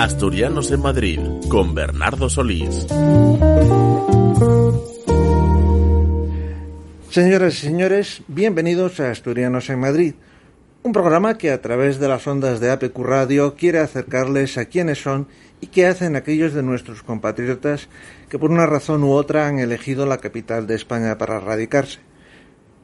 Asturianos 0.00 0.70
en 0.70 0.80
Madrid 0.80 1.18
con 1.48 1.74
Bernardo 1.74 2.30
Solís. 2.30 2.86
Señoras 7.10 7.54
y 7.54 7.56
señores, 7.56 8.22
bienvenidos 8.28 9.00
a 9.00 9.10
Asturianos 9.10 9.68
en 9.70 9.80
Madrid, 9.80 10.14
un 10.84 10.92
programa 10.92 11.36
que 11.36 11.50
a 11.50 11.60
través 11.60 11.98
de 11.98 12.06
las 12.06 12.28
ondas 12.28 12.60
de 12.60 12.70
APQ 12.70 12.96
Radio 13.00 13.56
quiere 13.56 13.80
acercarles 13.80 14.56
a 14.56 14.66
quiénes 14.66 15.02
son 15.02 15.26
y 15.60 15.66
qué 15.66 15.88
hacen 15.88 16.14
aquellos 16.14 16.54
de 16.54 16.62
nuestros 16.62 17.02
compatriotas 17.02 17.88
que 18.28 18.38
por 18.38 18.52
una 18.52 18.66
razón 18.66 19.02
u 19.02 19.10
otra 19.10 19.48
han 19.48 19.58
elegido 19.58 20.06
la 20.06 20.18
capital 20.18 20.68
de 20.68 20.76
España 20.76 21.18
para 21.18 21.40
radicarse. 21.40 21.98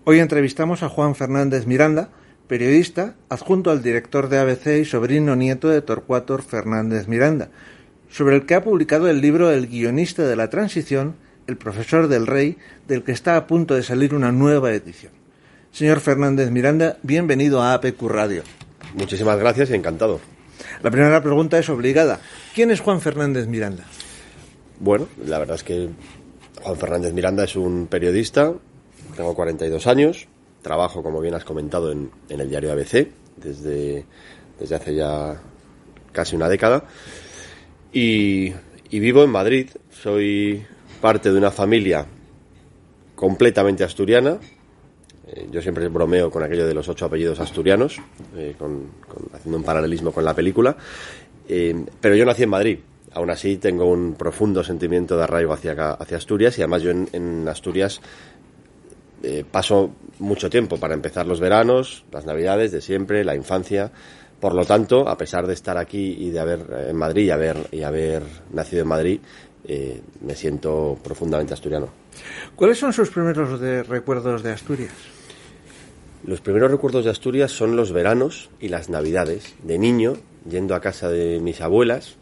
Hoy 0.02 0.18
entrevistamos 0.18 0.82
a 0.82 0.88
Juan 0.88 1.14
Fernández 1.14 1.64
Miranda, 1.68 2.10
periodista, 2.46 3.14
adjunto 3.28 3.70
al 3.70 3.82
director 3.82 4.28
de 4.28 4.38
ABC 4.38 4.80
y 4.80 4.84
sobrino 4.84 5.36
nieto 5.36 5.68
de 5.68 5.82
Torcuato 5.82 6.36
Fernández 6.38 7.08
Miranda, 7.08 7.48
sobre 8.10 8.36
el 8.36 8.46
que 8.46 8.54
ha 8.54 8.62
publicado 8.62 9.08
el 9.08 9.20
libro 9.20 9.50
El 9.50 9.66
guionista 9.66 10.24
de 10.24 10.36
la 10.36 10.50
transición, 10.50 11.16
El 11.46 11.56
profesor 11.56 12.08
del 12.08 12.26
rey, 12.26 12.58
del 12.86 13.02
que 13.02 13.12
está 13.12 13.36
a 13.36 13.46
punto 13.46 13.74
de 13.74 13.82
salir 13.82 14.14
una 14.14 14.32
nueva 14.32 14.72
edición. 14.72 15.12
Señor 15.72 16.00
Fernández 16.00 16.50
Miranda, 16.50 16.98
bienvenido 17.02 17.60
a 17.62 17.74
APQ 17.74 18.02
Radio. 18.08 18.42
Muchísimas 18.94 19.38
gracias 19.38 19.70
y 19.70 19.74
encantado. 19.74 20.20
La 20.82 20.90
primera 20.90 21.22
pregunta 21.22 21.58
es 21.58 21.68
obligada. 21.68 22.20
¿Quién 22.54 22.70
es 22.70 22.80
Juan 22.80 23.00
Fernández 23.00 23.48
Miranda? 23.48 23.84
Bueno, 24.78 25.08
la 25.24 25.38
verdad 25.38 25.56
es 25.56 25.64
que 25.64 25.88
Juan 26.62 26.76
Fernández 26.76 27.12
Miranda 27.12 27.44
es 27.44 27.56
un 27.56 27.86
periodista, 27.88 28.52
tengo 29.16 29.34
42 29.34 29.86
años, 29.86 30.28
trabajo, 30.64 31.04
como 31.04 31.20
bien 31.20 31.34
has 31.34 31.44
comentado, 31.44 31.92
en, 31.92 32.10
el 32.28 32.48
diario 32.48 32.72
ABC 32.72 33.06
desde, 33.36 34.04
desde 34.58 34.74
hace 34.74 34.96
ya 34.96 35.40
casi 36.10 36.34
una 36.34 36.48
década 36.48 36.84
y, 37.94 38.52
vivo 38.90 39.22
en 39.22 39.30
Madrid. 39.30 39.70
Soy 39.90 40.64
parte 41.00 41.30
de 41.30 41.38
una 41.38 41.52
familia 41.52 42.06
completamente 43.14 43.84
asturiana. 43.84 44.38
Eh, 45.28 45.48
yo 45.52 45.62
siempre 45.62 45.88
bromeo 45.88 46.30
con 46.30 46.42
aquello 46.42 46.66
de 46.66 46.74
los 46.74 46.88
ocho 46.88 47.06
apellidos 47.06 47.38
asturianos, 47.40 48.00
eh, 48.36 48.56
haciendo 49.32 49.58
un 49.58 49.64
paralelismo 49.64 50.12
con 50.12 50.24
la 50.24 50.34
película. 50.34 50.76
Eh, 51.48 51.84
pero 52.00 52.16
yo 52.16 52.24
nací 52.24 52.42
en 52.42 52.50
Madrid. 52.50 52.78
Aún 53.12 53.30
así 53.30 53.58
tengo 53.58 53.84
un 53.84 54.14
profundo 54.14 54.64
sentimiento 54.64 55.16
de 55.16 55.22
arraigo 55.22 55.52
hacia, 55.52 55.92
hacia 55.92 56.16
Asturias 56.16 56.58
y 56.58 56.62
además 56.62 56.82
yo 56.82 56.90
en 56.90 57.46
Asturias 57.46 58.00
eh, 59.24 59.44
paso 59.50 59.90
mucho 60.18 60.50
tiempo 60.50 60.76
para 60.76 60.92
empezar 60.92 61.26
los 61.26 61.40
veranos, 61.40 62.04
las 62.12 62.26
navidades 62.26 62.72
de 62.72 62.82
siempre, 62.82 63.24
la 63.24 63.34
infancia. 63.34 63.90
Por 64.38 64.54
lo 64.54 64.66
tanto, 64.66 65.08
a 65.08 65.16
pesar 65.16 65.46
de 65.46 65.54
estar 65.54 65.78
aquí 65.78 66.16
y 66.18 66.30
de 66.30 66.40
haber 66.40 66.60
eh, 66.60 66.90
en 66.90 66.96
Madrid 66.96 67.24
y 67.24 67.30
haber, 67.30 67.56
y 67.72 67.82
haber 67.82 68.22
nacido 68.52 68.82
en 68.82 68.88
Madrid, 68.88 69.20
eh, 69.66 70.02
me 70.20 70.34
siento 70.34 70.98
profundamente 71.02 71.54
asturiano. 71.54 71.88
¿Cuáles 72.54 72.78
son 72.78 72.92
sus 72.92 73.08
primeros 73.08 73.58
recuerdos 73.88 74.42
de 74.42 74.52
Asturias? 74.52 74.92
Los 76.26 76.42
primeros 76.42 76.70
recuerdos 76.70 77.06
de 77.06 77.10
Asturias 77.10 77.50
son 77.50 77.76
los 77.76 77.92
veranos 77.92 78.50
y 78.60 78.68
las 78.68 78.90
navidades. 78.90 79.54
De 79.62 79.78
niño, 79.78 80.14
yendo 80.48 80.74
a 80.74 80.80
casa 80.80 81.08
de 81.08 81.40
mis 81.40 81.62
abuelas, 81.62 82.16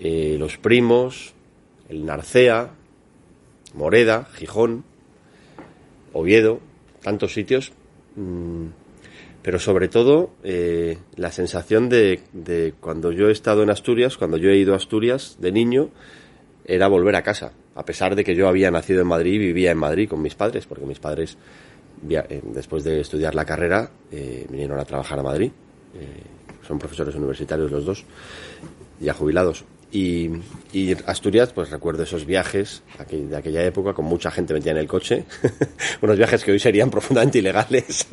los 0.00 0.58
primos, 0.58 1.32
el 1.88 2.04
Narcea, 2.04 2.70
Moreda, 3.74 4.28
Gijón, 4.34 4.84
Oviedo, 6.14 6.60
tantos 7.02 7.34
sitios, 7.34 7.72
mm, 8.16 8.66
pero 9.42 9.58
sobre 9.58 9.88
todo 9.88 10.30
eh, 10.42 10.96
la 11.16 11.30
sensación 11.30 11.90
de, 11.90 12.22
cuando 12.80 13.12
yo 13.12 13.28
he 13.28 13.32
estado 13.32 13.62
en 13.62 13.68
Asturias, 13.68 14.16
cuando 14.16 14.38
yo 14.38 14.48
he 14.48 14.56
ido 14.56 14.72
a 14.72 14.78
Asturias 14.78 15.36
de 15.38 15.52
niño, 15.52 15.90
era 16.64 16.88
volver 16.88 17.14
a 17.16 17.22
casa, 17.22 17.52
a 17.74 17.84
pesar 17.84 18.16
de 18.16 18.24
que 18.24 18.34
yo 18.34 18.48
había 18.48 18.70
nacido 18.70 19.02
en 19.02 19.08
Madrid 19.08 19.34
y 19.34 19.38
vivía 19.38 19.70
en 19.70 19.76
Madrid 19.76 20.08
con 20.08 20.22
mis 20.22 20.34
padres, 20.34 20.64
porque 20.64 20.86
mis 20.86 20.98
padres, 20.98 21.36
eh, 22.08 22.40
después 22.42 22.84
de 22.84 23.00
estudiar 23.00 23.34
la 23.34 23.44
carrera, 23.44 23.90
eh, 24.10 24.46
vinieron 24.48 24.78
a 24.78 24.84
trabajar 24.86 25.18
a 25.18 25.22
Madrid. 25.22 25.52
son 26.66 26.78
profesores 26.78 27.14
universitarios 27.14 27.70
los 27.70 27.84
dos, 27.84 28.06
ya 28.98 29.12
jubilados. 29.12 29.64
Y, 29.94 30.28
Asturias, 31.06 31.52
pues 31.52 31.70
recuerdo 31.70 32.02
esos 32.02 32.26
viajes 32.26 32.82
de 33.08 33.36
aquella 33.36 33.62
época 33.62 33.92
con 33.92 34.06
mucha 34.06 34.32
gente 34.32 34.52
metida 34.52 34.72
en 34.72 34.78
el 34.78 34.88
coche, 34.88 35.24
unos 36.02 36.16
viajes 36.16 36.42
que 36.42 36.50
hoy 36.50 36.58
serían 36.58 36.90
profundamente 36.90 37.38
ilegales, 37.38 38.08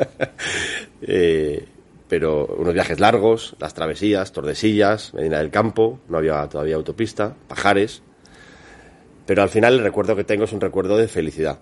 eh, 1.01 1.65
pero 2.07 2.45
unos 2.45 2.75
viajes 2.75 2.99
largos, 2.99 3.55
las 3.59 3.73
travesías, 3.73 4.31
Tordesillas, 4.31 5.15
Medina 5.15 5.39
del 5.39 5.49
Campo, 5.49 5.99
no 6.07 6.19
había 6.19 6.47
todavía 6.47 6.75
autopista, 6.75 7.35
Pajares, 7.47 8.03
pero 9.25 9.41
al 9.41 9.49
final 9.49 9.73
el 9.73 9.79
recuerdo 9.79 10.15
que 10.15 10.23
tengo 10.23 10.43
es 10.43 10.53
un 10.53 10.61
recuerdo 10.61 10.97
de 10.97 11.07
felicidad. 11.07 11.61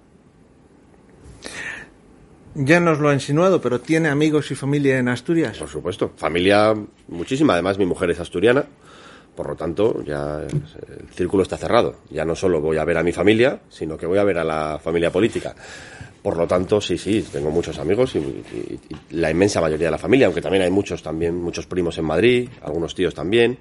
Ya 2.55 2.81
nos 2.81 2.99
lo 2.99 3.07
ha 3.07 3.13
insinuado, 3.13 3.61
pero 3.61 3.79
¿tiene 3.79 4.09
amigos 4.09 4.51
y 4.51 4.55
familia 4.55 4.97
en 4.97 5.07
Asturias? 5.07 5.57
Por 5.57 5.69
supuesto, 5.69 6.11
familia 6.17 6.75
muchísima, 7.07 7.53
además 7.53 7.77
mi 7.77 7.85
mujer 7.85 8.09
es 8.09 8.19
asturiana 8.19 8.65
por 9.39 9.47
lo 9.47 9.55
tanto, 9.55 10.03
ya 10.03 10.41
el 10.41 11.07
círculo 11.13 11.43
está 11.43 11.55
cerrado. 11.55 11.99
Ya 12.09 12.25
no 12.25 12.35
solo 12.35 12.59
voy 12.59 12.75
a 12.75 12.83
ver 12.83 12.97
a 12.97 13.03
mi 13.03 13.13
familia, 13.13 13.61
sino 13.69 13.95
que 13.95 14.05
voy 14.05 14.17
a 14.17 14.25
ver 14.25 14.37
a 14.37 14.43
la 14.43 14.77
familia 14.83 15.13
política. 15.13 15.55
Por 16.21 16.35
lo 16.35 16.45
tanto, 16.45 16.81
sí, 16.81 16.97
sí, 16.97 17.25
tengo 17.31 17.49
muchos 17.49 17.79
amigos 17.79 18.17
y, 18.17 18.77
la 19.11 19.31
inmensa 19.31 19.61
mayoría 19.61 19.87
de 19.87 19.91
la 19.91 19.97
familia, 19.97 20.25
aunque 20.25 20.41
también 20.41 20.63
hay 20.63 20.69
muchos 20.69 21.01
también, 21.01 21.41
muchos 21.41 21.67
primos 21.67 21.97
en 21.97 22.03
Madrid, 22.03 22.49
algunos 22.63 22.93
tíos 22.93 23.15
también, 23.15 23.57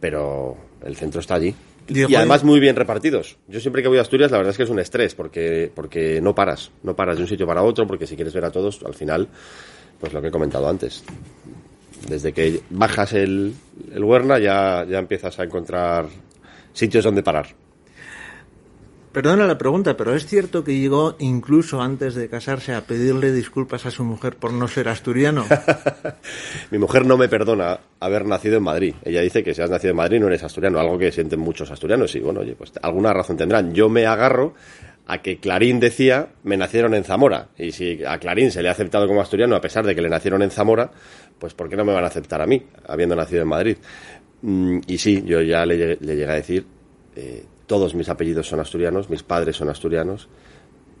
pero 0.00 0.56
el 0.84 0.96
centro 0.96 1.20
está 1.20 1.36
allí. 1.36 1.54
Y 1.86 2.12
además 2.12 2.42
muy 2.42 2.58
bien 2.58 2.74
repartidos. 2.74 3.38
Yo 3.46 3.60
siempre 3.60 3.82
que 3.82 3.88
voy 3.88 3.98
a 3.98 4.00
Asturias, 4.00 4.32
la 4.32 4.38
verdad 4.38 4.50
es 4.50 4.56
que 4.56 4.64
es 4.64 4.70
un 4.70 4.80
estrés, 4.80 5.14
porque, 5.14 5.70
porque 5.72 6.20
no 6.20 6.34
paras, 6.34 6.72
no 6.82 6.96
paras 6.96 7.18
de 7.18 7.22
un 7.22 7.28
sitio 7.28 7.46
para 7.46 7.62
otro, 7.62 7.86
porque 7.86 8.08
si 8.08 8.16
quieres 8.16 8.34
ver 8.34 8.46
a 8.46 8.50
todos, 8.50 8.82
al 8.84 8.94
final, 8.94 9.28
pues 10.00 10.12
lo 10.12 10.20
que 10.20 10.26
he 10.26 10.32
comentado 10.32 10.68
antes, 10.68 11.04
desde 12.08 12.32
que 12.32 12.62
bajas 12.70 13.12
el, 13.12 13.54
el 13.92 14.04
Huerna 14.04 14.38
ya, 14.38 14.84
ya 14.88 14.98
empiezas 14.98 15.38
a 15.38 15.44
encontrar 15.44 16.06
sitios 16.72 17.04
donde 17.04 17.22
parar. 17.22 17.46
Perdona 19.14 19.46
la 19.46 19.56
pregunta, 19.56 19.96
pero 19.96 20.12
¿es 20.12 20.26
cierto 20.26 20.64
que 20.64 20.76
llegó 20.76 21.14
incluso 21.20 21.80
antes 21.80 22.16
de 22.16 22.28
casarse 22.28 22.74
a 22.74 22.80
pedirle 22.80 23.30
disculpas 23.30 23.86
a 23.86 23.92
su 23.92 24.02
mujer 24.02 24.34
por 24.34 24.52
no 24.52 24.66
ser 24.66 24.88
asturiano? 24.88 25.44
Mi 26.72 26.78
mujer 26.78 27.06
no 27.06 27.16
me 27.16 27.28
perdona 27.28 27.78
haber 28.00 28.26
nacido 28.26 28.56
en 28.56 28.64
Madrid. 28.64 28.94
Ella 29.04 29.20
dice 29.20 29.44
que 29.44 29.54
si 29.54 29.62
has 29.62 29.70
nacido 29.70 29.92
en 29.92 29.98
Madrid 29.98 30.18
no 30.18 30.26
eres 30.26 30.42
asturiano, 30.42 30.80
algo 30.80 30.98
que 30.98 31.12
sienten 31.12 31.38
muchos 31.38 31.70
asturianos. 31.70 32.12
Y 32.16 32.18
bueno, 32.18 32.40
oye, 32.40 32.56
pues 32.56 32.72
alguna 32.82 33.12
razón 33.12 33.36
tendrán. 33.36 33.72
Yo 33.72 33.88
me 33.88 34.04
agarro 34.04 34.54
a 35.06 35.22
que 35.22 35.38
Clarín 35.38 35.78
decía, 35.78 36.30
me 36.42 36.56
nacieron 36.56 36.92
en 36.94 37.04
Zamora. 37.04 37.50
Y 37.56 37.70
si 37.70 38.04
a 38.04 38.18
Clarín 38.18 38.50
se 38.50 38.62
le 38.62 38.68
ha 38.68 38.72
aceptado 38.72 39.06
como 39.06 39.20
asturiano 39.20 39.54
a 39.54 39.60
pesar 39.60 39.86
de 39.86 39.94
que 39.94 40.02
le 40.02 40.08
nacieron 40.08 40.42
en 40.42 40.50
Zamora, 40.50 40.90
pues 41.38 41.54
¿por 41.54 41.68
qué 41.68 41.76
no 41.76 41.84
me 41.84 41.92
van 41.92 42.04
a 42.04 42.08
aceptar 42.08 42.40
a 42.40 42.46
mí, 42.46 42.62
habiendo 42.86 43.16
nacido 43.16 43.42
en 43.42 43.48
Madrid? 43.48 43.76
Mm, 44.42 44.80
y 44.86 44.98
sí, 44.98 45.22
yo 45.24 45.40
ya 45.42 45.64
le, 45.64 45.96
llegué 45.96 46.26
a 46.26 46.34
decir, 46.34 46.66
eh, 47.16 47.44
todos 47.66 47.94
mis 47.94 48.08
apellidos 48.08 48.46
son 48.46 48.60
asturianos, 48.60 49.10
mis 49.10 49.22
padres 49.22 49.56
son 49.56 49.68
asturianos, 49.68 50.28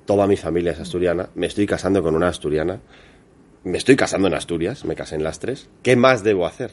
toda 0.06 0.26
mi 0.26 0.36
familia 0.36 0.72
es 0.72 0.80
asturiana, 0.80 1.28
me 1.34 1.46
estoy 1.46 1.66
casando 1.66 2.02
con 2.02 2.14
una 2.14 2.28
asturiana, 2.28 2.80
me 3.64 3.78
estoy 3.78 3.96
casando 3.96 4.28
en 4.28 4.34
Asturias, 4.34 4.84
me 4.84 4.94
casé 4.94 5.16
en 5.16 5.24
las 5.24 5.38
tres, 5.38 5.68
¿qué 5.82 5.96
más 5.96 6.22
debo 6.22 6.46
hacer? 6.46 6.72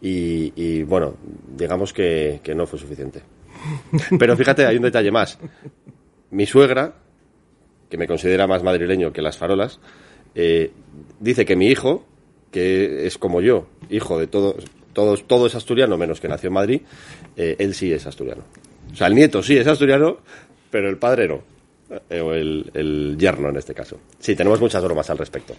Y, 0.00 0.84
bueno, 0.84 1.16
digamos 1.56 1.92
que, 1.92 2.40
no 2.54 2.66
fue 2.66 2.78
suficiente. 2.78 3.22
Pero 4.18 4.36
fíjate, 4.36 4.64
hay 4.64 4.76
un 4.76 4.82
detalle 4.82 5.10
más. 5.10 5.38
Mi 6.30 6.46
suegra, 6.46 6.94
que 7.88 7.96
me 7.96 8.06
considera 8.06 8.46
más 8.46 8.62
madrileño 8.62 9.12
que 9.12 9.22
las 9.22 9.36
farolas, 9.36 9.80
eh, 10.34 10.70
dice 11.18 11.44
que 11.44 11.56
mi 11.56 11.68
hijo 11.68 12.04
que 12.50 13.06
es 13.06 13.18
como 13.18 13.40
yo, 13.40 13.66
hijo 13.90 14.18
de 14.18 14.26
todos, 14.26 14.64
todos, 14.92 15.26
todo 15.26 15.46
es 15.46 15.54
asturiano, 15.54 15.96
menos 15.96 16.20
que 16.20 16.28
nació 16.28 16.48
en 16.48 16.54
Madrid, 16.54 16.80
eh, 17.36 17.56
él 17.58 17.74
sí 17.74 17.92
es 17.92 18.06
asturiano. 18.06 18.42
O 18.92 18.96
sea, 18.96 19.08
el 19.08 19.14
nieto 19.14 19.42
sí 19.42 19.56
es 19.56 19.66
asturiano, 19.66 20.18
pero 20.70 20.88
el 20.88 20.98
padre 20.98 21.28
no. 21.28 21.42
Eh, 22.10 22.20
o 22.20 22.32
el, 22.32 23.16
yerno 23.18 23.48
en 23.48 23.56
este 23.56 23.74
caso. 23.74 23.98
Sí, 24.18 24.34
tenemos 24.34 24.60
muchas 24.60 24.82
bromas 24.82 25.08
al 25.10 25.18
respecto. 25.18 25.54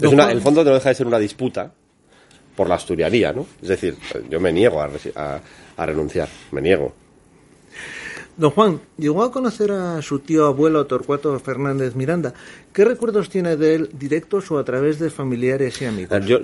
Es 0.00 0.08
una, 0.08 0.30
el 0.30 0.40
fondo 0.40 0.64
no 0.64 0.72
deja 0.72 0.90
de 0.90 0.94
ser 0.94 1.06
una 1.06 1.18
disputa 1.18 1.72
por 2.54 2.68
la 2.68 2.76
asturianía, 2.76 3.32
¿no? 3.32 3.46
Es 3.60 3.68
decir, 3.68 3.96
yo 4.28 4.40
me 4.40 4.52
niego 4.52 4.80
a 4.80 5.86
renunciar, 5.86 6.28
me 6.52 6.60
niego. 6.60 6.94
Don 8.40 8.52
Juan, 8.52 8.80
llegó 8.96 9.22
a 9.22 9.30
conocer 9.30 9.70
a 9.70 10.00
su 10.00 10.20
tío 10.20 10.46
abuelo 10.46 10.86
Torcuato 10.86 11.38
Fernández 11.40 11.94
Miranda. 11.94 12.32
¿Qué 12.72 12.86
recuerdos 12.86 13.28
tiene 13.28 13.54
de 13.58 13.74
él, 13.74 13.90
directos 13.92 14.50
o 14.50 14.58
a 14.58 14.64
través 14.64 14.98
de 14.98 15.10
familiares 15.10 15.82
y 15.82 15.84
amigos? 15.84 16.24
Yo, 16.24 16.38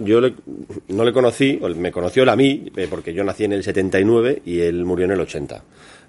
no 0.89 1.05
le 1.05 1.13
conocí, 1.15 1.59
me 1.75 1.91
conoció 1.91 2.25
él 2.25 2.29
a 2.29 2.37
mí, 2.37 2.71
eh, 2.77 2.87
porque 2.91 3.15
yo 3.15 3.25
nací 3.25 3.45
en 3.45 3.55
el 3.55 3.65
79 3.65 4.43
y 4.45 4.61
él 4.61 4.85
murió 4.85 5.07
en 5.07 5.13
el 5.13 5.21
80. 5.21 5.65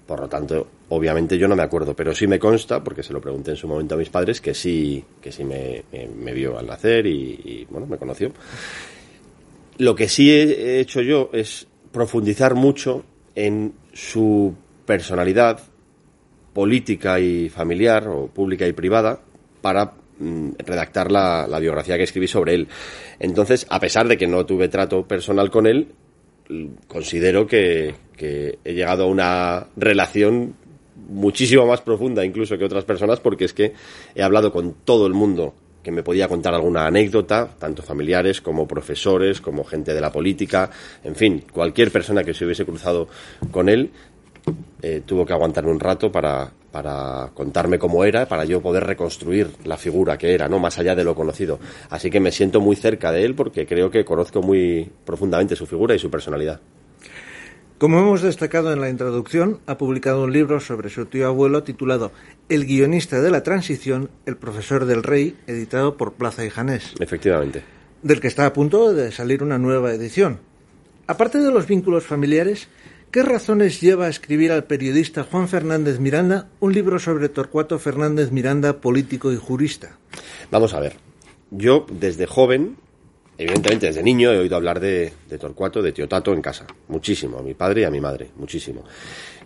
Por 0.06 0.20
lo 0.20 0.28
tanto, 0.28 0.66
obviamente 0.90 1.38
yo 1.38 1.48
no 1.48 1.56
me 1.56 1.62
acuerdo, 1.62 1.96
pero 1.96 2.14
sí 2.14 2.26
me 2.26 2.38
consta, 2.38 2.84
porque 2.84 3.02
se 3.02 3.14
lo 3.14 3.22
pregunté 3.22 3.52
en 3.52 3.56
su 3.56 3.66
momento 3.66 3.94
a 3.94 3.98
mis 3.98 4.10
padres, 4.10 4.42
que 4.42 4.52
sí, 4.52 5.02
que 5.22 5.32
sí 5.32 5.42
me, 5.42 5.84
vio 6.34 6.58
al 6.58 6.66
nacer 6.66 7.06
y, 7.06 7.66
bueno, 7.70 7.86
me 7.86 7.96
conoció. 7.96 8.30
Lo 9.78 9.94
que 9.94 10.06
sí 10.06 10.30
he 10.30 10.80
hecho 10.80 11.00
yo 11.00 11.30
es 11.32 11.66
profundizar 11.92 12.54
mucho 12.54 13.04
en 13.34 13.72
su 13.94 14.54
personalidad 14.84 15.60
política 16.58 17.20
y 17.20 17.48
familiar, 17.48 18.08
o 18.08 18.26
pública 18.26 18.66
y 18.66 18.72
privada, 18.72 19.20
para 19.60 19.92
mm, 20.18 20.50
redactar 20.66 21.12
la, 21.12 21.46
la, 21.46 21.60
biografía 21.60 21.96
que 21.96 22.02
escribí 22.02 22.26
sobre 22.26 22.54
él. 22.54 22.66
Entonces, 23.20 23.64
a 23.70 23.78
pesar 23.78 24.08
de 24.08 24.16
que 24.16 24.26
no 24.26 24.44
tuve 24.44 24.66
trato 24.66 25.06
personal 25.06 25.52
con 25.52 25.68
él, 25.68 25.86
considero 26.88 27.46
que, 27.46 27.94
que 28.16 28.58
he 28.64 28.74
llegado 28.74 29.04
a 29.04 29.06
una 29.06 29.68
relación 29.76 30.56
muchísimo 31.08 31.64
más 31.64 31.80
profunda 31.80 32.24
incluso 32.24 32.58
que 32.58 32.64
otras 32.64 32.84
personas 32.84 33.20
porque 33.20 33.44
es 33.44 33.54
que 33.54 33.72
he 34.16 34.22
hablado 34.22 34.50
con 34.50 34.74
todo 34.84 35.06
el 35.06 35.14
mundo 35.14 35.54
que 35.84 35.92
me 35.92 36.02
podía 36.02 36.26
contar 36.26 36.54
alguna 36.54 36.86
anécdota, 36.86 37.54
tanto 37.56 37.84
familiares 37.84 38.40
como 38.40 38.66
profesores, 38.66 39.40
como 39.40 39.62
gente 39.62 39.94
de 39.94 40.00
la 40.00 40.10
política, 40.10 40.70
en 41.04 41.14
fin, 41.14 41.44
cualquier 41.52 41.92
persona 41.92 42.24
que 42.24 42.34
se 42.34 42.44
hubiese 42.44 42.64
cruzado 42.64 43.08
con 43.52 43.68
él 43.68 43.92
eh, 44.82 45.02
tuvo 45.04 45.24
que 45.24 45.32
aguantarme 45.32 45.70
un 45.70 45.80
rato 45.80 46.10
para, 46.12 46.50
para 46.70 47.30
contarme 47.34 47.78
cómo 47.78 48.04
era, 48.04 48.26
para 48.26 48.44
yo 48.44 48.60
poder 48.60 48.84
reconstruir 48.84 49.50
la 49.64 49.76
figura 49.76 50.18
que 50.18 50.34
era, 50.34 50.48
¿no? 50.48 50.58
Más 50.58 50.78
allá 50.78 50.94
de 50.94 51.04
lo 51.04 51.14
conocido. 51.14 51.58
Así 51.90 52.10
que 52.10 52.20
me 52.20 52.32
siento 52.32 52.60
muy 52.60 52.76
cerca 52.76 53.12
de 53.12 53.24
él 53.24 53.34
porque 53.34 53.66
creo 53.66 53.90
que 53.90 54.04
conozco 54.04 54.42
muy 54.42 54.90
profundamente 55.04 55.56
su 55.56 55.66
figura 55.66 55.94
y 55.94 55.98
su 55.98 56.10
personalidad. 56.10 56.60
Como 57.78 58.00
hemos 58.00 58.22
destacado 58.22 58.72
en 58.72 58.80
la 58.80 58.90
introducción, 58.90 59.60
ha 59.66 59.78
publicado 59.78 60.24
un 60.24 60.32
libro 60.32 60.58
sobre 60.58 60.90
su 60.90 61.06
tío 61.06 61.28
abuelo 61.28 61.62
titulado 61.62 62.10
El 62.48 62.66
guionista 62.66 63.20
de 63.20 63.30
la 63.30 63.44
transición, 63.44 64.10
el 64.26 64.36
profesor 64.36 64.84
del 64.84 65.04
rey, 65.04 65.36
editado 65.46 65.96
por 65.96 66.14
Plaza 66.14 66.44
y 66.44 66.50
Janés. 66.50 66.94
Efectivamente. 66.98 67.62
Del 68.02 68.20
que 68.20 68.26
está 68.26 68.46
a 68.46 68.52
punto 68.52 68.92
de 68.92 69.12
salir 69.12 69.44
una 69.44 69.58
nueva 69.58 69.92
edición. 69.92 70.40
Aparte 71.06 71.38
de 71.38 71.52
los 71.52 71.68
vínculos 71.68 72.04
familiares, 72.04 72.68
¿qué 73.10 73.22
razones 73.22 73.80
lleva 73.80 74.06
a 74.06 74.08
escribir 74.08 74.52
al 74.52 74.64
periodista 74.64 75.24
Juan 75.24 75.48
Fernández 75.48 75.98
Miranda 75.98 76.48
un 76.60 76.72
libro 76.72 76.98
sobre 76.98 77.28
Torcuato 77.28 77.78
Fernández 77.78 78.30
Miranda, 78.32 78.80
político 78.80 79.32
y 79.32 79.36
jurista? 79.36 79.98
Vamos 80.50 80.74
a 80.74 80.80
ver. 80.80 80.96
Yo, 81.50 81.86
desde 81.90 82.26
joven, 82.26 82.76
evidentemente 83.38 83.86
desde 83.86 84.02
niño 84.02 84.32
he 84.32 84.38
oído 84.38 84.56
hablar 84.56 84.80
de, 84.80 85.12
Torcuato, 85.40 85.80
de 85.80 85.92
Tío 85.92 86.08
Tato 86.08 86.34
en 86.34 86.42
casa, 86.42 86.66
muchísimo, 86.88 87.38
a 87.38 87.42
mi 87.42 87.54
padre 87.54 87.82
y 87.82 87.84
a 87.84 87.90
mi 87.90 88.00
madre, 88.00 88.30
muchísimo. 88.36 88.84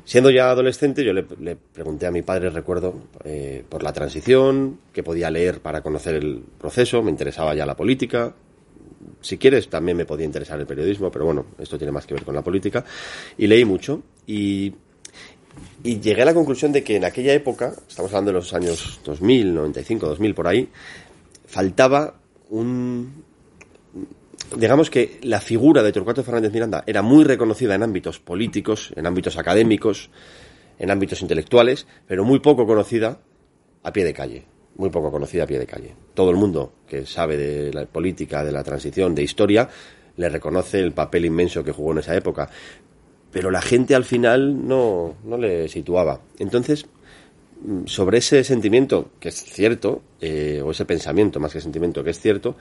Siendo 0.05 0.31
ya 0.31 0.51
adolescente, 0.51 1.05
yo 1.05 1.13
le, 1.13 1.23
pregunté 1.23 2.07
a 2.07 2.11
mi 2.11 2.23
padre, 2.23 2.51
recuerdo, 2.51 2.95
eh, 3.25 3.63
por 3.69 3.85
la 3.85 3.93
transición, 3.93 4.81
qué 4.93 5.05
podía 5.05 5.31
leer 5.31 5.61
para 5.61 5.81
conocer 5.81 6.17
el 6.17 6.43
proceso, 6.59 7.03
me 7.03 7.11
interesaba 7.11 7.55
ya 7.55 7.65
la 7.65 7.77
política. 7.77 8.35
Si 9.21 9.39
quieres, 9.39 9.69
también 9.69 9.97
me 9.97 10.05
podía 10.05 10.27
interesar 10.27 10.59
el 10.61 10.67
periodismo, 10.67 11.11
pero 11.11 11.25
bueno, 11.25 11.47
esto 11.59 11.79
tiene 11.79 11.93
más 11.93 12.07
que 12.07 12.15
ver 12.15 12.25
con 12.25 12.35
la 12.35 12.43
política. 12.43 12.85
Y 13.39 13.47
leí 13.47 13.65
mucho 13.65 14.03
y, 14.27 14.75
llegué 15.83 16.23
a 16.23 16.25
la 16.25 16.35
conclusión 16.35 16.73
de 16.73 16.83
que 16.83 16.97
en 16.97 17.05
aquella 17.05 17.33
época, 17.35 17.75
estamos 17.89 18.11
hablando 18.13 18.31
de 18.31 18.39
los 18.39 18.55
años 18.55 19.01
2000, 19.05 19.55
95, 19.55 20.07
2000, 20.07 20.35
por 20.35 20.49
ahí, 20.49 20.69
faltaba 21.47 22.15
un, 22.51 23.25
digamos 24.57 24.91
que 24.91 25.19
la 25.23 25.41
figura 25.41 25.83
de 25.83 25.93
Torcuato 25.93 26.23
Fernández 26.23 26.53
Miranda 26.53 26.85
era 26.87 27.03
muy 27.03 27.25
reconocida 27.25 27.75
en 27.75 27.83
ámbitos 27.83 28.19
políticos, 28.19 28.93
en 28.97 29.07
ámbitos 29.07 29.37
académicos, 29.37 30.11
en 30.79 30.91
ámbitos 30.91 31.23
intelectuales, 31.23 31.87
pero 32.07 32.25
muy 32.25 32.41
poco 32.41 32.67
conocida 32.67 33.21
a 33.83 33.93
pie 33.93 34.05
de 34.05 34.15
calle. 34.15 34.52
Muy 34.77 34.91
poco 34.91 35.11
conocida 35.11 35.45
a 35.45 35.47
pie 35.47 35.59
de 35.59 35.67
calle. 35.67 35.95
Todo 36.15 36.31
el 36.31 36.37
mundo 36.37 36.73
que 36.87 37.05
sabe 37.07 37.37
de 37.37 37.73
la 37.73 37.85
política, 37.87 38.45
de 38.45 38.53
la 38.53 38.63
transición, 38.63 39.15
de 39.15 39.23
historia, 39.23 39.69
le 40.17 40.29
reconoce 40.29 40.81
el 40.81 40.93
papel 40.93 41.27
inmenso 41.27 41.63
que 41.63 41.73
jugó 41.73 41.93
en 41.93 41.99
esa 41.99 42.17
época. 42.17 42.49
Pero 43.31 43.51
la 43.51 43.63
gente 43.63 43.95
al 43.95 44.05
final 44.05 44.67
no, 44.67 45.17
no 45.25 45.37
le 45.37 45.69
situaba. 45.69 46.21
Entonces, 46.39 46.87
sobre 47.87 48.19
ese 48.19 48.45
sentimiento, 48.45 49.11
que 49.21 49.29
es 49.29 49.43
cierto, 49.43 50.03
eh, 50.21 50.63
o 50.65 50.71
ese 50.71 50.85
pensamiento 50.85 51.41
más 51.41 51.53
que 51.53 51.61
sentimiento, 51.61 52.03
que 52.03 52.11
es 52.11 52.21
cierto, 52.21 52.57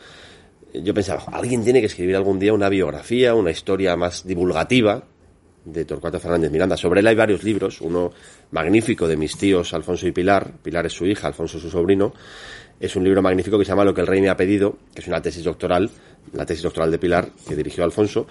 yo 0.74 0.94
pensaba, 0.94 1.24
alguien 1.32 1.64
tiene 1.64 1.82
que 1.82 1.88
escribir 1.88 2.16
algún 2.16 2.40
día 2.40 2.54
una 2.54 2.70
biografía, 2.70 3.36
una 3.36 3.52
historia 3.52 3.96
más 3.96 4.26
divulgativa 4.26 5.04
de 5.66 5.86
Torcuato 5.86 6.20
Fernández 6.20 6.52
Miranda. 6.52 6.78
Sobre 6.78 7.02
él 7.02 7.08
hay 7.08 7.16
varios 7.16 7.44
libros, 7.44 7.82
uno 7.82 8.12
magnífico 8.52 9.08
de 9.08 9.18
mis 9.18 9.38
tíos 9.38 9.74
Alfonso 9.74 10.08
y 10.08 10.12
Pilar, 10.12 10.54
Pilar 10.62 10.86
es 10.86 10.94
su 10.94 11.06
hija, 11.06 11.28
Alfonso 11.28 11.60
su 11.60 11.70
sobrino. 11.70 12.14
Es 12.80 12.96
un 12.96 13.04
libro 13.04 13.22
magnífico 13.22 13.60
que 13.60 13.66
se 13.66 13.70
llama 13.70 13.86
Lo 13.86 13.94
que 13.94 14.02
el 14.02 14.08
rey 14.08 14.22
me 14.22 14.30
ha 14.30 14.36
pedido, 14.36 14.78
que 14.94 15.02
es 15.02 15.08
una 15.08 15.22
tesis 15.22 15.44
doctoral, 15.44 15.90
la 16.34 16.46
tesis 16.46 16.64
doctoral 16.64 16.90
de 16.90 16.98
Pilar 16.98 17.30
que 17.48 17.56
dirigió 17.56 17.84
Alfonso, 17.84 18.28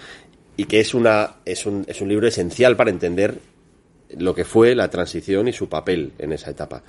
y 0.56 0.64
que 0.64 0.80
es, 0.80 0.92
una, 0.92 1.36
es, 1.44 1.66
un, 1.66 1.84
es 1.86 2.00
un 2.00 2.08
libro 2.08 2.26
esencial 2.26 2.76
para 2.76 2.90
entender 2.90 3.38
lo 4.18 4.34
que 4.34 4.44
fue 4.44 4.74
la 4.74 4.90
transición 4.90 5.46
y 5.46 5.52
su 5.52 5.68
papel 5.68 6.12
en 6.18 6.32
esa 6.32 6.50
etapa 6.50 6.82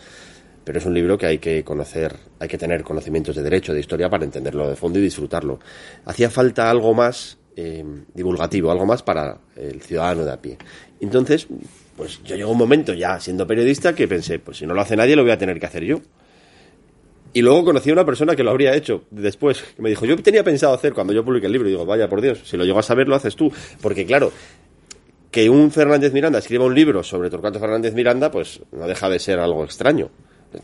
pero 0.63 0.79
es 0.79 0.85
un 0.85 0.93
libro 0.93 1.17
que 1.17 1.25
hay 1.25 1.39
que 1.39 1.63
conocer, 1.63 2.15
hay 2.39 2.47
que 2.47 2.57
tener 2.57 2.83
conocimientos 2.83 3.35
de 3.35 3.43
derecho, 3.43 3.73
de 3.73 3.79
historia 3.79 4.09
para 4.09 4.25
entenderlo 4.25 4.69
de 4.69 4.75
fondo 4.75 4.99
y 4.99 5.01
disfrutarlo. 5.01 5.59
Hacía 6.05 6.29
falta 6.29 6.69
algo 6.69 6.93
más 6.93 7.37
eh, 7.55 7.83
divulgativo, 8.13 8.71
algo 8.71 8.85
más 8.85 9.03
para 9.03 9.37
el 9.55 9.81
ciudadano 9.81 10.23
de 10.25 10.31
a 10.31 10.41
pie. 10.41 10.57
Entonces, 10.99 11.47
pues 11.95 12.21
yo 12.23 12.35
llegó 12.35 12.51
un 12.51 12.57
momento 12.57 12.93
ya 12.93 13.19
siendo 13.19 13.45
periodista 13.45 13.93
que 13.93 14.07
pensé, 14.07 14.39
pues 14.39 14.57
si 14.57 14.65
no 14.65 14.73
lo 14.73 14.81
hace 14.81 14.95
nadie 14.95 15.15
lo 15.15 15.23
voy 15.23 15.31
a 15.31 15.37
tener 15.37 15.59
que 15.59 15.65
hacer 15.65 15.83
yo. 15.83 16.01
Y 17.33 17.41
luego 17.41 17.63
conocí 17.63 17.89
a 17.89 17.93
una 17.93 18.05
persona 18.05 18.35
que 18.35 18.43
lo 18.43 18.51
habría 18.51 18.75
hecho 18.75 19.05
después, 19.09 19.61
que 19.75 19.81
me 19.81 19.89
dijo, 19.89 20.05
yo 20.05 20.17
tenía 20.17 20.43
pensado 20.43 20.73
hacer 20.73 20.93
cuando 20.93 21.13
yo 21.13 21.23
publiqué 21.23 21.47
el 21.47 21.53
libro, 21.53 21.69
y 21.69 21.71
digo, 21.71 21.85
vaya 21.85 22.09
por 22.09 22.21
Dios, 22.21 22.41
si 22.43 22.57
lo 22.57 22.65
llego 22.65 22.79
a 22.79 22.83
saber 22.83 23.07
lo 23.07 23.15
haces 23.15 23.37
tú, 23.37 23.51
porque 23.81 24.05
claro, 24.05 24.31
que 25.31 25.49
un 25.49 25.71
Fernández 25.71 26.11
Miranda 26.11 26.39
escriba 26.39 26.65
un 26.65 26.75
libro 26.75 27.03
sobre 27.03 27.29
Torcuato 27.29 27.59
Fernández 27.59 27.93
Miranda, 27.93 28.29
pues 28.29 28.61
no 28.73 28.85
deja 28.85 29.07
de 29.07 29.19
ser 29.19 29.39
algo 29.39 29.63
extraño 29.63 30.09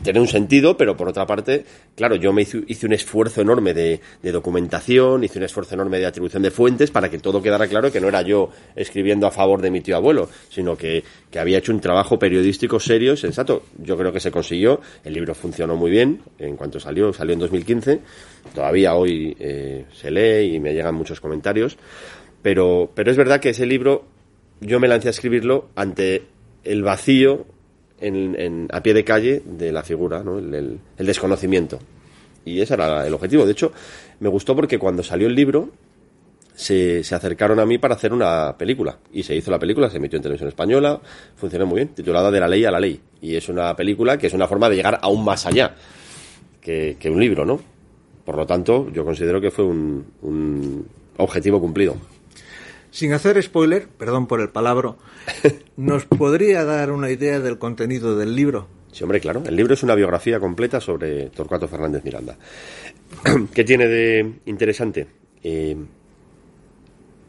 tiene 0.02 0.20
un 0.20 0.28
sentido, 0.28 0.76
pero 0.76 0.96
por 0.96 1.08
otra 1.08 1.26
parte, 1.26 1.64
claro, 1.94 2.16
yo 2.16 2.32
me 2.32 2.42
hice, 2.42 2.62
hice 2.66 2.86
un 2.86 2.92
esfuerzo 2.92 3.40
enorme 3.40 3.72
de, 3.72 4.00
documentación, 4.22 5.24
hice 5.24 5.38
un 5.38 5.44
esfuerzo 5.44 5.74
enorme 5.74 5.98
de 5.98 6.06
atribución 6.06 6.42
de 6.42 6.50
fuentes 6.50 6.90
para 6.90 7.10
que 7.10 7.18
todo 7.18 7.40
quedara 7.40 7.66
claro 7.66 7.90
que 7.90 8.00
no 8.00 8.08
era 8.08 8.22
yo 8.22 8.50
escribiendo 8.76 9.26
a 9.26 9.30
favor 9.30 9.62
de 9.62 9.70
mi 9.70 9.80
tío 9.80 9.96
abuelo, 9.96 10.28
sino 10.50 10.76
que, 10.76 11.02
que 11.30 11.38
había 11.38 11.58
hecho 11.58 11.72
un 11.72 11.80
trabajo 11.80 12.18
periodístico 12.18 12.78
serio 12.78 13.14
y 13.14 13.16
sensato. 13.16 13.62
Yo 13.78 13.96
creo 13.96 14.12
que 14.12 14.20
se 14.20 14.30
consiguió, 14.30 14.80
el 15.04 15.14
libro 15.14 15.34
funcionó 15.34 15.76
muy 15.76 15.90
bien 15.90 16.20
en 16.38 16.56
cuanto 16.56 16.78
salió, 16.78 17.12
salió 17.12 17.32
en 17.32 17.40
2015, 17.40 18.00
todavía 18.54 18.94
hoy 18.94 19.36
eh, 19.40 19.86
se 19.92 20.10
lee 20.10 20.56
y 20.56 20.60
me 20.60 20.74
llegan 20.74 20.94
muchos 20.94 21.20
comentarios, 21.20 21.78
pero, 22.42 22.90
pero 22.94 23.10
es 23.10 23.16
verdad 23.16 23.40
que 23.40 23.50
ese 23.50 23.66
libro 23.66 24.04
yo 24.60 24.80
me 24.80 24.88
lancé 24.88 25.08
a 25.08 25.10
escribirlo 25.10 25.68
ante 25.74 26.24
el 26.64 26.82
vacío 26.82 27.46
en, 28.00 28.68
a 28.72 28.82
pie 28.82 28.94
de 28.94 29.04
calle 29.04 29.42
de 29.44 29.72
la 29.72 29.82
figura, 29.82 30.22
¿no? 30.22 30.38
el, 30.38 30.80
desconocimiento. 30.96 31.78
Y 32.44 32.60
ese 32.60 32.74
era 32.74 33.06
el 33.06 33.14
objetivo. 33.14 33.44
De 33.44 33.52
hecho, 33.52 33.72
me 34.20 34.28
gustó 34.28 34.54
porque 34.56 34.78
cuando 34.78 35.02
salió 35.02 35.26
el 35.26 35.34
libro 35.34 35.70
se, 36.54 37.04
se, 37.04 37.14
acercaron 37.14 37.60
a 37.60 37.66
mí 37.66 37.78
para 37.78 37.94
hacer 37.94 38.12
una 38.12 38.56
película. 38.56 38.98
Y 39.12 39.22
se 39.22 39.34
hizo 39.34 39.50
la 39.50 39.58
película, 39.58 39.90
se 39.90 39.98
emitió 39.98 40.16
en 40.16 40.22
televisión 40.22 40.48
española, 40.48 41.00
funcionó 41.36 41.66
muy 41.66 41.76
bien, 41.76 41.88
titulada 41.88 42.30
De 42.30 42.40
la 42.40 42.48
ley 42.48 42.64
a 42.64 42.70
la 42.70 42.80
ley. 42.80 43.00
Y 43.20 43.36
es 43.36 43.48
una 43.48 43.74
película 43.76 44.16
que 44.16 44.28
es 44.28 44.32
una 44.34 44.48
forma 44.48 44.68
de 44.68 44.76
llegar 44.76 44.98
aún 45.02 45.24
más 45.24 45.46
allá 45.46 45.74
que, 46.60 46.96
que 46.98 47.10
un 47.10 47.20
libro, 47.20 47.44
¿no? 47.44 47.60
Por 48.24 48.36
lo 48.36 48.46
tanto, 48.46 48.90
yo 48.92 49.04
considero 49.04 49.40
que 49.40 49.50
fue 49.50 49.64
un, 49.64 50.06
un 50.22 50.86
objetivo 51.16 51.60
cumplido. 51.60 51.96
Sin 52.98 53.12
hacer 53.12 53.40
spoiler, 53.40 53.86
perdón 53.86 54.26
por 54.26 54.40
el 54.40 54.48
palabra, 54.48 54.96
¿nos 55.76 56.04
podría 56.06 56.64
dar 56.64 56.90
una 56.90 57.12
idea 57.12 57.38
del 57.38 57.56
contenido 57.56 58.16
del 58.16 58.34
libro? 58.34 58.66
Sí, 58.90 59.04
hombre, 59.04 59.20
claro. 59.20 59.44
El 59.46 59.54
libro 59.54 59.74
es 59.74 59.84
una 59.84 59.94
biografía 59.94 60.40
completa 60.40 60.80
sobre 60.80 61.30
Torcuato 61.30 61.68
Fernández 61.68 62.02
Miranda. 62.02 62.36
¿Qué 63.54 63.62
tiene 63.62 63.86
de 63.86 64.40
interesante? 64.46 65.06
Eh, 65.44 65.76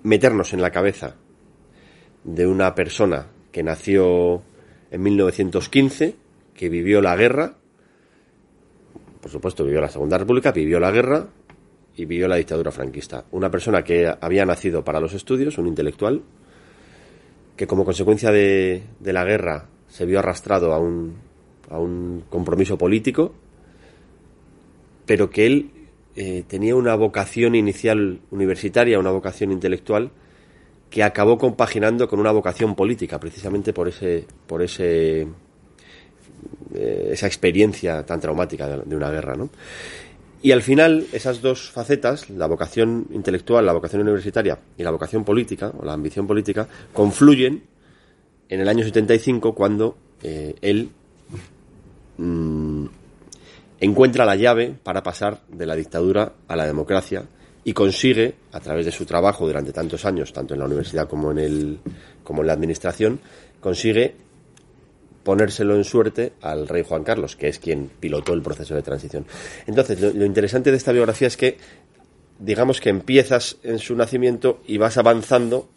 meternos 0.01 0.53
en 0.53 0.61
la 0.63 0.71
cabeza 0.71 1.17
de 2.23 2.47
una 2.47 2.73
persona 2.73 3.27
que 3.51 3.61
nació 3.61 4.41
en 4.89 5.03
1915, 5.03 6.15
que 6.55 6.69
vivió 6.69 6.99
la 6.99 7.15
guerra, 7.15 7.57
por 9.21 9.29
supuesto 9.29 9.63
vivió 9.63 9.81
la 9.81 9.89
Segunda 9.89 10.17
República, 10.17 10.51
vivió 10.51 10.79
la 10.79 10.89
guerra, 10.89 11.27
y 11.99 12.05
vivió 12.05 12.29
la 12.29 12.37
dictadura 12.37 12.71
franquista. 12.71 13.25
Una 13.31 13.51
persona 13.51 13.83
que 13.83 14.09
había 14.21 14.45
nacido 14.45 14.85
para 14.85 15.01
los 15.01 15.13
estudios, 15.13 15.57
un 15.57 15.67
intelectual, 15.67 16.21
que 17.57 17.67
como 17.67 17.83
consecuencia 17.83 18.31
de, 18.31 18.83
de 19.01 19.13
la 19.13 19.25
guerra 19.25 19.67
se 19.89 20.05
vio 20.05 20.19
arrastrado 20.19 20.71
a 20.71 20.79
un, 20.79 21.17
a 21.69 21.77
un 21.77 22.23
compromiso 22.29 22.77
político, 22.77 23.33
pero 25.05 25.29
que 25.29 25.45
él 25.45 25.71
eh, 26.15 26.45
tenía 26.47 26.73
una 26.73 26.95
vocación 26.95 27.53
inicial 27.53 28.21
universitaria, 28.31 28.97
una 28.97 29.11
vocación 29.11 29.51
intelectual, 29.51 30.11
que 30.89 31.03
acabó 31.03 31.37
compaginando 31.37 32.07
con 32.07 32.21
una 32.21 32.31
vocación 32.31 32.75
política, 32.75 33.19
precisamente 33.19 33.73
por 33.73 33.89
ese, 33.89 34.25
por 34.47 34.61
ese, 34.61 35.27
eh, 36.73 37.09
esa 37.11 37.27
experiencia 37.27 38.05
tan 38.05 38.21
traumática 38.21 38.69
de, 38.69 38.83
de 38.85 38.95
una 38.95 39.11
guerra, 39.11 39.35
¿no? 39.35 39.49
Y 40.41 40.51
al 40.51 40.61
final, 40.61 41.05
esas 41.11 41.41
dos 41.41 41.69
facetas, 41.69 42.29
la 42.29 42.47
vocación 42.47 43.07
intelectual, 43.11 43.65
la 43.65 43.73
vocación 43.73 44.01
universitaria 44.01 44.57
y 44.77 44.83
la 44.83 44.91
vocación 44.91 45.25
política, 45.25 45.73
o 45.77 45.83
la 45.83 45.93
ambición 45.93 46.27
política, 46.27 46.67
confluyen 46.93 47.63
en 48.47 48.59
el 48.61 48.69
año 48.69 48.85
75 48.85 49.53
cuando 49.53 49.97
eh, 50.23 50.55
él 50.61 50.89
mm, 52.17 52.85
encuentra 53.81 54.25
la 54.25 54.35
llave 54.37 54.75
para 54.81 55.03
pasar 55.03 55.41
de 55.49 55.65
la 55.65 55.75
dictadura 55.75 56.33
a 56.47 56.55
la 56.55 56.65
democracia 56.65 57.25
y 57.65 57.73
consigue, 57.73 58.35
a 58.53 58.61
través 58.61 58.85
de 58.85 58.91
su 58.93 59.05
trabajo 59.05 59.45
durante 59.45 59.73
tantos 59.73 60.05
años, 60.05 60.31
tanto 60.31 60.53
en 60.53 60.61
la 60.61 60.65
universidad 60.65 61.07
como 61.07 61.31
en, 61.31 61.39
el, 61.39 61.79
como 62.23 62.41
en 62.41 62.47
la 62.47 62.53
administración, 62.53 63.19
consigue 63.59 64.15
ponérselo 65.23 65.75
en 65.75 65.83
suerte 65.83 66.33
al 66.41 66.67
rey 66.67 66.83
Juan 66.87 67.03
Carlos, 67.03 67.35
que 67.35 67.47
es 67.47 67.59
quien 67.59 67.89
pilotó 67.99 68.33
el 68.33 68.41
proceso 68.41 68.75
de 68.75 68.81
transición. 68.81 69.25
Entonces, 69.67 70.01
lo, 70.01 70.25
interesante 70.25 70.71
de 70.71 70.77
esta 70.77 70.91
biografía 70.91 71.27
es 71.27 71.37
que, 71.37 71.57
digamos 72.39 72.79
que 72.79 72.89
empiezas 72.89 73.57
en 73.63 73.79
su 73.79 73.95
nacimiento 73.95 74.61
y 74.65 74.77
vas 74.77 74.97
avanzando 74.97 75.69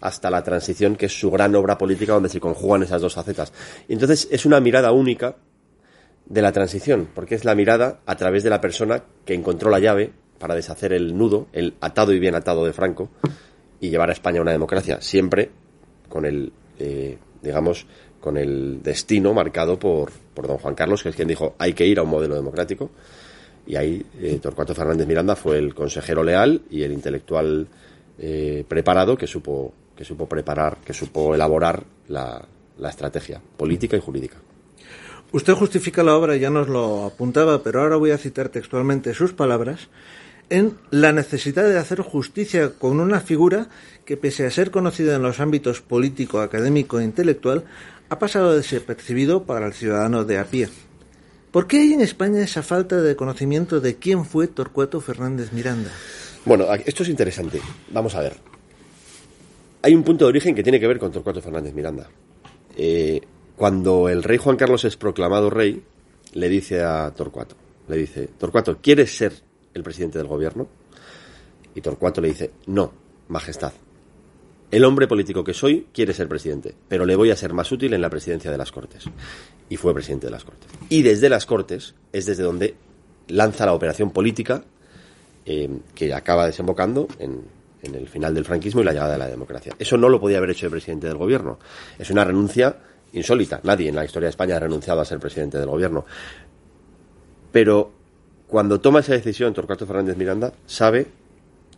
hasta 0.00 0.30
la 0.30 0.42
transición, 0.42 0.96
que 0.96 1.06
es 1.06 1.18
su 1.18 1.30
gran 1.30 1.54
obra 1.54 1.78
política 1.78 2.14
donde 2.14 2.28
se 2.28 2.40
conjugan 2.40 2.82
esas 2.82 3.02
dos 3.02 3.14
facetas. 3.14 3.52
Entonces 3.88 4.28
es 4.30 4.46
una 4.46 4.60
mirada 4.60 4.92
única 4.92 5.36
de 6.26 6.42
la 6.42 6.52
transición, 6.52 7.08
porque 7.14 7.34
es 7.34 7.44
la 7.44 7.54
mirada 7.54 8.00
a 8.06 8.16
través 8.16 8.42
de 8.44 8.50
la 8.50 8.60
persona 8.60 9.02
que 9.24 9.34
encontró 9.34 9.70
la 9.70 9.80
llave 9.80 10.12
para 10.38 10.54
deshacer 10.54 10.92
el 10.92 11.16
nudo, 11.16 11.48
el 11.52 11.74
atado 11.80 12.12
y 12.12 12.18
bien 12.18 12.34
atado 12.34 12.64
de 12.64 12.72
Franco, 12.72 13.10
y 13.80 13.90
llevar 13.90 14.10
a 14.10 14.12
España 14.12 14.38
a 14.38 14.42
una 14.42 14.52
democracia, 14.52 15.00
siempre 15.00 15.50
con 16.08 16.24
el, 16.24 16.52
eh, 16.78 17.18
digamos, 17.42 17.86
con 18.20 18.36
el 18.36 18.82
destino 18.82 19.32
marcado 19.34 19.78
por, 19.78 20.10
por 20.34 20.46
don 20.46 20.58
Juan 20.58 20.74
Carlos, 20.74 21.02
que 21.02 21.08
es 21.08 21.16
quien 21.16 21.28
dijo 21.28 21.54
hay 21.58 21.72
que 21.72 21.86
ir 21.86 21.98
a 21.98 22.02
un 22.02 22.10
modelo 22.10 22.34
democrático. 22.34 22.90
Y 23.66 23.76
ahí 23.76 24.04
eh, 24.20 24.38
Torcuato 24.40 24.74
Fernández 24.74 25.06
Miranda 25.06 25.36
fue 25.36 25.58
el 25.58 25.74
consejero 25.74 26.22
leal 26.22 26.62
y 26.70 26.82
el 26.82 26.92
intelectual 26.92 27.66
eh, 28.18 28.64
preparado 28.66 29.16
que 29.16 29.26
supo, 29.26 29.72
que 29.96 30.04
supo 30.04 30.28
preparar, 30.28 30.78
que 30.84 30.92
supo 30.92 31.34
elaborar 31.34 31.84
la, 32.08 32.44
la 32.78 32.88
estrategia 32.88 33.40
política 33.56 33.96
y 33.96 34.00
jurídica. 34.00 34.36
Usted 35.32 35.54
justifica 35.54 36.02
la 36.02 36.16
obra, 36.16 36.36
ya 36.36 36.50
nos 36.50 36.68
lo 36.68 37.04
apuntaba, 37.04 37.62
pero 37.62 37.82
ahora 37.82 37.96
voy 37.96 38.10
a 38.10 38.18
citar 38.18 38.48
textualmente 38.48 39.14
sus 39.14 39.32
palabras 39.32 39.88
en 40.48 40.76
la 40.90 41.12
necesidad 41.12 41.68
de 41.68 41.78
hacer 41.78 42.00
justicia 42.00 42.72
con 42.76 42.98
una 42.98 43.20
figura 43.20 43.68
que, 44.04 44.16
pese 44.16 44.44
a 44.44 44.50
ser 44.50 44.72
conocida 44.72 45.14
en 45.14 45.22
los 45.22 45.38
ámbitos 45.38 45.80
político, 45.80 46.40
académico 46.40 46.98
e 46.98 47.04
intelectual, 47.04 47.64
ha 48.10 48.18
pasado 48.18 48.56
desapercibido 48.56 49.44
para 49.44 49.66
el 49.66 49.72
ciudadano 49.72 50.24
de 50.24 50.38
a 50.38 50.44
pie. 50.44 50.68
¿Por 51.52 51.66
qué 51.66 51.78
hay 51.78 51.92
en 51.92 52.00
España 52.00 52.42
esa 52.42 52.62
falta 52.62 53.00
de 53.00 53.16
conocimiento 53.16 53.80
de 53.80 53.96
quién 53.96 54.24
fue 54.24 54.48
Torcuato 54.48 55.00
Fernández 55.00 55.52
Miranda? 55.52 55.90
Bueno, 56.44 56.66
esto 56.84 57.04
es 57.04 57.08
interesante. 57.08 57.60
Vamos 57.92 58.14
a 58.16 58.20
ver. 58.20 58.36
Hay 59.82 59.94
un 59.94 60.02
punto 60.02 60.24
de 60.24 60.30
origen 60.30 60.54
que 60.54 60.62
tiene 60.62 60.80
que 60.80 60.88
ver 60.88 60.98
con 60.98 61.12
Torcuato 61.12 61.40
Fernández 61.40 61.72
Miranda. 61.72 62.08
Eh, 62.76 63.20
cuando 63.56 64.08
el 64.08 64.22
rey 64.24 64.38
Juan 64.38 64.56
Carlos 64.56 64.84
es 64.84 64.96
proclamado 64.96 65.48
rey, 65.48 65.82
le 66.32 66.48
dice 66.48 66.82
a 66.82 67.12
Torcuato, 67.14 67.54
le 67.88 67.96
dice, 67.96 68.28
Torcuato, 68.38 68.78
¿quieres 68.80 69.16
ser 69.16 69.32
el 69.72 69.82
presidente 69.82 70.18
del 70.18 70.26
gobierno? 70.26 70.68
Y 71.74 71.80
Torcuato 71.80 72.20
le 72.20 72.28
dice, 72.28 72.50
no, 72.66 72.92
majestad, 73.28 73.72
el 74.70 74.84
hombre 74.84 75.08
político 75.08 75.42
que 75.42 75.54
soy 75.54 75.88
quiere 75.92 76.12
ser 76.12 76.28
presidente, 76.28 76.74
pero 76.88 77.04
le 77.04 77.16
voy 77.16 77.30
a 77.30 77.36
ser 77.36 77.52
más 77.52 77.70
útil 77.72 77.92
en 77.92 78.00
la 78.00 78.10
presidencia 78.10 78.50
de 78.50 78.58
las 78.58 78.70
Cortes. 78.70 79.04
Y 79.68 79.76
fue 79.76 79.94
presidente 79.94 80.26
de 80.26 80.32
las 80.32 80.44
Cortes. 80.44 80.70
Y 80.88 81.02
desde 81.02 81.28
las 81.28 81.46
Cortes 81.46 81.94
es 82.12 82.26
desde 82.26 82.42
donde 82.42 82.74
lanza 83.28 83.66
la 83.66 83.72
operación 83.72 84.10
política 84.10 84.64
eh, 85.44 85.68
que 85.94 86.14
acaba 86.14 86.46
desembocando 86.46 87.08
en, 87.18 87.42
en 87.82 87.94
el 87.94 88.08
final 88.08 88.34
del 88.34 88.44
franquismo 88.44 88.80
y 88.80 88.84
la 88.84 88.92
llegada 88.92 89.12
de 89.12 89.18
la 89.18 89.28
democracia. 89.28 89.74
Eso 89.78 89.96
no 89.96 90.08
lo 90.08 90.20
podía 90.20 90.38
haber 90.38 90.50
hecho 90.50 90.66
el 90.66 90.72
presidente 90.72 91.08
del 91.08 91.16
gobierno. 91.16 91.58
Es 91.98 92.10
una 92.10 92.24
renuncia 92.24 92.76
insólita. 93.12 93.60
Nadie 93.64 93.88
en 93.88 93.96
la 93.96 94.04
historia 94.04 94.26
de 94.26 94.30
España 94.30 94.56
ha 94.56 94.60
renunciado 94.60 95.00
a 95.00 95.04
ser 95.04 95.18
presidente 95.18 95.58
del 95.58 95.68
gobierno. 95.68 96.04
Pero 97.50 97.90
cuando 98.46 98.80
toma 98.80 99.00
esa 99.00 99.12
decisión 99.14 99.52
Torcuato 99.52 99.86
Fernández 99.86 100.16
Miranda, 100.16 100.52
sabe 100.66 101.06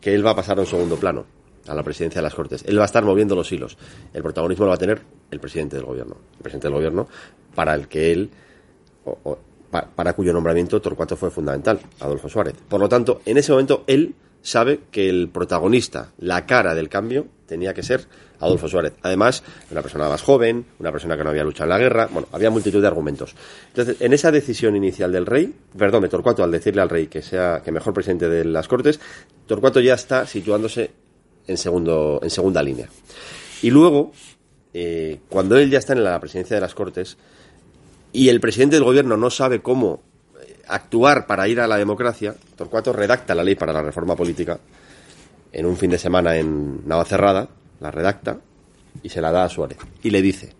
que 0.01 0.15
él 0.15 0.27
va 0.27 0.33
a 0.33 0.37
pasar 0.37 0.59
a 0.59 0.63
un 0.63 0.67
segundo 0.67 0.97
plano 0.97 1.25
a 1.67 1.75
la 1.75 1.83
presidencia 1.83 2.21
de 2.21 2.23
las 2.25 2.35
Cortes. 2.35 2.65
Él 2.67 2.79
va 2.79 2.83
a 2.83 2.87
estar 2.87 3.05
moviendo 3.05 3.35
los 3.35 3.51
hilos. 3.53 3.77
El 4.13 4.23
protagonismo 4.23 4.65
lo 4.65 4.71
va 4.71 4.77
a 4.77 4.79
tener 4.79 5.03
el 5.31 5.41
presidente 5.41 5.77
del 5.77 5.85
gobierno. 5.85 6.17
El 6.37 6.43
presidente 6.43 6.69
del 6.69 6.75
gobierno 6.75 7.09
para 7.55 7.75
el 7.75 7.89
que 7.89 8.13
él, 8.13 8.31
para, 9.71 10.13
cuyo 10.15 10.33
nombramiento 10.33 10.81
Torcuato 10.81 11.17
fue 11.17 11.31
fundamental, 11.31 11.81
Adolfo 12.01 12.29
Suárez. 12.29 12.55
Por 12.69 12.81
lo 12.81 12.89
tanto, 12.89 13.21
en 13.25 13.39
ese 13.39 13.53
momento 13.53 13.85
él 13.87 14.15
sabe 14.43 14.81
que 14.91 15.09
el 15.09 15.29
protagonista, 15.29 16.13
la 16.19 16.47
cara 16.47 16.75
del 16.75 16.89
cambio, 16.89 17.27
tenía 17.47 17.73
que 17.73 17.83
ser 17.83 18.07
Adolfo 18.41 18.67
Suárez. 18.67 18.95
Además, 19.03 19.45
una 19.71 19.83
persona 19.83 20.09
más 20.09 20.23
joven, 20.23 20.67
una 20.81 20.91
persona 20.91 21.17
que 21.17 21.23
no 21.23 21.31
había 21.31 21.45
luchado 21.45 21.65
en 21.65 21.71
la 21.71 21.79
guerra, 21.79 22.09
bueno, 22.11 22.29
había 22.33 22.51
multitud 22.51 22.81
de 22.81 22.89
argumentos. 22.89 23.35
Entonces, 23.69 24.01
en 24.01 24.13
esa 24.13 24.33
decisión 24.33 24.75
inicial 24.75 25.13
del 25.13 25.27
rey, 25.27 25.55
perdón, 25.77 26.03
de 26.03 26.09
Torcuato, 26.09 26.43
al 26.43 26.51
decirle 26.51 26.83
al 26.83 26.89
rey 26.89 27.07
que 27.07 27.23
sea 27.23 27.63
que 27.65 27.71
mejor 27.71 27.95
presidente 27.95 28.29
de 28.29 28.45
las 28.45 28.67
Cortes, 28.67 29.01
Torcuato 29.47 29.81
ya 29.81 29.95
está 29.95 30.27
situándose 30.27 30.91
en, 31.47 31.57
segundo, 31.57 32.21
en 32.23 32.31
segunda 32.31 32.63
línea. 32.63 32.89
Y 33.63 33.71
luego, 33.71 34.13
eh, 34.75 35.21
cuando 35.29 35.57
él 35.57 35.71
ya 35.71 35.79
está 35.79 35.93
en 35.93 36.05
la 36.05 36.19
presidencia 36.21 36.57
de 36.57 36.61
las 36.61 36.75
Cortes 36.75 37.17
y 38.13 38.29
el 38.29 38.41
presidente 38.41 38.77
del 38.77 38.85
gobierno 38.85 39.17
no 39.17 39.31
sabe 39.31 39.61
cómo 39.61 40.03
eh, 40.41 40.57
actuar 40.69 41.27
para 41.27 41.49
ir 41.49 41.61
a 41.61 41.67
la 41.67 41.77
democracia, 41.77 42.35
Torcuato 42.57 42.93
redacta 42.93 43.35
la 43.35 43.45
ley 43.45 43.55
para 43.55 43.73
la 43.73 43.83
reforma 43.83 44.17
política 44.17 44.59
en 45.53 45.67
un 45.67 45.77
fin 45.77 45.91
de 45.91 45.99
semana 45.99 46.37
en 46.37 46.87
Navacerrada, 46.87 47.49
la 47.81 47.91
redacta 47.91 48.41
y 49.03 49.09
se 49.09 49.21
la 49.21 49.31
da 49.31 49.45
a 49.45 49.49
Suárez. 49.49 49.79
Y 50.03 50.11
le 50.11 50.23
dice, 50.23 50.55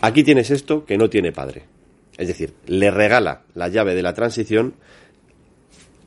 aquí 0.00 0.24
tienes 0.24 0.50
esto 0.50 0.84
que 0.84 0.98
no 0.98 1.08
tiene 1.08 1.32
padre. 1.32 1.64
Es 2.16 2.28
decir, 2.28 2.54
le 2.66 2.90
regala 2.90 3.42
la 3.54 3.68
llave 3.68 3.94
de 3.94 4.02
la 4.02 4.14
transición 4.14 4.74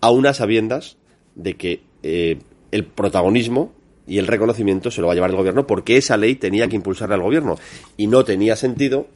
a 0.02 0.12
unas 0.12 0.38
sabiendas 0.38 0.98
de 1.36 1.56
que 1.56 1.82
eh, 2.04 2.40
el 2.72 2.86
protagonismo 2.86 3.74
y 4.08 4.20
el 4.20 4.28
reconocimiento 4.28 4.90
se 4.90 5.02
lo 5.02 5.08
va 5.08 5.14
a 5.14 5.16
llevar 5.16 5.32
el 5.32 5.36
gobierno 5.36 5.68
porque 5.68 5.98
esa 5.98 6.18
ley 6.18 6.36
tenía 6.36 6.68
que 6.68 6.76
impulsarla 6.76 7.16
al 7.16 7.22
gobierno 7.22 7.56
y 7.98 8.08
no 8.08 8.24
tenía 8.24 8.56
sentido 8.56 9.08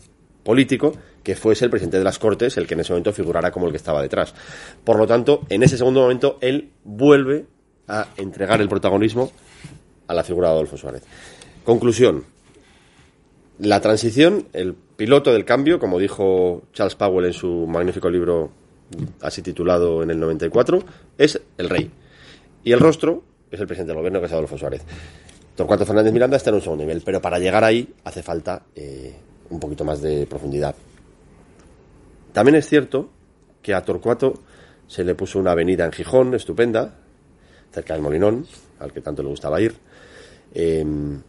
político 0.43 0.93
que 1.23 1.35
fuese 1.35 1.65
el 1.65 1.71
presidente 1.71 1.97
de 1.97 2.03
las 2.03 2.19
Cortes 2.19 2.57
el 2.57 2.67
que 2.67 2.73
en 2.73 2.81
ese 2.81 2.93
momento 2.93 3.13
figurara 3.13 3.51
como 3.51 3.67
el 3.67 3.71
que 3.71 3.77
estaba 3.77 4.01
detrás. 4.01 4.33
Por 4.83 4.97
lo 4.97 5.07
tanto, 5.07 5.41
en 5.49 5.63
ese 5.63 5.77
segundo 5.77 6.01
momento, 6.01 6.37
él 6.41 6.71
vuelve 6.83 7.45
a 7.87 8.07
entregar 8.17 8.61
el 8.61 8.69
protagonismo 8.69 9.31
a 10.07 10.13
la 10.13 10.23
figura 10.23 10.49
de 10.49 10.55
Adolfo 10.55 10.77
Suárez. 10.77 11.03
Conclusión. 11.63 12.25
La 13.59 13.79
transición, 13.79 14.47
el 14.53 14.73
piloto 14.73 15.31
del 15.31 15.45
cambio, 15.45 15.79
como 15.79 15.99
dijo 15.99 16.63
Charles 16.73 16.95
Powell 16.95 17.25
en 17.25 17.33
su 17.33 17.67
magnífico 17.67 18.09
libro 18.09 18.51
así 19.21 19.41
titulado 19.41 20.03
en 20.03 20.09
el 20.09 20.19
94, 20.19 20.83
es 21.17 21.39
el 21.57 21.69
rey. 21.69 21.91
Y 22.63 22.71
el 22.71 22.79
rostro 22.79 23.23
es 23.51 23.59
el 23.59 23.67
presidente 23.67 23.89
del 23.89 23.97
gobierno, 23.97 24.19
que 24.19 24.25
es 24.25 24.31
Adolfo 24.31 24.57
Suárez. 24.57 24.81
Torcuato 25.55 25.85
Fernández 25.85 26.13
Miranda 26.13 26.37
está 26.37 26.49
en 26.49 26.55
un 26.55 26.61
segundo 26.61 26.83
nivel, 26.83 27.01
pero 27.05 27.21
para 27.21 27.37
llegar 27.37 27.63
ahí 27.63 27.93
hace 28.03 28.23
falta 28.23 28.63
eh, 28.75 29.13
un 29.49 29.59
poquito 29.59 29.83
más 29.83 30.01
de 30.01 30.25
profundidad. 30.25 30.75
También 32.33 32.55
es 32.55 32.67
cierto 32.67 33.09
que 33.61 33.73
a 33.73 33.83
Torcuato 33.83 34.33
se 34.87 35.03
le 35.03 35.15
puso 35.15 35.39
una 35.39 35.51
avenida 35.51 35.85
en 35.85 35.91
Gijón, 35.91 36.33
estupenda, 36.33 36.95
cerca 37.71 37.93
del 37.93 38.01
Molinón, 38.01 38.45
al 38.79 38.91
que 38.93 39.01
tanto 39.01 39.21
le 39.21 39.29
gustaba 39.29 39.59
ir. 39.61 39.75
Em, 40.53 41.21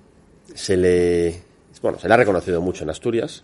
se 0.55 0.77
le 0.77 1.53
bueno, 1.83 1.99
se 1.99 2.09
le 2.09 2.15
ha 2.15 2.17
reconocido 2.17 2.61
mucho 2.61 2.85
en 2.85 2.91
Asturias, 2.91 3.43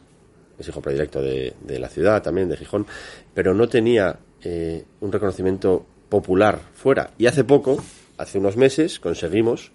es 0.58 0.68
hijo 0.68 0.80
predilecto 0.80 1.20
de, 1.20 1.54
la 1.78 1.88
ciudad 1.88 2.22
también, 2.22 2.48
de 2.48 2.56
Gijón, 2.56 2.86
pero 3.34 3.52
no 3.52 3.68
tenía 3.68 4.18
eh, 4.42 4.84
un 5.00 5.12
reconocimiento 5.12 5.84
popular 6.08 6.60
fuera. 6.72 7.10
Y 7.18 7.26
hace 7.26 7.44
poco 7.44 7.82
hace 8.18 8.38
unos 8.38 8.56
meses 8.56 9.00
conseguimos 9.00 9.72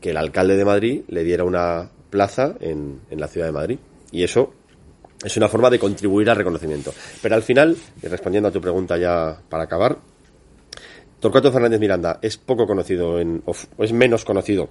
que 0.00 0.10
el 0.10 0.16
alcalde 0.16 0.56
de 0.56 0.64
Madrid 0.64 1.02
le 1.08 1.24
diera 1.24 1.44
una 1.44 1.90
plaza 2.10 2.54
en, 2.60 3.00
la 3.10 3.28
ciudad 3.28 3.48
de 3.48 3.52
Madrid. 3.52 3.78
Y 4.12 4.22
eso 4.22 4.54
es 5.24 5.36
una 5.36 5.48
forma 5.48 5.70
de 5.70 5.78
contribuir 5.78 6.30
al 6.30 6.36
reconocimiento. 6.36 6.94
Pero 7.20 7.34
al 7.34 7.42
final, 7.42 7.76
y 8.02 8.06
respondiendo 8.06 8.48
a 8.48 8.52
tu 8.52 8.60
pregunta 8.60 8.96
ya 8.96 9.40
para 9.48 9.64
acabar, 9.64 9.98
Torcuato 11.20 11.50
Fernández 11.50 11.80
Miranda 11.80 12.18
es 12.22 12.36
poco 12.36 12.66
conocido, 12.66 13.18
en, 13.18 13.42
o 13.46 13.54
es 13.82 13.92
menos 13.92 14.24
conocido 14.24 14.68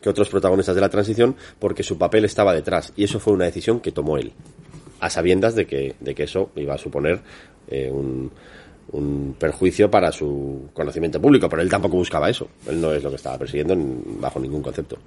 que 0.00 0.08
otros 0.08 0.28
protagonistas 0.28 0.74
de 0.74 0.80
la 0.80 0.88
transición 0.88 1.36
porque 1.58 1.82
su 1.82 1.98
papel 1.98 2.24
estaba 2.24 2.54
detrás. 2.54 2.92
Y 2.96 3.04
eso 3.04 3.20
fue 3.20 3.32
una 3.32 3.44
decisión 3.44 3.80
que 3.80 3.92
tomó 3.92 4.16
él, 4.16 4.32
a 5.00 5.10
sabiendas 5.10 5.54
de 5.54 5.66
que, 5.66 5.96
de 6.00 6.14
que 6.14 6.22
eso 6.22 6.50
iba 6.56 6.74
a 6.74 6.78
suponer 6.78 7.20
eh, 7.68 7.90
un, 7.90 8.30
un 8.90 9.34
perjuicio 9.38 9.90
para 9.90 10.12
su 10.12 10.68
conocimiento 10.72 11.20
público, 11.20 11.48
pero 11.48 11.62
él 11.62 11.68
tampoco 11.68 11.96
buscaba 11.96 12.28
eso. 12.28 12.48
Él 12.66 12.80
no 12.80 12.92
es 12.92 13.02
lo 13.02 13.10
que 13.10 13.16
estaba 13.16 13.38
persiguiendo 13.38 13.76
bajo 14.20 14.40
ningún 14.40 14.62
concepto. 14.62 14.98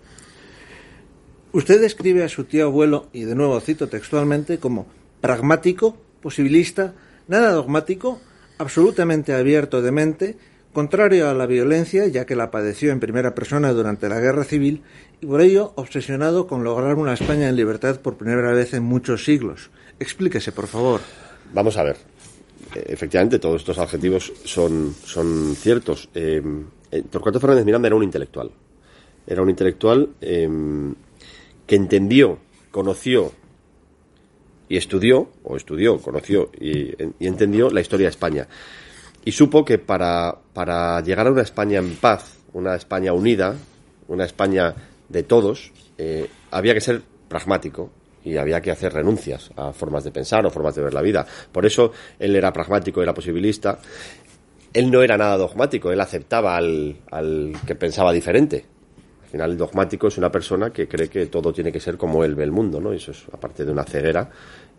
Usted 1.51 1.79
describe 1.79 2.23
a 2.23 2.29
su 2.29 2.45
tío 2.45 2.65
abuelo, 2.65 3.07
y 3.13 3.23
de 3.23 3.35
nuevo 3.35 3.59
cito 3.61 3.87
textualmente, 3.87 4.57
como 4.57 4.87
pragmático, 5.21 5.95
posibilista, 6.21 6.93
nada 7.27 7.51
dogmático, 7.51 8.19
absolutamente 8.57 9.33
abierto 9.33 9.81
de 9.81 9.91
mente, 9.91 10.37
contrario 10.73 11.29
a 11.29 11.33
la 11.33 11.45
violencia, 11.45 12.07
ya 12.07 12.25
que 12.25 12.35
la 12.35 12.51
padeció 12.51 12.91
en 12.91 12.99
primera 12.99 13.33
persona 13.33 13.71
durante 13.71 14.09
la 14.09 14.19
Guerra 14.19 14.43
Civil, 14.43 14.81
y 15.21 15.25
por 15.25 15.39
ello 15.39 15.71
obsesionado 15.75 16.47
con 16.47 16.63
lograr 16.63 16.95
una 16.95 17.13
España 17.13 17.47
en 17.47 17.55
libertad 17.55 18.01
por 18.01 18.17
primera 18.17 18.51
vez 18.51 18.73
en 18.73 18.83
muchos 18.83 19.23
siglos. 19.23 19.69
Explíquese, 19.99 20.51
por 20.51 20.67
favor. 20.67 20.99
Vamos 21.53 21.77
a 21.77 21.83
ver. 21.83 22.14
Efectivamente, 22.85 23.39
todos 23.39 23.61
estos 23.61 23.77
adjetivos 23.77 24.31
son, 24.43 24.93
son 25.03 25.55
ciertos. 25.55 26.09
Eh, 26.13 26.41
eh, 26.91 27.03
Torcuato 27.09 27.39
Fernández 27.39 27.65
Miranda 27.65 27.87
era 27.87 27.95
un 27.95 28.03
intelectual. 28.03 28.51
Era 29.27 29.41
un 29.41 29.49
intelectual 29.49 30.09
que 30.19 31.75
entendió, 31.75 32.37
conoció 32.69 33.31
y 34.69 34.77
estudió, 34.77 35.29
o 35.43 35.57
estudió, 35.57 35.99
conoció 35.99 36.51
y, 36.59 36.91
y 37.19 37.27
entendió 37.27 37.71
la 37.71 37.81
historia 37.81 38.05
de 38.05 38.11
España 38.11 38.47
y 39.25 39.31
supo 39.31 39.65
que 39.65 39.79
para, 39.79 40.37
para 40.53 41.01
llegar 41.01 41.27
a 41.27 41.31
una 41.31 41.41
España 41.41 41.79
en 41.79 41.95
paz, 41.95 42.37
una 42.53 42.75
España 42.75 43.11
unida, 43.11 43.55
una 44.07 44.23
España 44.23 44.75
de 45.09 45.23
todos, 45.23 45.71
eh, 45.97 46.29
había 46.51 46.75
que 46.75 46.81
ser 46.81 47.01
pragmático 47.27 47.89
y 48.25 48.37
había 48.37 48.59
que 48.59 48.71
hacer 48.71 48.91
renuncias 48.91 49.51
a 49.55 49.71
formas 49.71 50.03
de 50.03 50.11
pensar 50.11 50.45
o 50.45 50.49
formas 50.49 50.75
de 50.75 50.81
ver 50.81 50.93
la 50.93 51.01
vida. 51.01 51.25
Por 51.51 51.65
eso 51.65 51.91
él 52.19 52.35
era 52.35 52.51
pragmático, 52.51 53.01
era 53.01 53.13
posibilista. 53.13 53.77
Él 54.73 54.91
no 54.91 55.01
era 55.01 55.17
nada 55.17 55.37
dogmático, 55.37 55.91
él 55.91 56.01
aceptaba 56.01 56.57
al, 56.57 56.97
al 57.11 57.53
que 57.65 57.75
pensaba 57.75 58.11
diferente. 58.11 58.65
Al 59.23 59.29
final, 59.29 59.51
el 59.51 59.57
dogmático 59.57 60.07
es 60.07 60.17
una 60.17 60.31
persona 60.31 60.71
que 60.71 60.87
cree 60.87 61.07
que 61.07 61.27
todo 61.27 61.53
tiene 61.53 61.71
que 61.71 61.79
ser 61.79 61.97
como 61.97 62.23
él 62.23 62.35
ve 62.35 62.43
el 62.43 62.51
mundo, 62.51 62.81
¿no? 62.81 62.91
Eso 62.91 63.11
es, 63.11 63.23
aparte 63.31 63.63
de 63.63 63.71
una 63.71 63.83
ceguera, 63.83 64.29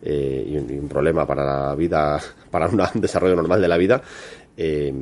eh, 0.03 0.45
y, 0.47 0.57
un, 0.57 0.89
problema 0.89 1.27
para 1.27 1.45
la 1.45 1.75
vida, 1.75 2.21
para 2.51 2.69
un 2.69 2.81
desarrollo 3.01 3.37
normal 3.37 3.61
de 3.61 3.69
la 3.69 3.77
vida, 3.77 4.03
eh, 4.57 4.93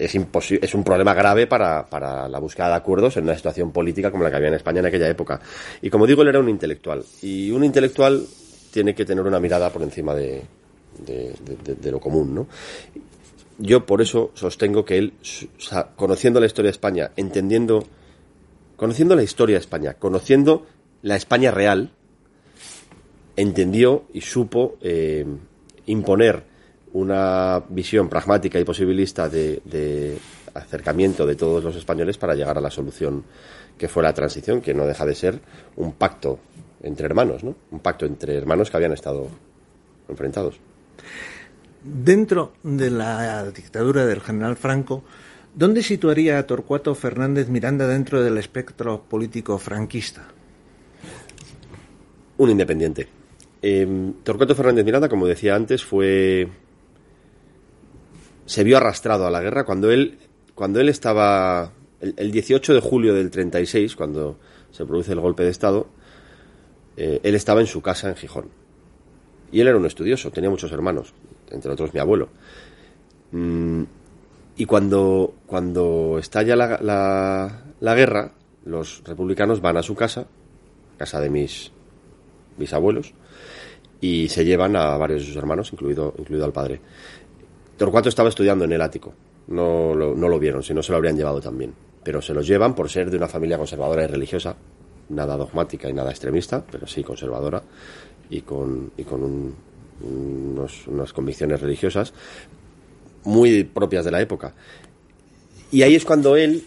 es, 0.00 0.14
es 0.62 0.74
un 0.74 0.82
problema 0.82 1.12
grave 1.14 1.46
para, 1.46 1.86
para, 1.86 2.26
la 2.28 2.38
búsqueda 2.38 2.68
de 2.68 2.74
acuerdos 2.74 3.16
en 3.16 3.24
una 3.24 3.36
situación 3.36 3.70
política 3.70 4.10
como 4.10 4.24
la 4.24 4.30
que 4.30 4.36
había 4.36 4.48
en 4.48 4.54
España 4.54 4.80
en 4.80 4.86
aquella 4.86 5.08
época. 5.08 5.40
Y 5.82 5.90
como 5.90 6.06
digo, 6.06 6.22
él 6.22 6.28
era 6.28 6.40
un 6.40 6.48
intelectual. 6.48 7.04
Y 7.22 7.50
un 7.50 7.64
intelectual 7.64 8.24
tiene 8.70 8.94
que 8.94 9.04
tener 9.04 9.24
una 9.24 9.38
mirada 9.38 9.70
por 9.70 9.82
encima 9.82 10.14
de, 10.14 10.42
de, 11.04 11.90
lo 11.90 12.00
común, 12.00 12.34
¿no? 12.34 12.46
Yo 13.58 13.84
por 13.84 14.00
eso 14.00 14.30
sostengo 14.34 14.84
que 14.84 14.96
él, 14.96 15.12
conociendo 15.96 16.40
la 16.40 16.46
historia 16.46 16.68
de 16.70 16.72
España, 16.72 17.10
entendiendo, 17.16 17.84
conociendo 18.76 19.14
la 19.14 19.22
historia 19.22 19.56
de 19.56 19.60
España, 19.60 19.94
conociendo 19.94 20.66
la 21.02 21.16
España 21.16 21.50
real, 21.50 21.90
entendió 23.36 24.04
y 24.14 24.22
supo 24.22 24.78
eh, 24.80 25.26
imponer 25.86 26.49
una 26.92 27.62
visión 27.68 28.08
pragmática 28.08 28.58
y 28.58 28.64
posibilista 28.64 29.28
de, 29.28 30.18
acercamiento 30.54 31.26
de 31.26 31.36
todos 31.36 31.62
los 31.62 31.76
españoles 31.76 32.18
para 32.18 32.34
llegar 32.34 32.58
a 32.58 32.60
la 32.60 32.70
solución 32.70 33.24
que 33.78 33.88
fue 33.88 34.02
la 34.02 34.12
transición, 34.12 34.60
que 34.60 34.74
no 34.74 34.84
deja 34.84 35.06
de 35.06 35.14
ser 35.14 35.40
un 35.76 35.92
pacto 35.92 36.38
entre 36.82 37.06
hermanos, 37.06 37.44
¿no? 37.44 37.54
Un 37.70 37.80
pacto 37.80 38.04
entre 38.04 38.36
hermanos 38.36 38.70
que 38.70 38.76
habían 38.76 38.92
estado 38.92 39.28
enfrentados. 40.08 40.58
Dentro 41.82 42.52
de 42.62 42.90
la 42.90 43.50
dictadura 43.50 44.04
del 44.04 44.20
general 44.20 44.56
Franco, 44.56 45.04
¿dónde 45.54 45.82
situaría 45.82 46.38
a 46.38 46.46
Torcuato 46.46 46.94
Fernández 46.94 47.48
Miranda 47.48 47.86
dentro 47.86 48.22
del 48.22 48.36
espectro 48.36 49.02
político 49.02 49.56
franquista? 49.58 50.26
Un 52.36 52.50
independiente. 52.50 53.08
Eh, 53.62 54.12
Torcuato 54.24 54.54
Fernández 54.54 54.84
Miranda, 54.84 55.08
como 55.08 55.26
decía 55.26 55.54
antes, 55.54 55.84
fue 55.84 56.48
se 58.50 58.64
vio 58.64 58.78
arrastrado 58.78 59.28
a 59.28 59.30
la 59.30 59.40
guerra 59.40 59.62
cuando 59.62 59.92
él, 59.92 60.18
cuando 60.56 60.80
él 60.80 60.88
estaba, 60.88 61.70
el, 62.00 62.32
18 62.32 62.74
de 62.74 62.80
julio 62.80 63.14
del 63.14 63.30
36, 63.30 63.94
cuando 63.94 64.38
se 64.72 64.84
produce 64.84 65.12
el 65.12 65.20
golpe 65.20 65.44
de 65.44 65.50
Estado, 65.50 65.86
eh, 66.96 67.20
él 67.22 67.36
estaba 67.36 67.60
en 67.60 67.68
su 67.68 67.80
casa 67.80 68.08
en 68.08 68.16
Gijón. 68.16 68.48
Y 69.52 69.60
él 69.60 69.68
era 69.68 69.76
un 69.76 69.86
estudioso, 69.86 70.32
tenía 70.32 70.50
muchos 70.50 70.72
hermanos, 70.72 71.14
entre 71.52 71.70
otros 71.70 71.94
mi 71.94 72.00
abuelo. 72.00 72.28
Mm, 73.30 73.84
y 74.56 74.64
cuando, 74.64 75.32
cuando 75.46 76.18
estalla 76.18 76.56
la, 76.56 77.62
la, 77.78 77.94
guerra, 77.94 78.32
los 78.64 79.04
republicanos 79.04 79.60
van 79.60 79.76
a 79.76 79.84
su 79.84 79.94
casa, 79.94 80.26
casa 80.98 81.20
de 81.20 81.30
mis 81.30 81.70
bisabuelos, 82.58 83.14
y 84.00 84.28
se 84.28 84.44
llevan 84.44 84.74
a 84.74 84.96
varios 84.96 85.20
de 85.20 85.26
sus 85.28 85.36
hermanos, 85.36 85.72
incluido, 85.72 86.14
incluido 86.18 86.44
al 86.46 86.52
padre. 86.52 86.80
Torcuato 87.80 88.10
estaba 88.10 88.28
estudiando 88.28 88.66
en 88.66 88.72
el 88.72 88.82
ático. 88.82 89.14
No 89.46 89.94
lo, 89.94 90.14
no 90.14 90.28
lo 90.28 90.38
vieron, 90.38 90.62
si 90.62 90.74
no 90.74 90.82
se 90.82 90.92
lo 90.92 90.98
habrían 90.98 91.16
llevado 91.16 91.40
también. 91.40 91.72
Pero 92.04 92.20
se 92.20 92.34
los 92.34 92.46
llevan 92.46 92.74
por 92.74 92.90
ser 92.90 93.10
de 93.10 93.16
una 93.16 93.26
familia 93.26 93.56
conservadora 93.56 94.04
y 94.04 94.06
religiosa, 94.06 94.54
nada 95.08 95.34
dogmática 95.38 95.88
y 95.88 95.94
nada 95.94 96.10
extremista, 96.10 96.62
pero 96.70 96.86
sí 96.86 97.02
conservadora 97.02 97.62
y 98.28 98.42
con, 98.42 98.92
y 98.98 99.04
con 99.04 99.54
unas 100.02 101.12
convicciones 101.14 101.58
religiosas 101.62 102.12
muy 103.24 103.64
propias 103.64 104.04
de 104.04 104.10
la 104.10 104.20
época. 104.20 104.52
Y 105.72 105.80
ahí 105.80 105.94
es 105.94 106.04
cuando 106.04 106.36
él 106.36 106.64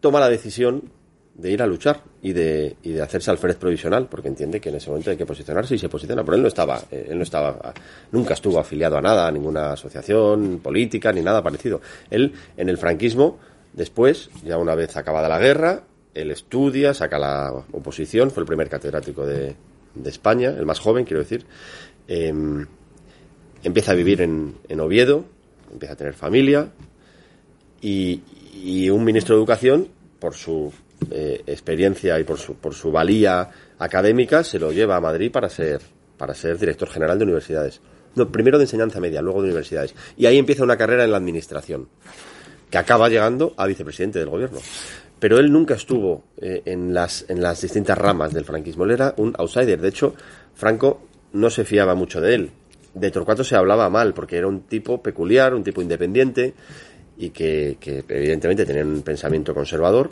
toma 0.00 0.20
la 0.20 0.28
decisión 0.28 0.92
de 1.40 1.50
ir 1.50 1.62
a 1.62 1.66
luchar 1.66 2.02
y 2.20 2.32
de, 2.32 2.76
y 2.82 2.92
de 2.92 3.00
hacerse 3.00 3.30
alférez 3.30 3.56
provisional, 3.56 4.08
porque 4.08 4.28
entiende 4.28 4.60
que 4.60 4.68
en 4.68 4.74
ese 4.74 4.90
momento 4.90 5.10
hay 5.10 5.16
que 5.16 5.24
posicionarse 5.24 5.74
y 5.74 5.78
se 5.78 5.88
posiciona. 5.88 6.22
Pero 6.22 6.36
él 6.36 6.42
no 6.42 6.48
estaba, 6.48 6.82
eh, 6.90 7.06
él 7.08 7.16
no 7.16 7.22
estaba, 7.22 7.72
nunca 8.12 8.34
estuvo 8.34 8.58
afiliado 8.58 8.98
a 8.98 9.00
nada, 9.00 9.26
a 9.26 9.32
ninguna 9.32 9.72
asociación 9.72 10.60
política 10.62 11.12
ni 11.12 11.22
nada 11.22 11.42
parecido. 11.42 11.80
Él, 12.10 12.34
en 12.56 12.68
el 12.68 12.76
franquismo, 12.76 13.38
después, 13.72 14.30
ya 14.44 14.58
una 14.58 14.74
vez 14.74 14.96
acabada 14.96 15.28
la 15.28 15.38
guerra, 15.38 15.84
él 16.12 16.30
estudia, 16.30 16.92
saca 16.92 17.18
la 17.18 17.52
oposición, 17.72 18.30
fue 18.30 18.42
el 18.42 18.46
primer 18.46 18.68
catedrático 18.68 19.24
de, 19.24 19.56
de 19.94 20.10
España, 20.10 20.50
el 20.50 20.66
más 20.66 20.78
joven, 20.78 21.04
quiero 21.06 21.22
decir. 21.22 21.46
Em, 22.06 22.66
empieza 23.62 23.92
a 23.92 23.94
vivir 23.94 24.20
en, 24.20 24.56
en 24.68 24.80
Oviedo, 24.80 25.24
empieza 25.72 25.94
a 25.94 25.96
tener 25.96 26.12
familia 26.12 26.70
y, 27.80 28.20
y 28.62 28.90
un 28.90 29.04
ministro 29.04 29.36
de 29.36 29.40
Educación, 29.40 29.88
por 30.18 30.34
su 30.34 30.70
eh, 31.10 31.42
experiencia 31.46 32.18
y 32.18 32.24
por 32.24 32.38
su, 32.38 32.54
por 32.54 32.74
su 32.74 32.92
valía 32.92 33.48
académica, 33.78 34.44
se 34.44 34.58
lo 34.58 34.72
lleva 34.72 34.96
a 34.96 35.00
Madrid 35.00 35.30
para 35.32 35.48
ser, 35.48 35.80
para 36.16 36.34
ser 36.34 36.58
director 36.58 36.88
general 36.88 37.18
de 37.18 37.24
universidades. 37.24 37.80
No, 38.14 38.30
primero 38.30 38.58
de 38.58 38.64
enseñanza 38.64 39.00
media, 39.00 39.22
luego 39.22 39.40
de 39.42 39.48
universidades. 39.48 39.94
Y 40.16 40.26
ahí 40.26 40.38
empieza 40.38 40.64
una 40.64 40.76
carrera 40.76 41.04
en 41.04 41.12
la 41.12 41.16
administración, 41.16 41.88
que 42.68 42.78
acaba 42.78 43.08
llegando 43.08 43.54
a 43.56 43.66
vicepresidente 43.66 44.18
del 44.18 44.28
gobierno. 44.28 44.58
Pero 45.18 45.38
él 45.38 45.52
nunca 45.52 45.74
estuvo 45.74 46.24
eh, 46.38 46.62
en, 46.64 46.94
las, 46.94 47.26
en 47.28 47.42
las 47.42 47.60
distintas 47.60 47.96
ramas 47.96 48.32
del 48.32 48.44
franquismo. 48.44 48.84
Él 48.84 48.92
era 48.92 49.14
un 49.18 49.34
outsider. 49.38 49.80
De 49.80 49.88
hecho, 49.88 50.14
Franco 50.54 51.02
no 51.32 51.50
se 51.50 51.64
fiaba 51.64 51.94
mucho 51.94 52.20
de 52.20 52.34
él. 52.34 52.50
De 52.94 53.10
Torcuato 53.10 53.44
se 53.44 53.54
hablaba 53.54 53.88
mal, 53.90 54.14
porque 54.14 54.36
era 54.36 54.48
un 54.48 54.62
tipo 54.62 55.02
peculiar, 55.02 55.54
un 55.54 55.62
tipo 55.62 55.82
independiente, 55.82 56.54
y 57.20 57.30
que, 57.30 57.76
que, 57.78 58.02
evidentemente 58.08 58.64
tenía 58.64 58.82
un 58.82 59.02
pensamiento 59.02 59.54
conservador, 59.54 60.08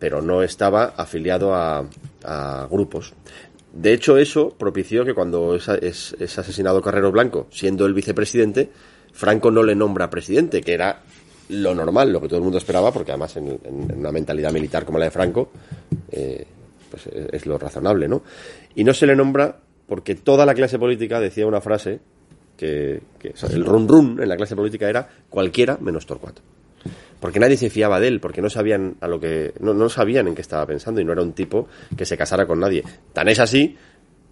pero 0.00 0.22
no 0.22 0.42
estaba 0.42 0.94
afiliado 0.96 1.54
a, 1.54 1.86
grupos. 2.68 3.12
De 3.72 3.92
hecho, 3.92 4.16
eso 4.16 4.50
propició 4.50 5.04
que 5.04 5.14
cuando 5.14 5.54
es, 5.54 5.68
es, 5.68 6.38
asesinado 6.38 6.82
Carrero 6.82 7.12
Blanco, 7.12 7.46
siendo 7.50 7.86
el 7.86 7.94
vicepresidente, 7.94 8.70
Franco 9.12 9.50
no 9.50 9.62
le 9.62 9.76
nombra 9.76 10.10
presidente, 10.10 10.62
que 10.62 10.74
era 10.74 11.02
lo 11.50 11.74
normal, 11.74 12.12
lo 12.12 12.20
que 12.20 12.28
todo 12.28 12.38
el 12.38 12.42
mundo 12.42 12.58
esperaba, 12.58 12.92
porque 12.92 13.12
además 13.12 13.36
en, 13.36 13.60
una 13.96 14.10
mentalidad 14.10 14.52
militar 14.52 14.84
como 14.84 14.98
la 14.98 15.04
de 15.04 15.10
Franco, 15.10 15.50
eh, 16.10 16.46
pues 16.90 17.06
es, 17.06 17.46
lo 17.46 17.58
razonable, 17.58 18.08
¿no? 18.08 18.22
Y 18.74 18.82
no 18.84 18.92
se 18.92 19.06
le 19.06 19.14
nombra 19.14 19.60
porque 19.86 20.14
toda 20.14 20.46
la 20.46 20.54
clase 20.54 20.78
política 20.78 21.20
decía 21.20 21.46
una 21.46 21.60
frase 21.60 22.00
que, 22.56 23.02
el 23.52 23.64
run 23.64 23.88
run 23.88 24.18
en 24.22 24.28
la 24.28 24.36
clase 24.36 24.56
política 24.56 24.88
era 24.88 25.08
cualquiera 25.28 25.78
menos 25.80 26.06
Torcuato 26.06 26.42
porque 27.20 27.38
nadie 27.38 27.56
se 27.56 27.70
fiaba 27.70 28.00
de 28.00 28.08
él, 28.08 28.20
porque 28.20 28.42
no 28.42 28.50
sabían 28.50 28.96
a 29.00 29.08
lo 29.08 29.20
que 29.20 29.52
no, 29.60 29.74
no 29.74 29.88
sabían 29.88 30.26
en 30.28 30.34
qué 30.34 30.40
estaba 30.40 30.66
pensando 30.66 31.00
y 31.00 31.04
no 31.04 31.12
era 31.12 31.22
un 31.22 31.32
tipo 31.32 31.68
que 31.96 32.04
se 32.04 32.16
casara 32.16 32.46
con 32.46 32.58
nadie. 32.58 32.82
Tan 33.12 33.28
es 33.28 33.38
así 33.38 33.76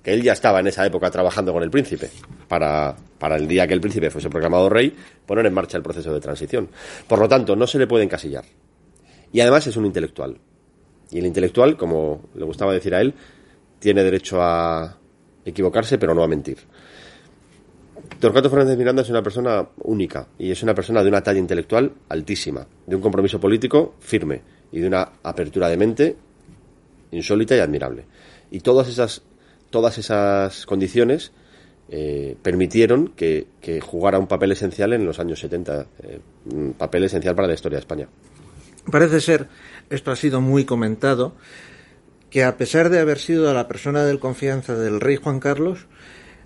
que 0.03 0.15
él 0.15 0.23
ya 0.23 0.33
estaba 0.33 0.61
en 0.61 0.69
esa 0.69 0.87
época 0.87 1.11
trabajando 1.11 1.53
con 1.53 1.63
el 1.63 1.71
príncipe 1.71 2.11
para, 2.49 2.97
para 3.19 3.37
el 3.37 3.47
día 3.47 3.67
que 3.67 3.75
el 3.75 3.81
príncipe 3.81 4.11
fuese 4.11 4.31
proclamado 4.31 4.69
rey 4.69 4.95
poner 5.27 5.47
en 5.47 5.55
marcha 5.55 5.77
el 5.77 5.83
proceso 5.83 6.13
de 6.13 6.21
transición. 6.21 6.69
Por 7.07 7.19
lo 7.19 7.29
tanto, 7.29 7.55
no 7.55 7.67
se 7.67 7.79
le 7.79 7.87
puede 7.87 8.05
encasillar. 8.05 8.45
Y 9.33 9.41
además 9.41 9.67
es 9.67 9.77
un 9.77 9.87
intelectual. 9.87 10.39
Y 11.11 11.19
el 11.19 11.27
intelectual, 11.27 11.77
como 11.77 12.29
le 12.35 12.45
gustaba 12.45 12.73
decir 12.73 12.95
a 12.95 13.01
él, 13.01 13.15
tiene 13.79 14.03
derecho 14.03 14.43
a 14.43 14.99
equivocarse, 15.45 15.99
pero 15.99 16.15
no 16.15 16.23
a 16.23 16.29
mentir. 16.29 16.59
Torcuato 18.21 18.51
Fernández 18.51 18.77
Miranda 18.77 19.03
es 19.03 19.11
una 19.11 19.23
persona 19.23 19.69
única 19.83 20.27
y 20.39 20.51
es 20.51 20.63
una 20.63 20.75
persona 20.75 21.03
de 21.03 21.09
una 21.09 21.23
talla 21.23 21.39
intelectual 21.39 21.93
altísima, 22.09 22.67
de 22.87 22.97
un 22.97 23.03
compromiso 23.03 23.39
político 23.39 23.95
firme 24.01 24.43
y 24.73 24.81
de 24.81 24.89
una 24.89 25.13
apertura 25.23 25.69
de 25.69 25.77
mente 25.77 26.17
insólita 27.11 27.57
y 27.57 27.61
admirable. 27.61 28.05
Y 28.51 28.61
todas 28.61 28.89
esas, 28.89 29.23
todas 29.71 29.99
esas 29.99 30.67
condiciones 30.67 31.33
eh, 31.91 32.37
permitieron 32.43 33.09
que, 33.09 33.47
jugara 33.81 34.19
un 34.19 34.27
papel 34.27 34.53
esencial 34.53 34.93
en 34.93 35.05
los 35.05 35.19
años 35.19 35.41
70, 35.41 35.87
eh, 36.03 36.21
un 36.53 36.75
papel 36.75 37.05
esencial 37.05 37.35
para 37.35 37.49
la 37.49 37.55
historia 37.55 37.77
de 37.77 37.81
España. 37.81 38.09
Parece 38.91 39.21
ser, 39.21 39.49
esto 39.91 40.11
ha 40.11 40.17
sido 40.17 40.41
muy 40.41 40.65
comentado, 40.65 41.35
que 42.31 42.45
a 42.45 42.57
pesar 42.57 42.91
de 42.91 42.99
haber 42.99 43.19
sido 43.19 43.53
la 43.55 43.69
persona 43.69 44.05
de 44.05 44.19
confianza 44.19 44.75
del 44.75 45.01
rey 45.01 45.17
Juan 45.17 45.41
Carlos, 45.41 45.87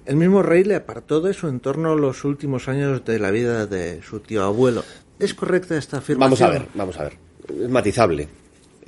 el 0.05 0.17
mismo 0.17 0.43
rey 0.43 0.65
le 0.65 0.75
apartó 0.75 1.21
de 1.21 1.33
su 1.35 1.49
entorno 1.49 1.95
los 1.95 2.25
últimos 2.25 2.69
años 2.69 3.05
de 3.05 3.19
la 3.19 3.31
vida 3.31 3.67
de 3.67 4.03
su 4.03 4.21
tío 4.21 4.43
abuelo. 4.45 4.85
¿Es 5.19 5.35
correcta 5.35 5.77
esta 5.77 5.99
afirmación? 5.99 6.39
Vamos 6.39 6.43
a 6.43 6.49
ver, 6.49 6.69
vamos 6.75 6.99
a 6.99 7.05
ver. 7.05 7.19
Es 7.49 7.69
matizable. 7.69 8.29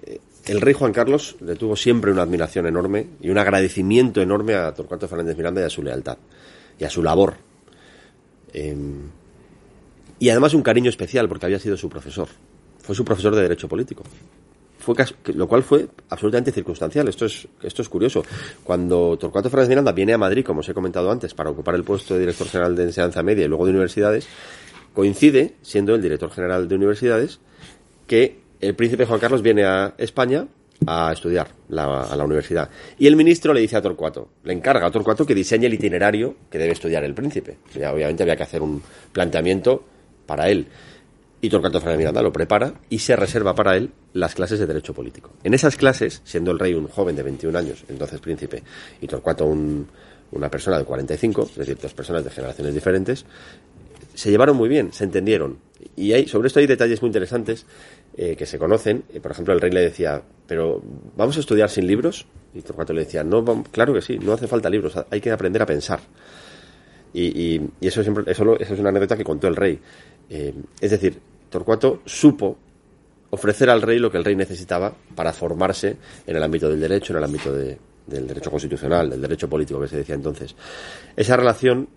Eh, 0.02 0.18
el 0.46 0.60
rey 0.60 0.74
Juan 0.74 0.92
Carlos 0.92 1.36
le 1.40 1.54
tuvo 1.56 1.76
siempre 1.76 2.10
una 2.10 2.22
admiración 2.22 2.66
enorme 2.66 3.06
y 3.20 3.30
un 3.30 3.38
agradecimiento 3.38 4.20
enorme 4.20 4.54
a 4.54 4.74
Torcuato 4.74 5.06
Fernández 5.06 5.36
Miranda 5.36 5.60
y 5.60 5.64
a 5.64 5.70
su 5.70 5.82
lealtad 5.82 6.18
y 6.78 6.84
a 6.84 6.90
su 6.90 7.02
labor. 7.02 7.34
Em, 8.52 9.10
y 10.18 10.28
además 10.30 10.54
un 10.54 10.62
cariño 10.62 10.90
especial 10.90 11.28
porque 11.28 11.46
había 11.46 11.60
sido 11.60 11.76
su 11.76 11.88
profesor. 11.88 12.28
Fue 12.80 12.94
su 12.94 13.04
profesor 13.04 13.34
de 13.34 13.42
Derecho 13.42 13.68
Político 13.68 14.02
fue 14.84 14.94
lo 15.34 15.48
cual 15.48 15.62
fue 15.62 15.88
absolutamente 16.10 16.52
circunstancial. 16.52 17.08
Esto 17.08 17.26
es, 17.26 17.48
esto 17.62 17.82
es 17.82 17.88
curioso. 17.88 18.22
Cuando 18.62 19.16
Torcuato 19.18 19.48
Fernández 19.48 19.70
Miranda 19.70 19.92
viene 19.92 20.12
a 20.12 20.18
Madrid, 20.18 20.44
como 20.44 20.60
os 20.60 20.68
he 20.68 20.74
comentado 20.74 21.10
antes, 21.10 21.34
para 21.34 21.50
ocupar 21.50 21.74
el 21.74 21.84
puesto 21.84 22.14
de 22.14 22.20
director 22.20 22.46
general 22.46 22.76
de 22.76 22.84
enseñanza 22.84 23.22
media 23.22 23.46
y 23.46 23.48
luego 23.48 23.64
de 23.64 23.70
universidades, 23.70 24.28
coincide, 24.92 25.54
siendo 25.62 25.94
el 25.94 26.02
director 26.02 26.30
general 26.30 26.68
de 26.68 26.74
universidades, 26.74 27.40
que 28.06 28.40
el 28.60 28.74
príncipe 28.74 29.06
Juan 29.06 29.20
Carlos 29.20 29.42
viene 29.42 29.64
a 29.64 29.94
España 29.96 30.46
a 30.86 31.12
estudiar 31.12 31.48
a 31.70 32.16
la 32.16 32.24
universidad. 32.24 32.68
Y 32.98 33.06
el 33.06 33.16
ministro 33.16 33.54
le 33.54 33.60
dice 33.60 33.76
a 33.76 33.82
Torcuato, 33.82 34.28
le 34.44 34.52
encarga 34.52 34.86
a 34.86 34.90
Torcuato 34.90 35.24
que 35.24 35.34
diseñe 35.34 35.64
el 35.64 35.74
itinerario 35.74 36.36
que 36.50 36.58
debe 36.58 36.72
estudiar 36.72 37.04
el 37.04 37.14
príncipe. 37.14 37.56
obviamente 37.74 38.22
había 38.22 38.36
que 38.36 38.42
hacer 38.42 38.60
un 38.60 38.82
planteamiento 39.12 39.82
para 40.26 40.48
él 40.48 40.66
y 41.44 41.50
Torcuato 41.50 41.78
Fernández 41.78 41.98
Miranda 41.98 42.22
lo 42.22 42.32
prepara 42.32 42.72
y 42.88 42.98
se 43.00 43.14
reserva 43.16 43.54
para 43.54 43.76
él 43.76 43.90
las 44.14 44.34
clases 44.34 44.58
de 44.58 44.66
Derecho 44.66 44.94
Político. 44.94 45.32
En 45.44 45.52
esas 45.52 45.76
clases, 45.76 46.22
siendo 46.24 46.52
el 46.52 46.58
rey 46.58 46.72
un 46.72 46.88
joven 46.88 47.14
de 47.14 47.22
21 47.22 47.58
años, 47.58 47.84
entonces 47.86 48.18
príncipe, 48.18 48.62
y 49.02 49.06
Torcuato 49.06 49.44
una 49.44 50.50
persona 50.50 50.78
de 50.78 50.84
45, 50.86 51.42
es 51.42 51.56
decir, 51.56 51.76
dos 51.76 51.92
personas 51.92 52.24
de 52.24 52.30
generaciones 52.30 52.72
diferentes, 52.72 53.26
se 54.14 54.30
llevaron 54.30 54.56
muy 54.56 54.70
bien, 54.70 54.90
se 54.94 55.04
entendieron. 55.04 55.58
Y 55.96 56.14
hay, 56.14 56.26
sobre 56.26 56.46
esto 56.46 56.60
hay 56.60 56.66
detalles 56.66 57.02
muy 57.02 57.08
interesantes 57.08 57.66
eh, 58.16 58.36
que 58.36 58.46
se 58.46 58.58
conocen. 58.58 59.04
Eh, 59.12 59.20
por 59.20 59.32
ejemplo, 59.32 59.52
el 59.52 59.60
rey 59.60 59.70
le 59.70 59.82
decía, 59.82 60.22
pero 60.46 60.82
¿vamos 61.14 61.36
a 61.36 61.40
estudiar 61.40 61.68
sin 61.68 61.86
libros? 61.86 62.26
Y 62.54 62.62
Torcuato 62.62 62.94
le 62.94 63.04
decía, 63.04 63.22
no, 63.22 63.44
claro 63.70 63.92
que 63.92 64.00
sí, 64.00 64.18
no 64.18 64.32
hace 64.32 64.46
falta 64.46 64.70
libros, 64.70 64.94
hay 65.10 65.20
que 65.20 65.30
aprender 65.30 65.60
a 65.60 65.66
pensar. 65.66 66.00
Y, 67.14 67.60
eso, 67.80 68.02
siempre, 68.02 68.24
eso, 68.26 68.58
es 68.58 68.70
una 68.70 68.88
anécdota 68.88 69.16
que 69.16 69.22
contó 69.22 69.46
el 69.46 69.54
rey. 69.54 69.78
Eh, 70.28 70.52
es 70.80 70.90
decir, 70.90 71.20
Torcuato 71.54 72.02
supo 72.04 72.58
ofrecer 73.30 73.70
al 73.70 73.80
rey 73.80 74.00
lo 74.00 74.10
que 74.10 74.18
el 74.18 74.24
rey 74.24 74.34
necesitaba 74.34 74.92
para 75.14 75.32
formarse 75.32 75.96
en 76.26 76.34
el 76.34 76.42
ámbito 76.42 76.68
del 76.68 76.80
derecho, 76.80 77.12
en 77.12 77.18
el 77.18 77.24
ámbito 77.24 77.52
del 77.52 77.78
derecho 78.26 78.50
constitucional, 78.50 79.08
del 79.08 79.20
derecho 79.20 79.48
político 79.48 79.80
que 79.80 79.86
se 79.86 79.98
decía 79.98 80.16
entonces. 80.16 80.56
Esa 81.14 81.36
relación, 81.36 81.88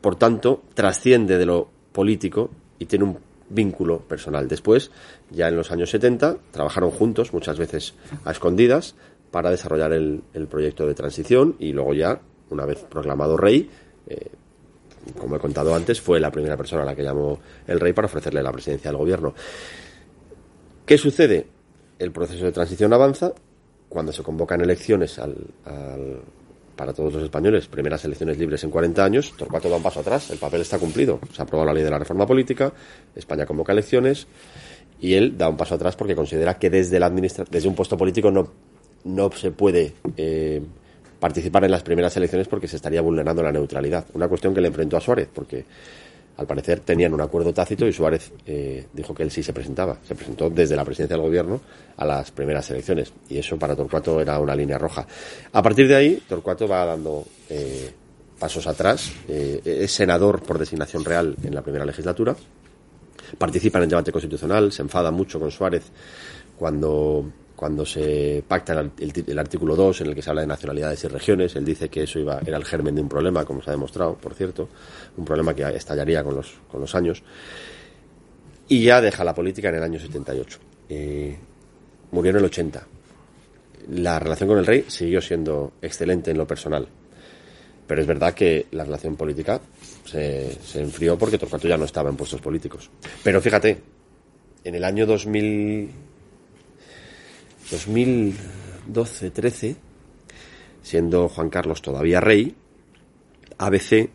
por 0.00 0.14
tanto, 0.14 0.62
trasciende 0.74 1.38
de 1.38 1.44
lo 1.44 1.68
político 1.90 2.48
y 2.78 2.84
tiene 2.86 3.06
un 3.06 3.18
vínculo 3.48 3.98
personal. 3.98 4.46
Después, 4.46 4.92
ya 5.32 5.48
en 5.48 5.56
los 5.56 5.72
años 5.72 5.90
70, 5.90 6.36
trabajaron 6.52 6.92
juntos, 6.92 7.32
muchas 7.32 7.58
veces 7.58 7.94
a 8.24 8.30
escondidas, 8.30 8.94
para 9.32 9.50
desarrollar 9.50 9.92
el, 9.92 10.22
proyecto 10.48 10.86
de 10.86 10.94
transición 10.94 11.56
y 11.58 11.72
luego 11.72 11.94
ya, 11.94 12.20
una 12.50 12.64
vez 12.64 12.84
proclamado 12.84 13.36
rey, 13.36 13.68
eh, 14.06 14.30
como 15.18 15.36
he 15.36 15.38
contado 15.38 15.74
antes, 15.74 16.00
fue 16.00 16.20
la 16.20 16.30
primera 16.30 16.56
persona 16.56 16.82
a 16.82 16.84
la 16.84 16.94
que 16.94 17.02
llamó 17.02 17.38
el 17.66 17.80
rey 17.80 17.92
para 17.92 18.06
ofrecerle 18.06 18.42
la 18.42 18.52
presidencia 18.52 18.90
del 18.90 18.98
gobierno. 18.98 19.34
¿Qué 20.84 20.98
sucede? 20.98 21.46
El 21.98 22.12
proceso 22.12 22.44
de 22.44 22.52
transición 22.52 22.92
avanza. 22.92 23.32
Cuando 23.88 24.12
se 24.12 24.22
convocan 24.22 24.60
elecciones 24.60 25.20
para 26.76 26.92
todos 26.92 27.14
los 27.14 27.22
españoles, 27.22 27.66
primeras 27.68 28.04
elecciones 28.04 28.36
libres 28.38 28.62
en 28.64 28.70
40 28.70 29.04
años, 29.04 29.32
Torcuato 29.36 29.68
da 29.68 29.76
un 29.76 29.82
paso 29.82 30.00
atrás. 30.00 30.30
El 30.30 30.38
papel 30.38 30.60
está 30.60 30.78
cumplido. 30.78 31.20
Se 31.32 31.40
ha 31.40 31.44
aprobado 31.44 31.66
la 31.66 31.74
ley 31.74 31.82
de 31.82 31.90
la 31.90 31.98
reforma 31.98 32.26
política, 32.26 32.72
España 33.14 33.46
convoca 33.46 33.72
elecciones 33.72 34.26
y 35.00 35.14
él 35.14 35.36
da 35.36 35.48
un 35.48 35.56
paso 35.56 35.74
atrás 35.74 35.96
porque 35.96 36.14
considera 36.14 36.58
que 36.58 36.70
desde, 36.70 36.98
la 36.98 37.10
desde 37.10 37.68
un 37.68 37.74
puesto 37.74 37.96
político 37.96 38.30
no, 38.30 38.52
no 39.04 39.30
se 39.32 39.50
puede. 39.50 39.94
Eh, 40.16 40.62
participar 41.26 41.64
en 41.64 41.72
las 41.72 41.82
primeras 41.82 42.16
elecciones 42.16 42.46
porque 42.46 42.68
se 42.68 42.76
estaría 42.76 43.00
vulnerando 43.00 43.42
la 43.42 43.50
neutralidad. 43.50 44.06
Una 44.14 44.28
cuestión 44.28 44.54
que 44.54 44.60
le 44.60 44.68
enfrentó 44.68 44.96
a 44.96 45.00
Suárez, 45.00 45.28
porque 45.34 45.64
al 46.36 46.46
parecer 46.46 46.78
tenían 46.80 47.12
un 47.14 47.20
acuerdo 47.20 47.52
tácito 47.52 47.84
y 47.84 47.92
Suárez 47.92 48.30
eh, 48.46 48.86
dijo 48.92 49.12
que 49.12 49.24
él 49.24 49.32
sí 49.32 49.42
se 49.42 49.52
presentaba. 49.52 49.98
Se 50.06 50.14
presentó 50.14 50.48
desde 50.48 50.76
la 50.76 50.84
presidencia 50.84 51.16
del 51.16 51.26
gobierno 51.26 51.60
a 51.96 52.04
las 52.04 52.30
primeras 52.30 52.70
elecciones 52.70 53.12
y 53.28 53.38
eso 53.38 53.58
para 53.58 53.74
Torcuato 53.74 54.20
era 54.20 54.38
una 54.38 54.54
línea 54.54 54.78
roja. 54.78 55.04
A 55.52 55.62
partir 55.62 55.88
de 55.88 55.96
ahí, 55.96 56.22
Torcuato 56.28 56.68
va 56.68 56.84
dando 56.84 57.24
eh, 57.50 57.90
pasos 58.38 58.64
atrás. 58.68 59.10
Eh, 59.26 59.60
es 59.64 59.90
senador 59.90 60.40
por 60.44 60.60
designación 60.60 61.04
real 61.04 61.34
en 61.42 61.56
la 61.56 61.62
primera 61.62 61.84
legislatura. 61.84 62.36
Participa 63.36 63.78
en 63.78 63.84
el 63.84 63.90
debate 63.90 64.12
constitucional, 64.12 64.70
se 64.70 64.82
enfada 64.82 65.10
mucho 65.10 65.40
con 65.40 65.50
Suárez 65.50 65.90
cuando 66.56 67.24
cuando 67.56 67.86
se 67.86 68.44
pacta 68.46 68.78
el, 68.98 69.38
artículo 69.38 69.74
2 69.74 70.02
en 70.02 70.06
el 70.08 70.14
que 70.14 70.20
se 70.20 70.28
habla 70.28 70.42
de 70.42 70.46
nacionalidades 70.46 71.02
y 71.02 71.08
regiones, 71.08 71.56
él 71.56 71.64
dice 71.64 71.88
que 71.88 72.02
eso 72.02 72.18
iba, 72.18 72.38
era 72.44 72.58
el 72.58 72.64
germen 72.64 72.94
de 72.94 73.00
un 73.00 73.08
problema, 73.08 73.46
como 73.46 73.62
se 73.62 73.70
ha 73.70 73.72
demostrado, 73.72 74.14
por 74.14 74.34
cierto, 74.34 74.68
un 75.16 75.24
problema 75.24 75.54
que 75.54 75.62
estallaría 75.74 76.22
con 76.22 76.36
los, 76.36 76.52
con 76.70 76.82
los 76.82 76.94
años, 76.94 77.22
y 78.68 78.84
ya 78.84 79.00
deja 79.00 79.24
la 79.24 79.34
política 79.34 79.70
en 79.70 79.76
el 79.76 79.82
año 79.82 79.98
78. 79.98 80.58
Eh, 80.90 81.36
murió 82.10 82.30
en 82.30 82.36
el 82.36 82.44
80. 82.44 82.86
La 83.92 84.18
relación 84.18 84.48
con 84.48 84.58
el 84.58 84.66
rey 84.66 84.84
siguió 84.88 85.22
siendo 85.22 85.72
excelente 85.80 86.32
en 86.32 86.38
lo 86.38 86.46
personal, 86.46 86.86
pero 87.86 88.00
es 88.00 88.06
verdad 88.06 88.34
que 88.34 88.66
la 88.72 88.84
relación 88.84 89.16
política 89.16 89.60
se, 90.04 90.52
se 90.62 90.82
enfrió 90.82 91.16
porque 91.16 91.38
Torcuato 91.38 91.68
ya 91.68 91.78
no 91.78 91.84
estaba 91.86 92.10
en 92.10 92.16
puestos 92.16 92.40
políticos. 92.40 92.90
Pero 93.22 93.40
fíjate, 93.40 93.78
en 94.64 94.74
el 94.74 94.84
año 94.84 95.06
2000 95.06 95.90
2012-13, 97.70 99.76
siendo 100.82 101.28
Juan 101.28 101.50
Carlos 101.50 101.82
todavía 101.82 102.20
rey, 102.20 102.54
ABC, 103.58 104.10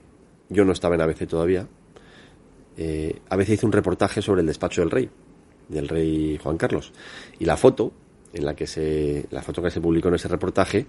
yo 0.49 0.65
no 0.65 0.71
estaba 0.71 0.95
en 0.95 1.01
ABC 1.01 1.27
todavía, 1.27 1.67
eh, 2.77 3.19
ABC 3.29 3.49
hizo 3.49 3.67
un 3.67 3.73
reportaje 3.73 4.21
sobre 4.21 4.41
el 4.41 4.47
despacho 4.47 4.81
del 4.81 4.91
rey, 4.91 5.09
del 5.67 5.87
rey 5.87 6.39
Juan 6.41 6.57
Carlos. 6.57 6.93
Y 7.39 7.45
la 7.45 7.57
foto, 7.57 7.91
en 8.33 8.45
la 8.45 8.55
que 8.55 8.67
se, 8.67 9.25
la 9.31 9.41
foto 9.41 9.61
que 9.61 9.71
se 9.71 9.81
publicó 9.81 10.07
en 10.07 10.15
ese 10.15 10.29
reportaje, 10.29 10.85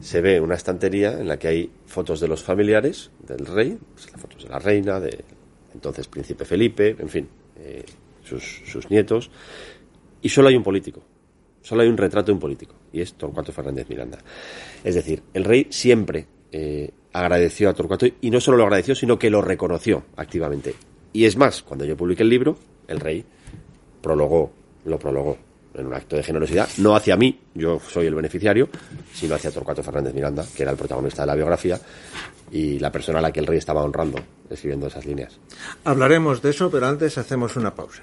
se 0.00 0.20
ve 0.20 0.40
una 0.40 0.54
estantería 0.54 1.12
en 1.12 1.26
la 1.26 1.38
que 1.38 1.48
hay 1.48 1.70
fotos 1.86 2.20
de 2.20 2.28
los 2.28 2.42
familiares 2.42 3.10
del 3.26 3.46
rey, 3.46 3.78
pues, 3.94 4.06
fotos 4.16 4.44
de 4.44 4.48
la 4.48 4.58
reina, 4.58 5.00
de 5.00 5.24
entonces 5.74 6.06
príncipe 6.06 6.44
Felipe, 6.44 6.96
en 6.98 7.08
fin, 7.08 7.28
eh, 7.56 7.84
sus 8.22 8.90
nietos, 8.90 9.30
y 10.22 10.28
solo 10.28 10.48
hay 10.48 10.56
un 10.56 10.62
político, 10.62 11.02
Solo 11.64 11.80
hay 11.80 11.88
un 11.88 11.96
retrato 11.96 12.26
de 12.26 12.32
un 12.32 12.38
político, 12.38 12.74
y 12.92 13.00
es 13.00 13.14
Torcuato 13.14 13.50
Fernández 13.50 13.88
Miranda. 13.88 14.18
Es 14.84 14.94
decir, 14.94 15.22
el 15.32 15.44
rey 15.44 15.66
siempre 15.70 16.26
eh, 16.52 16.90
agradeció 17.14 17.70
a 17.70 17.74
Torcuato, 17.74 18.06
y 18.20 18.30
no 18.30 18.38
solo 18.38 18.58
lo 18.58 18.64
agradeció, 18.64 18.94
sino 18.94 19.18
que 19.18 19.30
lo 19.30 19.40
reconoció 19.40 20.04
activamente. 20.16 20.74
Y 21.14 21.24
es 21.24 21.38
más, 21.38 21.62
cuando 21.62 21.86
yo 21.86 21.96
publiqué 21.96 22.22
el 22.22 22.28
libro, 22.28 22.58
el 22.86 23.00
rey 23.00 23.24
prologó, 24.02 24.52
lo 24.84 24.98
prologó 24.98 25.38
en 25.72 25.86
un 25.86 25.94
acto 25.94 26.16
de 26.16 26.22
generosidad, 26.22 26.68
no 26.76 26.94
hacia 26.94 27.16
mí, 27.16 27.40
yo 27.54 27.80
soy 27.80 28.08
el 28.08 28.14
beneficiario, 28.14 28.68
sino 29.14 29.34
hacia 29.34 29.50
Torcuato 29.50 29.82
Fernández 29.82 30.12
Miranda, 30.12 30.44
que 30.54 30.64
era 30.64 30.70
el 30.70 30.76
protagonista 30.76 31.22
de 31.22 31.28
la 31.28 31.34
biografía 31.34 31.80
y 32.50 32.78
la 32.78 32.92
persona 32.92 33.20
a 33.20 33.22
la 33.22 33.32
que 33.32 33.40
el 33.40 33.46
rey 33.46 33.56
estaba 33.56 33.82
honrando 33.82 34.18
escribiendo 34.50 34.88
esas 34.88 35.06
líneas. 35.06 35.40
Hablaremos 35.84 36.42
de 36.42 36.50
eso, 36.50 36.70
pero 36.70 36.86
antes 36.88 37.16
hacemos 37.16 37.56
una 37.56 37.74
pausa. 37.74 38.02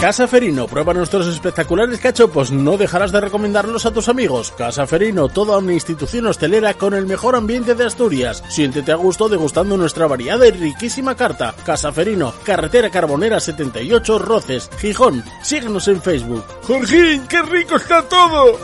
Casa 0.00 0.26
Ferino, 0.26 0.66
prueba 0.66 0.94
nuestros 0.94 1.26
espectaculares 1.26 2.00
cachopos, 2.00 2.50
no 2.50 2.78
dejarás 2.78 3.12
de 3.12 3.20
recomendarlos 3.20 3.84
a 3.84 3.92
tus 3.92 4.08
amigos. 4.08 4.50
Casa 4.56 4.86
Ferino, 4.86 5.28
toda 5.28 5.58
una 5.58 5.74
institución 5.74 6.26
hostelera 6.26 6.72
con 6.72 6.94
el 6.94 7.04
mejor 7.04 7.36
ambiente 7.36 7.74
de 7.74 7.84
Asturias. 7.84 8.42
Siéntete 8.48 8.92
a 8.92 8.94
gusto 8.94 9.28
degustando 9.28 9.76
nuestra 9.76 10.06
variada 10.06 10.46
y 10.48 10.52
riquísima 10.52 11.14
carta. 11.16 11.54
Casa 11.66 11.92
Ferino, 11.92 12.32
carretera 12.44 12.88
Carbonera 12.90 13.40
78, 13.40 14.18
Roces, 14.18 14.70
Gijón. 14.78 15.22
Síguenos 15.42 15.86
en 15.88 16.00
Facebook. 16.00 16.44
Jorgín, 16.62 17.26
qué 17.28 17.42
rico 17.42 17.76
está 17.76 18.02
todo. 18.08 18.58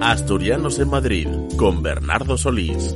Asturianos 0.00 0.78
en 0.78 0.88
Madrid 0.88 1.28
con 1.56 1.82
Bernardo 1.82 2.38
Solís. 2.38 2.94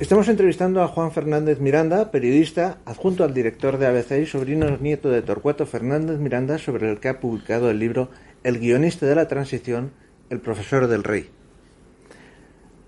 Estamos 0.00 0.28
entrevistando 0.28 0.82
a 0.82 0.88
Juan 0.88 1.12
Fernández 1.12 1.60
Miranda, 1.60 2.10
periodista, 2.10 2.78
adjunto 2.86 3.22
al 3.22 3.34
director 3.34 3.76
de 3.76 3.86
ABC 3.86 4.12
y 4.22 4.24
sobrino 4.24 4.78
nieto 4.78 5.10
de 5.10 5.20
Torcuato 5.20 5.66
Fernández 5.66 6.18
Miranda, 6.18 6.56
sobre 6.56 6.90
el 6.90 7.00
que 7.00 7.10
ha 7.10 7.20
publicado 7.20 7.68
el 7.68 7.78
libro 7.78 8.08
El 8.42 8.58
guionista 8.58 9.04
de 9.04 9.14
la 9.14 9.28
transición, 9.28 9.92
el 10.30 10.40
profesor 10.40 10.86
del 10.86 11.04
rey. 11.04 11.28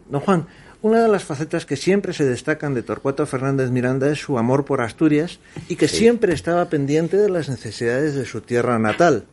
Don 0.08 0.22
Juan, 0.22 0.46
una 0.80 1.02
de 1.02 1.08
las 1.08 1.24
facetas 1.24 1.66
que 1.66 1.76
siempre 1.76 2.14
se 2.14 2.24
destacan 2.24 2.72
de 2.72 2.82
Torcuato 2.82 3.26
Fernández 3.26 3.70
Miranda 3.70 4.10
es 4.10 4.18
su 4.18 4.38
amor 4.38 4.64
por 4.64 4.80
Asturias 4.80 5.38
y 5.68 5.76
que 5.76 5.88
siempre 5.88 6.32
estaba 6.32 6.70
pendiente 6.70 7.18
de 7.18 7.28
las 7.28 7.50
necesidades 7.50 8.14
de 8.14 8.24
su 8.24 8.40
tierra 8.40 8.78
natal. 8.78 9.26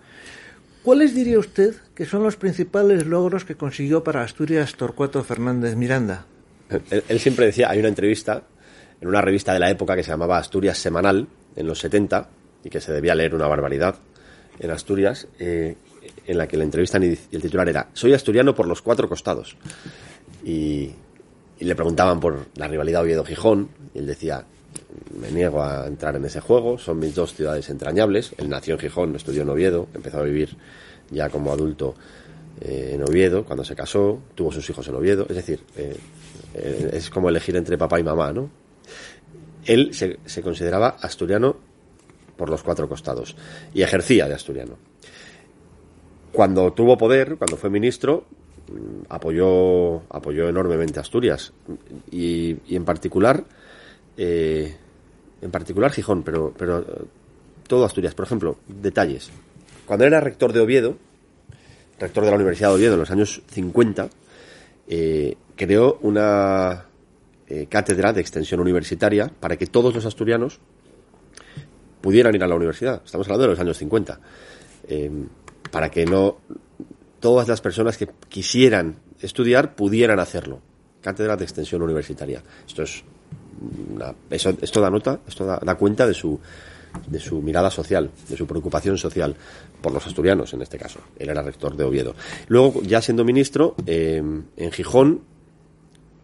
¿Cuáles 0.83 1.15
diría 1.15 1.39
usted 1.39 1.75
que 1.95 2.05
son 2.05 2.23
los 2.23 2.35
principales 2.35 3.05
logros 3.05 3.45
que 3.45 3.55
consiguió 3.55 4.03
para 4.03 4.23
Asturias 4.23 4.75
Torcuato 4.75 5.23
Fernández 5.23 5.77
Miranda? 5.77 6.25
Él, 6.91 7.19
siempre 7.19 7.47
decía, 7.47 7.69
hay 7.69 7.79
una 7.79 7.88
entrevista 7.88 8.43
en 9.01 9.08
una 9.08 9.21
revista 9.21 9.53
de 9.53 9.60
la 9.60 9.69
época 9.69 9.95
que 9.95 10.03
se 10.03 10.12
llamaba 10.12 10.38
Asturias 10.38 10.77
Semanal, 10.77 11.27
en 11.55 11.67
los 11.67 11.79
70, 11.79 12.29
y 12.63 12.69
que 12.69 12.82
se 12.82 12.91
debía 12.91 13.15
leer 13.15 13.34
una 13.34 13.47
barbaridad 13.47 13.95
en 14.60 14.71
Asturias, 14.71 15.27
eh, 15.39 15.75
en 16.27 16.38
la 16.38 16.47
que 16.47 16.58
la 16.58 16.63
entrevistan 16.63 17.03
y, 17.03 17.08
el 17.08 17.41
titular 17.41 17.67
era 17.69 17.89
Soy 17.93 18.13
asturiano 18.13 18.53
por 18.53 18.67
los 18.67 18.82
cuatro 18.82 19.08
costados. 19.08 19.55
Y, 20.43 20.91
le 21.60 21.75
preguntaban 21.75 22.21
por 22.21 22.47
la 22.55 22.69
rivalidad 22.69 23.01
Oviedo-Gijón, 23.01 23.69
y 23.93 23.99
él 23.99 24.08
decía, 24.08 24.45
me 25.19 25.29
niego 25.29 25.62
a 25.62 25.88
entrar 25.88 26.15
en 26.15 26.23
ese 26.23 26.39
juego, 26.39 26.77
son 26.77 26.99
mis 26.99 27.13
dos 27.15 27.34
ciudades 27.34 27.69
entrañables. 27.69 28.34
Él 28.38 28.47
nació 28.47 28.75
en 28.75 28.79
Gijón, 28.79 29.15
estudió 29.15 29.41
en 29.41 29.49
Oviedo, 29.49 29.88
empezó 29.93 30.19
a 30.19 30.23
vivir 30.23 30.55
ya 31.12 31.29
como 31.29 31.51
adulto 31.51 31.95
eh, 32.62 32.91
en 32.95 33.04
Oviedo, 33.04 33.45
cuando 33.45 33.63
se 33.63 33.76
casó, 33.76 34.19
tuvo 34.36 34.52
sus 34.52 34.69
hijos 34.69 34.86
en 34.88 34.95
Oviedo, 34.95 35.26
es 35.30 35.36
decir, 35.36 35.62
eh, 35.78 35.95
eh, 36.56 36.89
es 36.93 37.10
como 37.10 37.30
elegir 37.30 37.56
entre 37.56 37.78
papá 37.78 38.00
y 38.00 38.04
mamá, 38.04 38.34
¿no? 38.34 38.50
Él 39.65 39.93
se, 39.93 40.41
consideraba 40.41 40.98
asturiano 41.02 41.56
por 42.36 42.50
los 42.50 42.63
cuatro 42.63 42.89
costados 42.89 43.36
y 43.74 43.82
ejercía 43.82 44.28
de 44.28 44.34
asturiano. 44.34 44.78
Cuando 46.34 46.74
tuvo 46.74 46.98
poder, 46.98 47.38
cuando 47.38 47.56
fue 47.56 47.69
ministro, 47.69 48.26
mm, 48.67 49.06
apoyó, 49.08 50.02
apoyó 50.10 50.50
enormemente 50.50 51.00
a 51.00 51.02
Asturias 51.02 51.54
y, 52.12 52.58
en 52.76 52.84
particular, 52.84 53.45
en 54.17 55.52
particular 55.52 55.91
Gijón, 55.91 56.24
pero, 56.24 56.54
pero 56.58 56.84
todo 57.67 57.86
Asturias. 57.86 58.15
Por 58.15 58.26
ejemplo, 58.26 58.58
detalles. 58.67 59.30
Cuando 59.86 60.06
era 60.06 60.19
rector 60.19 60.52
de 60.52 60.60
Oviedo, 60.60 60.98
rector 61.99 62.23
de 62.23 62.29
la 62.29 62.35
Universidad 62.35 62.69
de 62.69 62.75
Oviedo 62.75 62.93
en 62.93 62.99
los 62.99 63.12
años 63.12 63.41
50, 63.51 64.09
eh, 64.88 65.35
creó 65.55 65.99
una 66.01 66.85
eh, 67.47 67.67
cátedra 67.69 68.13
de 68.13 68.21
extensión 68.21 68.59
universitaria 68.59 69.31
para 69.39 69.57
que 69.57 69.67
todos 69.67 69.93
los 69.93 70.05
asturianos 70.05 70.59
pudieran 72.01 72.33
ir 72.35 72.43
a 72.43 72.47
la 72.47 72.55
universidad. 72.55 73.01
Estamos 73.05 73.27
hablando 73.27 73.43
de 73.43 73.49
los 73.49 73.59
años 73.59 73.77
50. 73.77 74.19
Eh, 74.88 75.12
para 75.71 75.91
que 75.91 76.05
no 76.05 76.38
todas 77.19 77.47
las 77.47 77.62
personas 77.62 77.97
que 77.97 78.09
quisieran 78.29 78.95
estudiar 79.21 79.75
pudieran 79.75 80.19
hacerlo. 80.19 80.62
Cátedra 81.01 81.35
de 81.38 81.43
extensión 81.43 81.81
universitaria. 81.81 82.41
Esto 82.67 82.83
es 82.83 83.03
esto 84.62 84.79
da 84.79 84.89
nota, 84.89 85.19
esto 85.27 85.45
da 85.45 85.75
cuenta 85.75 86.07
de 86.07 86.13
su 86.13 86.39
de 87.07 87.19
su 87.19 87.41
mirada 87.41 87.69
social, 87.69 88.09
de 88.27 88.38
su 88.38 88.47
preocupación 88.47 88.97
social 88.97 89.35
por 89.81 89.93
los 89.93 90.05
asturianos 90.05 90.53
en 90.53 90.61
este 90.61 90.77
caso. 90.77 90.99
Él 91.17 91.29
era 91.29 91.41
rector 91.41 91.75
de 91.75 91.83
Oviedo. 91.83 92.15
Luego, 92.47 92.81
ya 92.83 93.01
siendo 93.01 93.23
ministro, 93.23 93.75
eh, 93.85 94.21
en 94.57 94.71
Gijón 94.71 95.21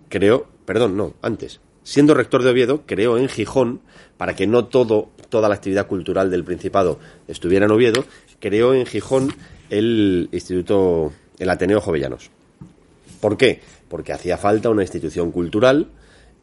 creó, 0.09 0.47
perdón, 0.65 0.97
no, 0.97 1.13
antes, 1.21 1.59
siendo 1.83 2.13
rector 2.13 2.43
de 2.43 2.51
Oviedo, 2.51 2.83
creó 2.85 3.17
en 3.17 3.29
Gijón, 3.29 3.81
para 4.17 4.35
que 4.35 4.47
no 4.47 4.65
todo, 4.65 5.09
toda 5.29 5.49
la 5.49 5.55
actividad 5.55 5.87
cultural 5.87 6.31
del 6.31 6.43
Principado 6.43 6.99
estuviera 7.27 7.65
en 7.65 7.71
Oviedo, 7.71 8.05
creó 8.39 8.73
en 8.73 8.85
Gijón 8.85 9.33
el 9.69 10.29
Instituto, 10.31 11.11
el 11.39 11.49
Ateneo 11.49 11.81
Jovellanos. 11.81 12.29
¿Por 13.19 13.37
qué? 13.37 13.61
Porque 13.89 14.13
hacía 14.13 14.37
falta 14.37 14.69
una 14.69 14.83
institución 14.83 15.31
cultural 15.31 15.87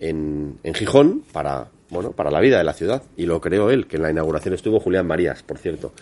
en, 0.00 0.58
en 0.62 0.74
Gijón 0.74 1.22
para 1.32 1.68
bueno, 1.92 2.12
para 2.12 2.30
la 2.30 2.40
vida 2.40 2.58
de 2.58 2.64
la 2.64 2.72
ciudad. 2.72 3.02
Y 3.16 3.26
lo 3.26 3.40
creó 3.40 3.70
él, 3.70 3.86
que 3.86 3.96
en 3.96 4.02
la 4.02 4.10
inauguración 4.10 4.54
estuvo 4.54 4.80
Julián 4.80 5.06
Marías, 5.06 5.42
por 5.42 5.58
cierto. 5.58 5.92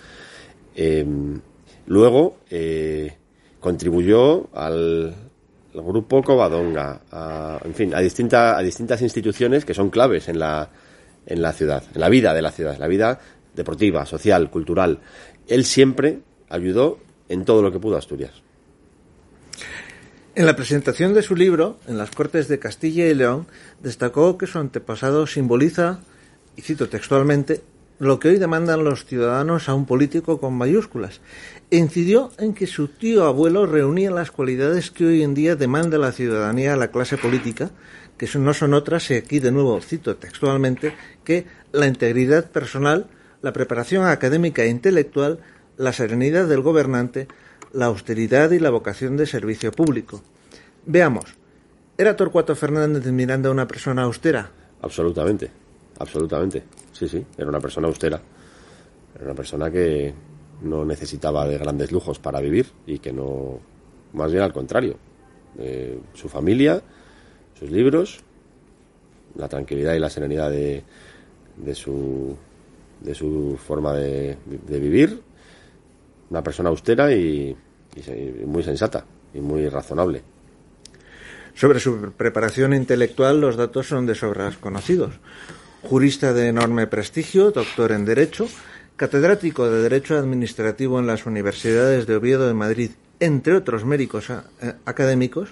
Eh, 0.75 1.05
luego 1.87 2.39
eh, 2.51 3.17
contribuyó 3.59 4.49
al, 4.55 5.15
grupo 5.75 6.23
Covadonga, 6.23 7.03
a, 7.11 7.61
en 7.65 7.75
fin, 7.75 7.95
a, 7.95 8.01
distinta, 8.01 8.57
a 8.57 8.63
distintas 8.63 9.03
instituciones 9.03 9.65
que 9.65 9.75
son 9.75 9.91
claves 9.91 10.29
en 10.29 10.39
la, 10.39 10.69
en 11.27 11.43
la 11.43 11.53
ciudad, 11.53 11.85
en 11.95 12.01
la 12.01 12.09
vida 12.09 12.35
de 12.35 12.43
la 12.43 12.51
ciudad, 12.51 12.79
la 12.79 12.89
vida 12.89 13.21
deportiva, 13.55 14.07
social, 14.07 14.51
cultural. 14.51 15.01
Él 15.47 15.65
siempre 15.65 16.21
ayudó 16.49 16.99
en 17.29 17.45
todo 17.45 17.63
lo 17.63 17.73
que 17.73 17.79
pudo 17.79 17.97
Asturias. 17.97 18.43
En 20.35 20.47
la 20.47 20.57
presentación 20.57 21.13
de 21.13 21.23
su 21.23 21.35
libro, 21.35 21.79
en 21.89 21.99
las 21.99 22.11
Cortes 22.13 22.49
de 22.49 22.59
Castilla 22.59 23.07
y 23.07 23.15
León, 23.15 23.47
destacó 23.83 24.39
que 24.39 24.47
su 24.47 24.59
antepasado 24.59 25.27
simboliza, 25.27 26.01
y 26.57 26.63
cito 26.63 26.89
textualmente, 26.89 27.63
lo 28.01 28.19
que 28.19 28.29
hoy 28.29 28.39
demandan 28.39 28.83
los 28.83 29.05
ciudadanos 29.05 29.69
a 29.69 29.75
un 29.75 29.85
político 29.85 30.41
con 30.41 30.55
mayúsculas, 30.55 31.21
e 31.71 31.77
incidió 31.77 32.31
en 32.39 32.55
que 32.55 32.67
su 32.67 32.89
tío 32.89 33.27
abuelo 33.27 33.67
reunía 33.67 34.11
las 34.11 34.31
cualidades 34.31 34.91
que 34.91 35.05
hoy 35.05 35.23
en 35.23 35.35
día 35.35 35.55
demanda 35.55 35.99
la 35.99 36.11
ciudadanía 36.11 36.73
a 36.73 36.77
la 36.77 36.91
clase 36.91 37.19
política, 37.19 37.71
que 38.17 38.27
no 38.39 38.55
son 38.55 38.73
otras, 38.73 39.11
y 39.11 39.15
aquí 39.15 39.39
de 39.39 39.53
nuevo 39.53 39.79
cito 39.83 40.17
textualmente, 40.17 40.95
que 41.25 41.45
la 41.73 41.87
integridad 41.87 42.51
personal, 42.51 43.07
la 43.43 43.53
preparación 43.53 44.07
académica 44.07 44.65
e 44.65 44.69
intelectual, 44.69 45.41
la 45.77 45.93
serenidad 45.93 46.49
del 46.49 46.63
gobernante, 46.63 47.29
la 47.75 47.87
austeridad 47.87 48.51
y 48.51 48.61
la 48.61 48.71
vocación 48.71 49.19
de 49.19 49.27
servicio 49.27 49.73
público. 49.73 50.23
Veamos, 50.87 51.27
¿era 51.99 52.17
Torcuato 52.17 52.57
Fernández 52.57 53.05
de 53.05 53.13
Miranda 53.13 53.51
una 53.51 53.69
persona 53.69 54.05
austera? 54.05 54.51
Absolutamente, 54.81 55.51
absolutamente. 55.99 56.65
Sí, 57.01 57.09
sí, 57.09 57.25
era 57.39 57.49
una 57.49 57.61
persona 57.61 57.89
austera. 57.89 58.21
Era 59.15 59.25
una 59.25 59.35
persona 59.35 59.71
que 59.71 60.13
no 60.61 60.85
necesitaba 60.85 61.49
de 61.49 61.57
grandes 61.57 61.93
lujos 61.93 62.19
para 62.19 62.41
vivir 62.41 62.67
y 62.87 62.99
que 62.99 63.11
no, 63.11 63.59
más 64.13 64.31
bien 64.31 64.45
al 64.45 64.53
contrario. 64.53 64.99
Eh, 65.59 65.99
su 66.13 66.29
familia, 66.29 66.83
sus 67.59 67.71
libros, 67.71 68.21
la 69.35 69.49
tranquilidad 69.49 69.95
y 69.95 69.99
la 69.99 70.11
serenidad 70.11 70.51
de, 70.51 70.85
de, 71.57 71.75
su, 71.75 72.37
de 73.01 73.15
su 73.15 73.59
forma 73.59 73.95
de, 73.95 74.37
de 74.45 74.79
vivir 74.79 75.23
una 76.29 76.43
persona 76.43 76.69
austera 76.69 77.11
y, 77.15 77.57
muy 78.45 78.63
sensata 78.63 79.07
y 79.33 79.41
muy 79.41 79.71
razonable. 79.71 80.23
Sobre 81.55 81.81
su 81.81 82.13
preparación 82.13 82.75
intelectual 82.75 83.41
los 83.41 83.57
datos 83.57 83.89
son 83.89 84.05
de 84.05 84.15
sobras 84.15 84.59
conocidos. 84.59 85.15
Jurista 85.83 86.33
de 86.33 86.49
enorme 86.49 86.87
prestigio, 86.87 87.51
doctor 87.51 87.93
en 87.93 88.05
Derecho, 88.05 88.49
catedrático 88.97 89.71
de 89.71 89.83
Derecho 89.83 90.17
Administrativo 90.17 90.99
en 90.99 91.07
las 91.07 91.27
universidades 91.27 92.07
de 92.07 92.17
Oviedo 92.17 92.47
de 92.47 92.55
Madrid, 92.55 92.91
entre 93.19 93.55
otros 93.55 93.85
méritos 93.85 94.31
eh, 94.31 94.75
académicos, 94.85 95.51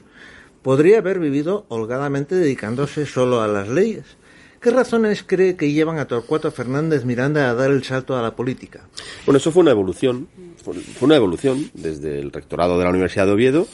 podría 0.63 0.99
haber 0.99 1.19
vivido 1.19 1.67
holgadamente 1.69 2.35
dedicándose 2.35 3.07
solo 3.07 3.41
a 3.41 3.49
las 3.49 3.69
leyes 3.69 4.19
¿Qué 4.61 4.71
razones 4.73 5.23
cree 5.25 5.55
que 5.55 5.71
llevan 5.71 5.99
a 5.99 6.07
Torcuato 6.07 6.51
Fernández 6.51 7.05
Miranda 7.05 7.49
a 7.49 7.55
dar 7.55 7.71
el 7.71 7.85
salto 7.85 8.17
a 8.17 8.23
la 8.23 8.35
política? 8.35 8.89
Bueno, 9.25 9.39
eso 9.39 9.53
fue 9.53 9.63
una 9.63 9.71
evolución, 9.71 10.27
fue 10.65 10.75
una 11.03 11.15
evolución 11.15 11.71
desde 11.75 12.19
el 12.19 12.33
rectorado 12.33 12.77
de 12.77 12.83
la 12.83 12.91
Universidad 12.91 13.27
de 13.27 13.33
Oviedo. 13.33 13.69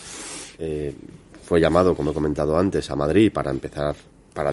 Eh, 0.58 0.94
fue 1.42 1.58
llamado, 1.58 1.96
como 1.96 2.10
he 2.10 2.14
comentado 2.14 2.58
antes, 2.58 2.90
a 2.90 2.96
Madrid 2.96 3.32
para 3.32 3.50
empezar, 3.50 3.96
para 4.34 4.52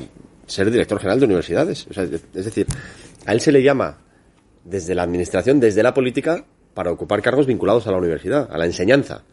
ser 0.52 0.70
director 0.70 1.00
general 1.00 1.20
de 1.20 1.26
universidades. 1.26 1.88
es 1.90 2.46
decir, 2.46 2.68
a 3.26 3.32
él 3.32 3.42
se 3.42 3.52
le 3.52 3.64
llama 3.64 3.98
desde 4.64 4.94
la 4.94 5.04
administración, 5.04 5.60
desde 5.60 5.82
la 5.82 5.94
política, 5.94 6.46
para 6.74 6.92
ocupar 6.92 7.22
cargos 7.22 7.48
vinculados 7.48 7.88
a 7.88 7.92
la 7.92 7.98
universidad, 7.98 8.50
a 8.52 8.58
la 8.58 8.66
enseñanza. 8.66 9.24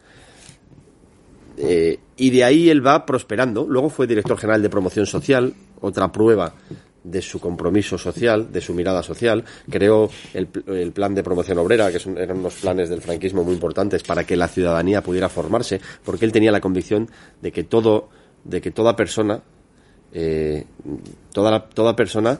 Eh, 1.57 1.99
y 2.15 2.29
de 2.29 2.43
ahí 2.43 2.69
él 2.69 2.85
va 2.85 3.05
prosperando. 3.05 3.65
Luego 3.67 3.89
fue 3.89 4.07
director 4.07 4.37
general 4.37 4.61
de 4.61 4.69
promoción 4.69 5.05
social, 5.05 5.53
otra 5.81 6.11
prueba 6.11 6.53
de 7.03 7.21
su 7.21 7.39
compromiso 7.39 7.97
social, 7.97 8.51
de 8.51 8.61
su 8.61 8.73
mirada 8.73 9.03
social. 9.03 9.43
Creó 9.69 10.09
el, 10.33 10.47
plan 10.91 11.13
de 11.15 11.23
promoción 11.23 11.57
obrera, 11.57 11.91
que 11.91 11.99
son, 11.99 12.17
eran 12.17 12.39
unos 12.39 12.55
planes 12.55 12.89
del 12.89 13.01
franquismo 13.01 13.43
muy 13.43 13.53
importantes 13.53 14.03
para 14.03 14.23
que 14.23 14.37
la 14.37 14.47
ciudadanía 14.47 15.01
pudiera 15.01 15.27
formarse, 15.27 15.81
porque 16.03 16.25
él 16.25 16.31
tenía 16.31 16.51
la 16.51 16.61
convicción 16.61 17.09
de 17.41 17.51
que 17.51 17.63
todo, 17.63 18.09
de 18.43 18.61
que 18.61 18.71
toda 18.71 18.95
persona, 18.95 19.41
eh, 20.13 20.65
toda, 21.33 21.51
la- 21.51 21.69
toda 21.69 21.95
persona, 21.95 22.39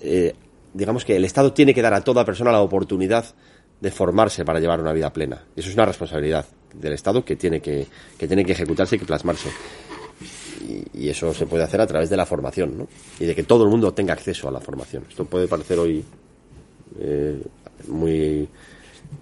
eh, 0.00 0.34
digamos 0.74 1.04
que 1.04 1.16
el 1.16 1.24
Estado 1.24 1.52
tiene 1.52 1.74
que 1.74 1.82
dar 1.82 1.94
a 1.94 2.02
toda 2.02 2.24
persona 2.24 2.52
la 2.52 2.60
oportunidad 2.60 3.24
de 3.80 3.90
formarse 3.90 4.44
para 4.44 4.60
llevar 4.60 4.80
una 4.80 4.92
vida 4.92 5.12
plena. 5.12 5.44
Eso 5.54 5.68
es 5.68 5.74
una 5.74 5.84
responsabilidad 5.86 6.46
del 6.74 6.92
Estado 6.92 7.24
que 7.24 7.36
tiene 7.36 7.60
que, 7.60 7.86
que 8.18 8.26
tiene 8.26 8.44
que 8.44 8.52
ejecutarse 8.52 8.96
y 8.96 8.98
que 8.98 9.06
plasmarse 9.06 9.48
y, 10.94 11.08
eso 11.08 11.32
se 11.32 11.46
puede 11.46 11.62
hacer 11.62 11.80
a 11.80 11.86
través 11.86 12.10
de 12.10 12.16
la 12.16 12.26
formación, 12.26 12.76
¿no? 12.78 12.88
Y 13.20 13.24
de 13.26 13.34
que 13.34 13.44
todo 13.44 13.64
el 13.64 13.70
mundo 13.70 13.92
tenga 13.94 14.12
acceso 14.14 14.48
a 14.48 14.50
la 14.50 14.60
formación. 14.60 15.04
Esto 15.08 15.24
puede 15.24 15.46
parecer 15.46 15.78
hoy 15.78 16.04
eh, 16.98 17.40
muy, 17.88 18.48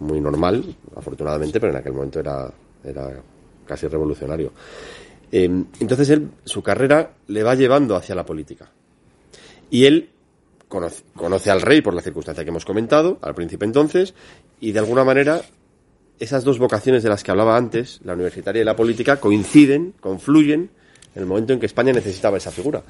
muy 0.01 0.20
normal, 0.20 0.64
afortunadamente, 0.97 1.61
pero 1.61 1.73
en 1.73 1.79
aquel 1.79 1.92
momento 1.92 2.20
era, 2.20 2.51
era 2.83 3.20
casi 3.66 3.87
revolucionario. 3.88 4.53
Eh, 5.32 5.64
entonces 5.80 6.10
él, 6.10 6.30
su 6.44 6.62
carrera 6.62 7.12
le 7.26 7.42
va 7.42 7.54
llevando 7.54 7.96
hacia 7.96 8.14
la 8.14 8.24
política. 8.24 8.70
Y 9.70 9.87
él 9.87 10.10
conoce, 11.14 11.50
al 11.50 11.60
rey 11.60 11.80
por 11.80 11.94
la 11.94 12.02
circunstancia 12.02 12.44
que 12.44 12.50
hemos 12.50 12.64
comentado, 12.64 13.18
al 13.22 13.34
príncipe 13.34 13.64
entonces, 13.64 14.14
y 14.60 14.72
de 14.72 14.78
alguna 14.78 15.04
manera 15.04 15.42
esas 16.18 16.44
dos 16.44 16.58
vocaciones 16.58 17.02
de 17.02 17.08
las 17.08 17.22
que 17.22 17.30
hablaba 17.30 17.56
antes, 17.56 18.00
la 18.04 18.14
universitaria 18.14 18.62
y 18.62 18.64
la 18.64 18.76
política, 18.76 19.18
coinciden, 19.18 19.94
confluyen 20.00 20.70
en 21.14 21.22
el 21.22 21.26
momento 21.26 21.52
en 21.52 21.60
que 21.60 21.66
España 21.66 21.92
necesitaba 21.92 22.38
esa 22.38 22.50
figura. 22.50 22.82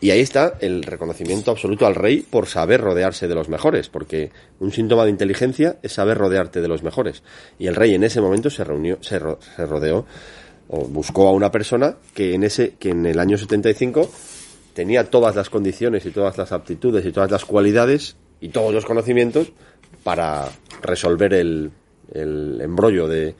Y 0.00 0.10
ahí 0.10 0.20
está 0.20 0.54
el 0.60 0.82
reconocimiento 0.82 1.50
absoluto 1.50 1.86
al 1.86 1.94
rey 1.94 2.18
por 2.28 2.46
saber 2.46 2.80
rodearse 2.80 3.26
de 3.26 3.34
los 3.34 3.48
mejores, 3.48 3.88
porque 3.88 4.30
un 4.60 4.70
síntoma 4.70 5.04
de 5.04 5.10
inteligencia 5.10 5.78
es 5.82 5.92
saber 5.92 6.18
rodearte 6.18 6.60
de 6.60 6.68
los 6.68 6.82
mejores. 6.82 7.22
Y 7.58 7.68
el 7.68 7.74
rey 7.74 7.94
en 7.94 8.04
ese 8.04 8.20
momento 8.20 8.50
se 8.50 8.64
reunió, 8.64 8.98
se 9.00 9.18
rodeó 9.18 10.04
o 10.74 10.88
buscó 10.88 11.28
a 11.28 11.32
una 11.32 11.50
persona 11.52 11.96
que 12.14 12.34
en 12.34 12.42
ese, 12.42 12.74
que 12.74 12.90
en 12.90 13.06
el 13.06 13.18
año 13.20 13.38
75 13.38 14.10
tenía 14.74 15.08
todas 15.08 15.36
las 15.36 15.48
condiciones 15.48 16.04
y 16.04 16.10
todas 16.10 16.36
las 16.36 16.50
aptitudes 16.50 17.06
y 17.06 17.12
todas 17.12 17.30
las 17.30 17.44
cualidades 17.44 18.16
y 18.40 18.48
todos 18.48 18.74
los 18.74 18.84
conocimientos 18.84 19.52
para 20.02 20.48
resolver 20.82 21.32
el, 21.34 21.70
el 22.12 22.60
embrollo 22.60 23.06
de, 23.06 23.36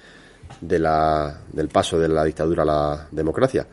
de 0.60 0.78
la, 0.78 1.40
del 1.52 1.68
paso 1.68 1.98
de 1.98 2.08
la 2.08 2.24
dictadura 2.24 2.62
a 2.62 2.66
la 2.66 3.08
democracia. 3.10 3.66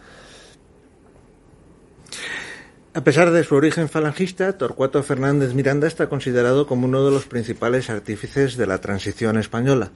A 2.94 3.04
pesar 3.04 3.32
de 3.32 3.44
su 3.44 3.56
origen 3.56 3.88
falangista, 3.88 4.58
Torcuato 4.58 5.02
Fernández 5.04 5.54
Miranda 5.54 5.88
está 5.88 6.10
considerado 6.10 6.68
como 6.68 6.88
uno 6.88 7.06
de 7.06 7.12
los 7.12 7.26
principales 7.26 7.90
artífices 7.90 8.58
de 8.58 8.68
la 8.68 8.80
transición 8.82 9.38
española. 9.38 9.92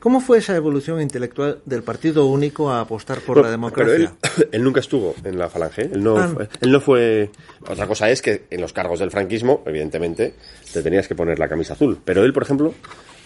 ¿Cómo 0.00 0.20
fue 0.20 0.38
esa 0.38 0.56
evolución 0.56 1.00
intelectual 1.00 1.60
del 1.66 1.82
partido 1.82 2.26
único 2.26 2.70
a 2.70 2.80
apostar 2.80 3.20
por 3.20 3.36
la 3.36 3.42
Pero 3.42 3.50
democracia? 3.52 4.14
él, 4.38 4.48
él 4.52 4.64
nunca 4.64 4.80
estuvo 4.80 5.14
en 5.24 5.38
la 5.38 5.48
falange. 5.50 5.82
Él 5.82 6.02
no, 6.02 6.16
Ah. 6.16 6.28
fue, 6.28 6.48
él 6.62 6.72
no 6.72 6.80
fue. 6.80 7.30
Otra 7.68 7.86
cosa 7.86 8.08
es 8.10 8.22
que 8.22 8.44
en 8.50 8.60
los 8.62 8.72
cargos 8.72 8.98
del 9.00 9.10
franquismo, 9.10 9.62
evidentemente, 9.66 10.34
te 10.72 10.82
tenías 10.82 11.06
que 11.06 11.14
poner 11.14 11.38
la 11.38 11.48
camisa 11.48 11.74
azul. 11.74 11.98
Pero 12.04 12.24
él, 12.24 12.32
por 12.32 12.42
ejemplo, 12.44 12.72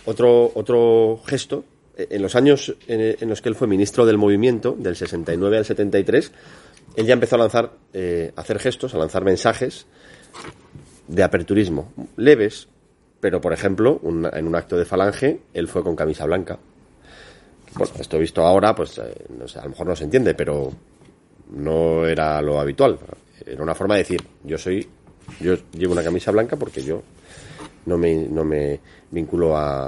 otro, 0.04 0.50
otro 0.54 1.20
gesto, 1.26 1.64
eh, 1.96 2.08
en 2.10 2.22
los 2.22 2.34
años 2.34 2.74
en, 2.88 3.16
en 3.20 3.28
los 3.28 3.40
que 3.40 3.48
él 3.48 3.54
fue 3.54 3.68
ministro 3.68 4.04
del 4.04 4.18
movimiento, 4.18 4.74
del 4.76 4.96
69 4.96 5.58
al 5.58 5.64
73, 5.64 6.32
él 6.96 7.06
ya 7.06 7.12
empezó 7.14 7.36
a 7.36 7.38
lanzar, 7.38 7.72
eh, 7.92 8.32
a 8.34 8.40
hacer 8.40 8.58
gestos, 8.58 8.94
a 8.94 8.98
lanzar 8.98 9.22
mensajes 9.24 9.86
de 11.06 11.22
aperturismo, 11.22 11.92
leves, 12.16 12.66
pero 13.24 13.40
por 13.40 13.54
ejemplo, 13.54 14.00
un- 14.02 14.28
en 14.30 14.46
un 14.46 14.54
acto 14.54 14.76
de 14.76 14.84
falange, 14.84 15.40
él 15.54 15.66
fue 15.66 15.82
con 15.82 15.96
camisa 15.96 16.26
blanca. 16.26 16.58
Bueno, 17.74 17.94
esto 17.98 18.18
visto 18.18 18.42
ahora, 18.44 18.74
pues 18.74 18.98
eh, 18.98 19.14
a 19.56 19.62
lo 19.64 19.70
mejor 19.70 19.86
no 19.86 19.96
se 19.96 20.04
entiende, 20.04 20.34
pero 20.34 20.70
no 21.56 22.04
era 22.04 22.42
lo 22.42 22.60
habitual. 22.60 22.98
Era 23.46 23.62
una 23.62 23.74
forma 23.74 23.94
de 23.94 24.00
decir, 24.02 24.22
yo 24.42 24.58
soy, 24.58 24.86
yo 25.40 25.54
llevo 25.72 25.94
una 25.94 26.02
camisa 26.02 26.32
blanca 26.32 26.56
porque 26.56 26.82
yo 26.82 27.00
no 27.86 27.96
me, 27.96 28.14
no 28.28 28.44
me 28.44 28.78
vinculo 29.10 29.56
a, 29.56 29.86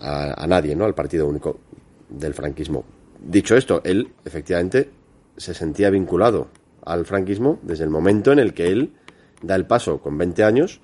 a, 0.00 0.44
a 0.44 0.46
nadie, 0.46 0.76
¿no? 0.76 0.84
Al 0.84 0.94
partido 0.94 1.26
único 1.26 1.60
del 2.10 2.34
franquismo. 2.34 2.84
Dicho 3.24 3.56
esto, 3.56 3.80
él 3.84 4.12
efectivamente 4.22 4.90
se 5.38 5.54
sentía 5.54 5.88
vinculado 5.88 6.48
al 6.84 7.06
franquismo 7.06 7.58
desde 7.62 7.84
el 7.84 7.90
momento 7.90 8.32
en 8.32 8.38
el 8.38 8.52
que 8.52 8.66
él 8.66 8.92
da 9.40 9.54
el 9.54 9.64
paso 9.64 9.98
con 10.02 10.18
20 10.18 10.44
años 10.44 10.82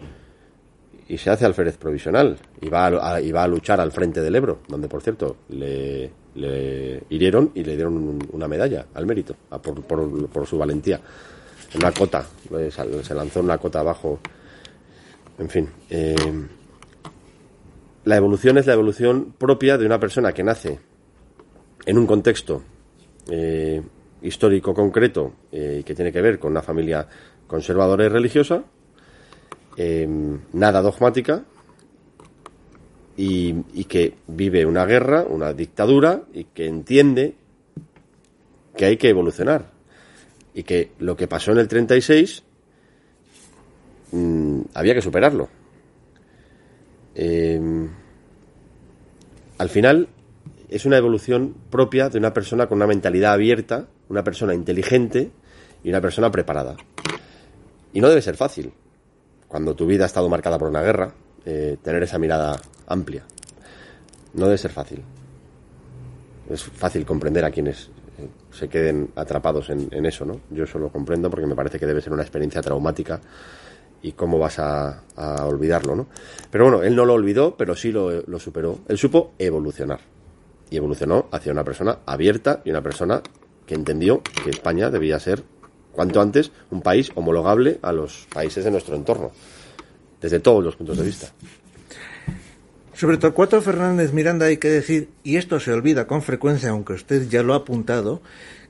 y 1.08 1.18
se 1.18 1.30
hace 1.30 1.44
alférez 1.44 1.76
provisional 1.76 2.38
y 2.60 2.68
va 2.68 2.86
a, 2.86 3.14
a- 3.16 3.20
y 3.20 3.30
va 3.32 3.42
a 3.44 3.48
luchar 3.48 3.80
al 3.80 3.92
frente 3.92 4.20
del 4.20 4.34
Ebro, 4.36 4.60
donde 4.68 4.88
por 4.88 5.02
cierto 5.02 5.36
le, 5.50 6.10
le 6.34 7.02
hirieron 7.10 7.50
y 7.54 7.62
le 7.64 7.74
dieron 7.76 7.94
un- 7.96 8.28
una 8.32 8.48
medalla 8.48 8.86
al 8.94 9.06
mérito 9.06 9.36
a- 9.50 9.60
por, 9.60 9.82
por- 9.82 10.46
su 10.46 10.56
valentía. 10.58 11.00
En 11.74 11.80
una 11.80 11.92
cota, 11.92 12.24
sal- 12.70 13.04
se 13.04 13.14
lanzó 13.14 13.40
una 13.40 13.58
cota 13.58 13.80
abajo. 13.80 14.18
En 15.38 15.48
fin. 15.50 15.68
eh, 15.90 16.14
la 18.04 18.16
evolución 18.16 18.58
es 18.58 18.66
la 18.66 18.74
evolución 18.74 19.34
propia 19.38 19.78
de 19.78 19.86
una 19.86 19.98
persona 19.98 20.32
que 20.32 20.44
nace 20.44 20.78
en 21.86 21.98
un 21.98 22.06
contexto 22.06 22.62
eh, 23.30 23.82
histórico 24.22 24.74
concreto 24.74 25.32
eh, 25.50 25.82
que 25.84 25.94
tiene 25.94 26.12
que 26.12 26.20
ver 26.20 26.38
con 26.38 26.50
una 26.52 26.62
familia 26.62 27.06
conservadora 27.46 28.04
y 28.04 28.08
religiosa, 28.08 28.62
eh, 29.76 30.08
nada 30.52 30.82
dogmática 30.82 31.44
y, 33.16 33.84
que 33.84 34.14
vive 34.26 34.66
una 34.66 34.86
guerra, 34.86 35.24
una 35.28 35.52
dictadura 35.52 36.22
y 36.32 36.44
que 36.44 36.66
entiende 36.66 37.34
que 38.76 38.86
hay 38.86 38.96
que 38.96 39.08
evolucionar 39.08 39.70
y 40.52 40.62
que 40.64 40.92
lo 40.98 41.16
que 41.16 41.28
pasó 41.28 41.52
en 41.52 41.58
el 41.58 41.68
36 41.68 42.42
mm, 44.12 44.60
había 44.74 44.94
que 44.94 45.02
superarlo. 45.02 45.48
Eh, 47.14 47.88
al 49.58 49.68
final 49.68 50.08
es 50.68 50.84
una 50.84 50.96
evolución 50.96 51.54
propia 51.70 52.08
de 52.08 52.18
una 52.18 52.32
persona 52.32 52.66
con 52.66 52.78
una 52.78 52.86
mentalidad 52.86 53.34
abierta, 53.34 53.86
una 54.08 54.24
persona 54.24 54.54
inteligente 54.54 55.30
y 55.84 55.90
una 55.90 56.00
persona 56.00 56.30
preparada. 56.30 56.76
Y 57.92 58.00
no 58.00 58.08
debe 58.08 58.22
ser 58.22 58.36
fácil, 58.36 58.72
cuando 59.54 59.76
tu 59.76 59.86
vida 59.86 60.02
ha 60.02 60.06
estado 60.06 60.28
marcada 60.28 60.58
por 60.58 60.68
una 60.68 60.82
guerra, 60.82 61.12
eh, 61.44 61.76
tener 61.80 62.02
esa 62.02 62.18
mirada 62.18 62.60
amplia. 62.88 63.22
No 64.32 64.46
debe 64.46 64.58
ser 64.58 64.72
fácil. 64.72 65.00
Es 66.50 66.64
fácil 66.64 67.06
comprender 67.06 67.44
a 67.44 67.52
quienes 67.52 67.88
eh, 68.18 68.28
se 68.50 68.68
queden 68.68 69.10
atrapados 69.14 69.70
en, 69.70 70.06
eso, 70.06 70.24
¿no? 70.24 70.40
Yo 70.50 70.64
eso 70.64 70.80
lo 70.80 70.88
comprendo 70.88 71.30
porque 71.30 71.46
me 71.46 71.54
parece 71.54 71.78
que 71.78 71.86
debe 71.86 72.00
ser 72.00 72.12
una 72.12 72.22
experiencia 72.22 72.62
traumática 72.62 73.20
y 74.02 74.10
cómo 74.10 74.40
vas 74.40 74.58
a, 74.58 75.04
a 75.14 75.46
olvidarlo, 75.46 75.94
¿no? 75.94 76.08
Pero 76.50 76.64
bueno, 76.64 76.82
él 76.82 76.96
no 76.96 77.04
lo 77.04 77.12
olvidó, 77.12 77.56
pero 77.56 77.76
sí 77.76 77.92
lo, 77.92 78.22
lo 78.22 78.40
superó. 78.40 78.80
Él 78.88 78.98
supo 78.98 79.34
evolucionar. 79.38 80.00
Y 80.68 80.78
evolucionó 80.78 81.28
hacia 81.30 81.52
una 81.52 81.62
persona 81.62 81.98
abierta 82.06 82.60
y 82.64 82.70
una 82.70 82.82
persona 82.82 83.22
que 83.66 83.76
entendió 83.76 84.20
que 84.42 84.50
España 84.50 84.90
debía 84.90 85.20
ser, 85.20 85.44
cuanto 85.94 86.20
antes, 86.20 86.50
un 86.70 86.82
país 86.82 87.10
homologable 87.14 87.78
a 87.82 87.92
los 87.92 88.26
países 88.32 88.64
de 88.64 88.70
nuestro 88.70 88.96
entorno, 88.96 89.32
desde 90.20 90.40
todos 90.40 90.62
los 90.62 90.76
puntos 90.76 90.98
de 90.98 91.04
vista. 91.04 91.32
Sobre 92.94 93.16
Torcuato 93.16 93.60
Fernández 93.60 94.12
Miranda 94.12 94.46
hay 94.46 94.58
que 94.58 94.68
decir, 94.68 95.08
y 95.24 95.36
esto 95.36 95.58
se 95.58 95.72
olvida 95.72 96.06
con 96.06 96.22
frecuencia, 96.22 96.70
aunque 96.70 96.92
usted 96.92 97.28
ya 97.28 97.42
lo 97.42 97.54
ha 97.54 97.58
apuntado, 97.58 98.22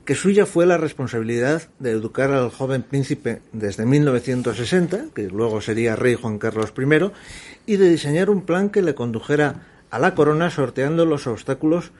que 0.03 0.15
suya 0.15 0.45
fue 0.45 0.65
la 0.65 0.77
responsabilidad 0.77 1.63
de 1.79 1.91
educar 1.91 2.31
al 2.31 2.49
joven 2.49 2.83
príncipe 2.83 3.41
desde 3.53 3.85
1960, 3.85 5.07
que 5.13 5.27
luego 5.27 5.61
sería 5.61 5.95
rey 5.95 6.15
Juan 6.15 6.37
Carlos 6.39 6.73
I, 6.77 7.11
y 7.65 7.77
de 7.77 7.89
diseñar 7.89 8.29
un 8.29 8.41
plan 8.41 8.69
que 8.69 8.81
le 8.81 8.95
condujera 8.95 9.67
a 9.89 9.99
la 9.99 10.15
corona 10.15 10.49
sorteando 10.49 11.05
los 11.05 11.27
obstáculos 11.27 11.91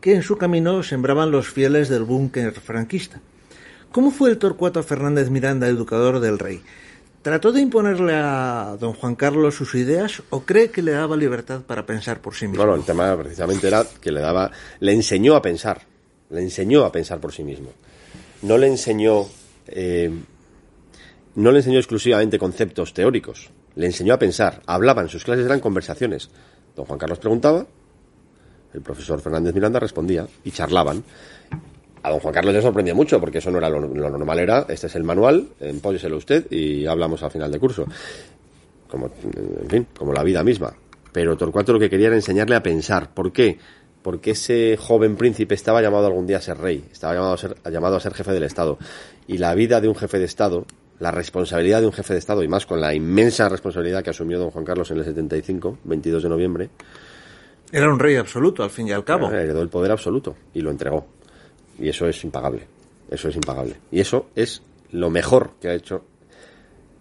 que 0.00 0.14
en 0.14 0.22
su 0.22 0.38
camino 0.38 0.82
sembraban 0.82 1.30
los 1.30 1.48
fieles 1.48 1.88
del 1.88 2.04
búnker 2.04 2.52
franquista. 2.52 3.20
¿Cómo 3.92 4.12
fue 4.12 4.30
el 4.30 4.38
Torcuato 4.38 4.80
Fernández 4.84 5.30
Miranda 5.30 5.66
educador 5.66 6.20
del 6.20 6.38
rey? 6.38 6.62
¿Trató 7.22 7.50
de 7.50 7.60
imponerle 7.60 8.14
a 8.14 8.76
don 8.78 8.92
Juan 8.94 9.16
Carlos 9.16 9.56
sus 9.56 9.74
ideas 9.74 10.22
o 10.30 10.42
cree 10.42 10.70
que 10.70 10.80
le 10.80 10.92
daba 10.92 11.16
libertad 11.16 11.62
para 11.62 11.84
pensar 11.84 12.20
por 12.20 12.34
sí 12.34 12.46
mismo? 12.46 12.64
No, 12.64 12.70
no, 12.70 12.76
el 12.76 12.84
tema 12.84 13.16
precisamente 13.18 13.66
era 13.66 13.84
que 14.00 14.12
le 14.12 14.20
daba, 14.20 14.52
le 14.78 14.92
enseñó 14.92 15.34
a 15.34 15.42
pensar, 15.42 15.82
le 16.30 16.40
enseñó 16.40 16.84
a 16.84 16.92
pensar 16.92 17.18
por 17.18 17.32
sí 17.32 17.42
mismo. 17.42 17.70
No 18.42 18.56
le 18.58 18.68
enseñó, 18.68 19.26
eh, 19.66 20.10
no 21.34 21.50
le 21.50 21.58
enseñó 21.58 21.78
exclusivamente 21.78 22.38
conceptos 22.38 22.94
teóricos, 22.94 23.50
le 23.74 23.86
enseñó 23.86 24.14
a 24.14 24.18
pensar. 24.18 24.62
Hablaba 24.66 25.02
en 25.02 25.08
sus 25.08 25.24
clases, 25.24 25.44
eran 25.46 25.60
conversaciones. 25.60 26.30
Don 26.76 26.86
Juan 26.86 26.98
Carlos 26.98 27.18
preguntaba, 27.18 27.66
el 28.72 28.80
profesor 28.82 29.20
Fernández 29.20 29.52
Miranda 29.52 29.80
respondía 29.80 30.28
y 30.44 30.52
charlaban. 30.52 31.02
A 32.02 32.10
don 32.10 32.20
Juan 32.20 32.34
Carlos 32.34 32.54
le 32.54 32.62
sorprendía 32.62 32.94
mucho 32.94 33.20
porque 33.20 33.38
eso 33.38 33.50
no 33.50 33.58
era 33.58 33.68
lo, 33.68 33.80
normal, 33.80 34.38
era 34.38 34.66
este 34.68 34.86
es 34.86 34.94
el 34.94 35.04
manual, 35.04 35.48
empóyeselo 35.60 36.16
usted 36.16 36.50
y 36.50 36.86
hablamos 36.86 37.22
al 37.22 37.30
final 37.30 37.50
de 37.50 37.58
curso. 37.58 37.86
Como, 38.88 39.06
en 39.06 39.68
fin, 39.68 39.86
como 39.96 40.12
la 40.12 40.22
vida 40.22 40.42
misma. 40.42 40.74
Pero 41.12 41.36
Torcuato 41.36 41.72
lo 41.72 41.78
que 41.78 41.90
quería 41.90 42.08
era 42.08 42.16
enseñarle 42.16 42.56
a 42.56 42.62
pensar. 42.62 43.12
¿Por 43.12 43.32
qué? 43.32 43.58
Porque 44.02 44.32
ese 44.32 44.76
joven 44.76 45.16
príncipe 45.16 45.54
estaba 45.54 45.82
llamado 45.82 46.06
algún 46.06 46.26
día 46.26 46.38
a 46.38 46.40
ser 46.40 46.58
rey, 46.58 46.84
estaba 46.90 47.14
llamado 47.14 47.34
a 47.34 47.38
ser, 47.38 47.56
llamado 47.70 47.96
a 47.96 48.00
ser 48.00 48.14
jefe 48.14 48.32
del 48.32 48.44
Estado. 48.44 48.78
Y 49.26 49.38
la 49.38 49.54
vida 49.54 49.80
de 49.80 49.88
un 49.88 49.94
jefe 49.94 50.18
de 50.18 50.24
Estado 50.24 50.64
la 51.00 51.10
responsabilidad 51.10 51.80
de 51.80 51.86
un 51.86 51.92
jefe 51.92 52.12
de 52.12 52.18
Estado, 52.18 52.42
y 52.42 52.48
más 52.48 52.66
con 52.66 52.80
la 52.80 52.94
inmensa 52.94 53.48
responsabilidad 53.48 54.04
que 54.04 54.10
asumió 54.10 54.38
don 54.38 54.50
Juan 54.50 54.64
Carlos 54.64 54.90
en 54.90 54.98
el 54.98 55.04
75, 55.04 55.78
22 55.84 56.22
de 56.22 56.28
noviembre. 56.28 56.70
Era 57.72 57.90
un 57.90 57.98
rey 57.98 58.16
absoluto, 58.16 58.62
al 58.62 58.70
fin 58.70 58.88
y 58.88 58.92
al 58.92 59.02
cabo. 59.02 59.30
Heredó 59.30 59.62
el 59.62 59.70
poder 59.70 59.92
absoluto 59.92 60.36
y 60.52 60.60
lo 60.60 60.70
entregó. 60.70 61.06
Y 61.80 61.88
eso 61.88 62.06
es 62.06 62.22
impagable. 62.24 62.66
Eso 63.10 63.28
es 63.28 63.36
impagable. 63.36 63.76
Y 63.90 64.00
eso 64.00 64.26
es 64.36 64.62
lo 64.92 65.10
mejor 65.10 65.52
que 65.60 65.68
ha 65.68 65.74
hecho 65.74 66.04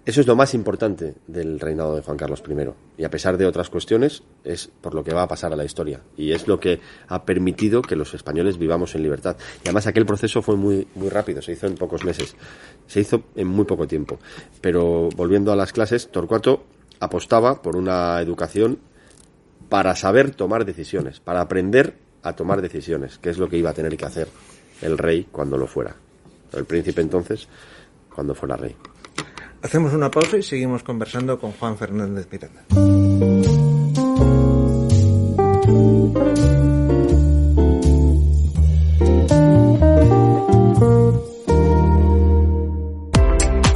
eso 0.10 0.22
es 0.22 0.28
lo 0.28 0.36
más 0.36 0.56
importante 0.56 1.14
del 1.28 1.60
reinado 1.60 1.96
de 1.96 2.02
Juan 2.02 2.18
Carlos 2.18 2.42
I. 2.50 2.54
Y 2.98 3.04
a 3.04 3.12
pesar 3.12 3.38
de 3.38 3.46
otras 3.46 3.70
cuestiones, 3.70 4.24
es 4.44 4.68
por 4.82 4.96
lo 4.96 5.04
que 5.04 5.14
va 5.14 5.22
a 5.22 5.28
pasar 5.28 5.54
a 5.54 5.56
la 5.56 5.66
historia. 5.66 6.02
Y 6.18 6.32
es 6.32 6.48
lo 6.48 6.60
que 6.60 6.80
ha 7.10 7.26
permitido 7.26 7.84
que 7.84 7.96
los 7.96 8.16
españoles 8.16 8.58
vivamos 8.58 8.96
en 8.96 9.04
libertad. 9.04 9.38
Y 9.64 9.68
además 9.68 9.86
aquel 9.86 10.08
proceso 10.08 10.42
fue 10.42 10.56
muy, 10.56 10.88
muy 10.96 11.10
rápido, 11.10 11.44
se 11.44 11.52
hizo 11.52 11.68
en 11.68 11.76
pocos 11.76 12.04
meses. 12.06 12.36
Se 12.88 13.02
hizo 13.02 13.22
en 13.36 13.48
muy 13.50 13.66
poco 13.66 13.86
tiempo. 13.86 14.18
Pero 14.62 15.10
volviendo 15.16 15.52
a 15.52 15.56
las 15.56 15.74
clases, 15.74 16.10
Torcuato 16.10 16.64
apostaba 17.00 17.62
por 17.62 17.76
una 17.76 18.20
educación 18.20 18.80
para 19.70 19.96
saber 19.96 20.32
tomar 20.32 20.66
decisiones, 20.66 21.20
para 21.20 21.42
aprender 21.42 21.98
a 22.24 22.36
tomar 22.36 22.64
decisiones, 22.64 23.20
que 23.20 23.30
es 23.30 23.38
lo 23.38 23.48
que 23.48 23.58
iba 23.58 23.70
a 23.70 23.74
tener 23.74 23.96
que 23.96 24.06
hacer 24.06 24.28
el 24.82 24.98
rey 24.98 25.28
cuando 25.32 25.58
lo 25.58 25.68
fuera. 25.68 25.96
El 26.54 26.66
príncipe 26.66 27.02
entonces, 27.02 27.48
cuando 28.14 28.34
fuera 28.34 28.58
rey. 28.58 28.76
Hacemos 29.62 29.94
una 29.94 30.10
pausa 30.10 30.38
y 30.38 30.44
seguimos 30.44 30.84
conversando 30.84 31.40
con 31.40 31.52
Juan 31.52 31.78
Fernández 31.78 32.28
Miranda. 32.32 32.64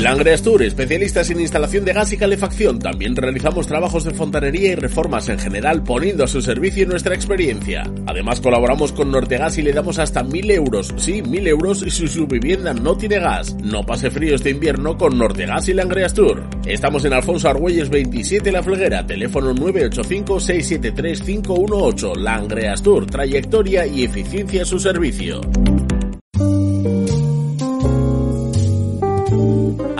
Langreas 0.00 0.42
Tour, 0.42 0.62
especialistas 0.62 1.30
en 1.30 1.40
instalación 1.40 1.84
de 1.84 1.92
gas 1.92 2.12
y 2.12 2.16
calefacción. 2.16 2.78
También 2.78 3.16
realizamos 3.16 3.66
trabajos 3.66 4.04
de 4.04 4.10
fontanería 4.10 4.72
y 4.72 4.74
reformas 4.74 5.28
en 5.28 5.38
general, 5.38 5.82
poniendo 5.82 6.24
a 6.24 6.26
su 6.26 6.42
servicio 6.42 6.86
nuestra 6.86 7.14
experiencia. 7.14 7.90
Además, 8.06 8.40
colaboramos 8.40 8.92
con 8.92 9.10
Nortegas 9.10 9.56
y 9.56 9.62
le 9.62 9.72
damos 9.72 9.98
hasta 9.98 10.22
1000 10.22 10.50
euros. 10.50 10.92
Sí, 10.96 11.22
1000 11.22 11.46
euros 11.46 11.84
si 11.88 12.08
su 12.08 12.26
vivienda 12.26 12.74
no 12.74 12.96
tiene 12.96 13.20
gas. 13.20 13.54
No 13.62 13.84
pase 13.84 14.10
frío 14.10 14.34
este 14.34 14.50
invierno 14.50 14.98
con 14.98 15.16
Nortegas 15.16 15.68
y 15.68 15.74
Langreas 15.74 16.12
Tour. 16.12 16.42
Estamos 16.66 17.04
en 17.04 17.14
Alfonso 17.14 17.48
Argüelles 17.48 17.88
27 17.88 18.52
La 18.52 18.62
Fleguera, 18.62 19.06
teléfono 19.06 19.54
985-673-518. 19.54 22.16
Langreas 22.16 22.82
Tour, 22.82 23.06
trayectoria 23.06 23.86
y 23.86 24.04
eficiencia 24.04 24.62
a 24.62 24.66
su 24.66 24.78
servicio. 24.78 25.40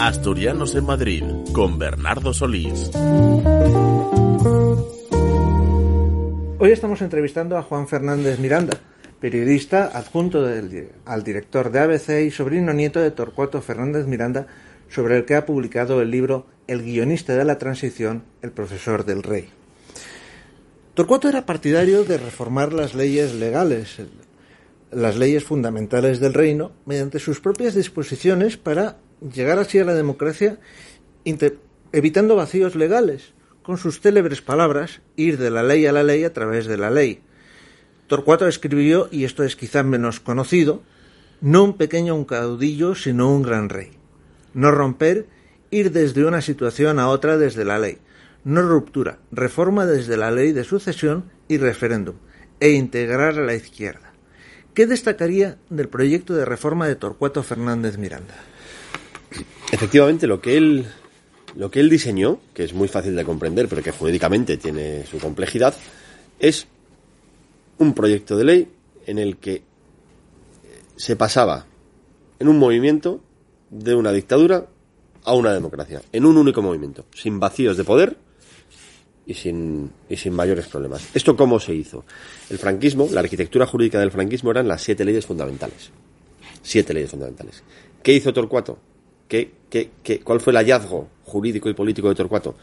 Asturianos 0.05 0.75
en 0.75 0.85
Madrid 0.85 1.25
con 1.55 1.79
Bernardo 1.79 2.35
Solís. 2.35 2.91
Hoy 6.59 6.73
estamos 6.73 7.01
entrevistando 7.01 7.57
a 7.57 7.63
Juan 7.63 7.89
Fernández 7.89 8.39
Miranda, 8.39 8.79
periodista 9.19 9.87
adjunto 9.97 10.47
al 11.07 11.25
director 11.25 11.73
de 11.73 11.79
ABC 11.79 12.27
y 12.27 12.31
sobrino 12.31 12.75
nieto 12.75 13.01
de 13.01 13.13
Torcuato 13.13 13.63
Fernández 13.63 14.07
Miranda, 14.07 14.47
sobre 14.91 15.17
el 15.17 15.25
que 15.25 15.37
ha 15.37 15.47
publicado 15.47 16.03
el 16.03 16.11
libro 16.11 16.49
El 16.67 16.83
guionista 16.83 17.35
de 17.35 17.47
la 17.47 17.57
transición, 17.57 18.25
el 18.43 18.51
profesor 18.51 19.07
del 19.07 19.23
rey. 19.23 19.49
Torcuato 20.93 21.31
era 21.31 21.47
partidario 21.47 22.05
de 22.05 22.19
reformar 22.19 22.75
las 22.75 22.95
leyes 22.95 23.33
legales, 23.33 24.03
las 24.93 25.17
leyes 25.17 25.45
fundamentales 25.45 26.21
del 26.21 26.35
reino, 26.35 26.73
mediante 26.85 27.19
sus 27.19 27.41
propias 27.41 27.75
disposiciones 27.75 28.59
para 28.59 28.99
llegar 29.33 29.59
así 29.59 29.79
a 29.79 29.85
la 29.85 29.95
democracia 29.95 30.59
evitando 31.93 32.37
vacíos 32.37 32.75
legales, 32.75 33.33
con 33.62 33.79
sus 33.79 34.01
célebres 34.01 34.43
palabras, 34.43 35.01
ir 35.16 35.39
de 35.39 35.51
la 35.51 35.62
ley 35.62 35.87
a 35.87 35.93
la 35.93 36.03
ley 36.03 36.25
a 36.25 36.33
través 36.33 36.66
de 36.66 36.77
la 36.77 36.91
ley. 36.91 37.22
Torcuato 38.07 38.47
escribió, 38.47 39.09
y 39.11 39.25
esto 39.25 39.43
es 39.43 39.57
quizá 39.57 39.83
menos 39.83 40.20
conocido, 40.20 40.83
no 41.41 41.64
un 41.64 41.77
pequeño 41.77 42.14
un 42.14 42.25
caudillo, 42.25 42.95
sino 42.95 43.35
un 43.35 43.43
gran 43.43 43.70
rey. 43.70 43.93
No 44.53 44.70
romper, 44.70 45.27
ir 45.70 45.93
desde 45.93 46.25
una 46.25 46.43
situación 46.43 46.99
a 46.99 47.09
otra 47.09 47.39
desde 47.39 47.64
la 47.64 47.79
ley. 47.79 47.99
No 48.45 48.61
ruptura, 48.61 49.18
reforma 49.33 49.87
desde 49.87 50.18
la 50.18 50.31
ley 50.31 50.53
de 50.53 50.64
sucesión 50.64 51.31
y 51.49 51.57
referéndum, 51.57 52.16
e 52.61 52.70
integrar 52.70 53.39
a 53.39 53.45
la 53.45 53.55
izquierda. 53.55 54.12
¿Qué 54.75 54.87
destacaría 54.87 55.57
del 55.70 55.89
proyecto 55.89 56.35
de 56.35 56.45
reforma 56.45 56.87
de 56.87 56.97
Torcuato 56.97 57.43
Fernández 57.43 57.97
Miranda? 57.97 58.35
Efectivamente, 59.72 60.26
lo 60.26 60.41
que 60.41 60.57
él 60.57 60.87
lo 61.57 61.70
que 61.70 61.80
él 61.80 61.89
diseñó, 61.89 62.41
que 62.53 62.64
es 62.64 62.74
muy 62.74 62.89
fácil 62.89 63.14
de 63.14 63.24
comprender, 63.24 63.68
pero 63.68 63.82
que 63.82 63.93
jurídicamente 63.93 64.57
tiene 64.57 65.07
su 65.07 65.18
complejidad, 65.18 65.74
es 66.39 66.66
un 67.78 67.95
proyecto 67.95 68.37
de 68.37 68.45
ley 68.45 68.68
en 69.07 69.18
el 69.18 69.37
que 69.37 69.62
se 70.97 71.16
pasaba 71.16 71.66
en 72.39 72.49
un 72.49 72.59
movimiento 72.59 73.20
de 73.70 73.95
una 73.95 74.12
dictadura 74.12 74.66
a 75.24 75.35
una 75.35 75.53
democracia, 75.53 76.03
en 76.12 76.26
un 76.26 76.37
único 76.37 76.61
movimiento, 76.61 77.07
sin 77.14 77.41
vacíos 77.41 77.76
de 77.76 77.85
poder 77.85 78.16
y 79.26 79.35
sin, 79.35 79.91
y 80.09 80.16
sin 80.16 80.35
mayores 80.35 80.66
problemas. 80.66 81.09
¿Esto 81.14 81.37
cómo 81.37 81.59
se 81.61 81.74
hizo? 81.74 82.05
El 82.51 82.59
franquismo, 82.59 83.09
la 83.11 83.20
arquitectura 83.20 83.66
jurídica 83.66 83.99
del 83.99 84.11
franquismo 84.11 84.51
eran 84.51 84.68
las 84.68 84.82
siete 84.82 85.05
leyes 85.05 85.24
fundamentales. 85.24 85.91
Siete 86.62 86.93
leyes 86.93 87.11
fundamentales. 87.11 87.62
¿Qué 88.03 88.12
hizo 88.12 88.32
Torcuato? 88.32 88.78
Cuál 90.25 90.41
fue 90.41 90.53
el 90.53 90.59
hallazgo 90.59 91.09
jurídico 91.25 91.68
y 91.68 91.75
político 91.75 92.09
de 92.09 92.14
Torcuato? 92.14 92.55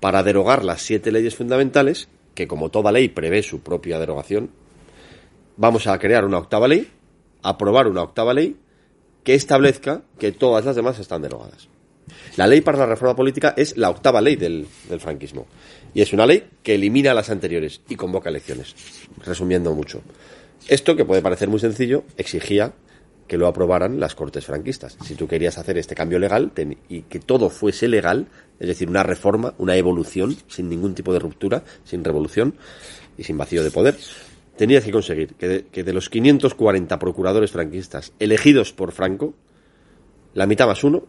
Para 0.00 0.22
derogar 0.22 0.64
las 0.64 0.82
siete 0.82 1.12
leyes 1.12 1.36
fundamentales, 1.36 2.08
que 2.34 2.48
como 2.48 2.70
toda 2.70 2.92
ley 2.92 3.08
prevé 3.08 3.42
su 3.42 3.60
propia 3.60 3.98
derogación, 3.98 4.50
vamos 5.56 5.86
a 5.86 5.98
crear 5.98 6.24
una 6.24 6.38
octava 6.38 6.68
ley, 6.68 6.88
aprobar 7.42 7.86
una 7.86 8.02
octava 8.02 8.32
ley 8.32 8.56
que 9.24 9.34
establezca 9.34 10.02
que 10.18 10.32
todas 10.32 10.64
las 10.64 10.76
demás 10.76 10.98
están 10.98 11.22
derogadas. 11.22 11.68
La 12.36 12.46
ley 12.46 12.60
para 12.60 12.78
la 12.78 12.86
reforma 12.86 13.14
política 13.14 13.54
es 13.56 13.76
la 13.76 13.90
octava 13.90 14.20
ley 14.20 14.36
del, 14.36 14.66
del, 14.88 15.00
franquismo. 15.00 15.46
Y 15.94 16.00
es 16.00 16.12
una 16.12 16.26
ley 16.26 16.48
que 16.62 16.74
elimina 16.74 17.14
las 17.14 17.30
anteriores 17.30 17.82
y 17.88 17.96
convoca 17.96 18.30
elecciones. 18.30 18.74
Resumiendo 19.24 19.74
mucho. 19.74 20.02
Esto, 20.68 20.96
que 20.96 21.04
puede 21.04 21.22
parecer 21.22 21.48
muy 21.48 21.60
sencillo, 21.60 22.04
exigía 22.16 22.72
que 23.30 23.38
lo 23.38 23.46
aprobaran 23.46 24.00
las 24.00 24.16
Cortes 24.16 24.44
franquistas. 24.44 24.98
Si 25.04 25.14
tú 25.14 25.28
querías 25.28 25.56
hacer 25.56 25.78
este 25.78 25.94
cambio 25.94 26.18
legal 26.18 26.50
y 26.88 27.02
que 27.02 27.20
todo 27.20 27.48
fuese 27.48 27.86
legal, 27.86 28.26
es 28.58 28.66
decir, 28.66 28.88
una 28.88 29.04
reforma, 29.04 29.54
una 29.58 29.76
evolución, 29.76 30.36
sin 30.48 30.68
ningún 30.68 30.96
tipo 30.96 31.12
de 31.12 31.20
ruptura, 31.20 31.62
sin 31.84 32.02
revolución 32.02 32.56
y 33.16 33.22
sin 33.22 33.38
vacío 33.38 33.62
de 33.62 33.70
poder, 33.70 33.96
tenías 34.56 34.82
que 34.82 34.90
conseguir 34.90 35.34
que 35.34 35.46
de, 35.46 35.66
que 35.66 35.84
de 35.84 35.92
los 35.92 36.10
540 36.10 36.98
procuradores 36.98 37.52
franquistas 37.52 38.12
elegidos 38.18 38.72
por 38.72 38.90
Franco, 38.90 39.32
la 40.34 40.48
mitad 40.48 40.66
más 40.66 40.82
uno 40.82 41.04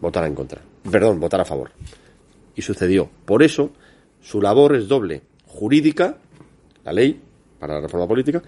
votara 0.00 0.28
en 0.28 0.34
contra. 0.34 0.62
Perdón, 0.90 1.20
votara 1.20 1.42
a 1.42 1.46
favor. 1.46 1.72
Y 2.56 2.62
sucedió. 2.62 3.10
Por 3.26 3.42
eso, 3.42 3.72
su 4.22 4.40
labor 4.40 4.76
es 4.76 4.88
doble. 4.88 5.20
Jurídica, 5.44 6.16
la 6.86 6.94
ley 6.94 7.20
para 7.60 7.74
la 7.74 7.80
reforma 7.82 8.08
política, 8.08 8.42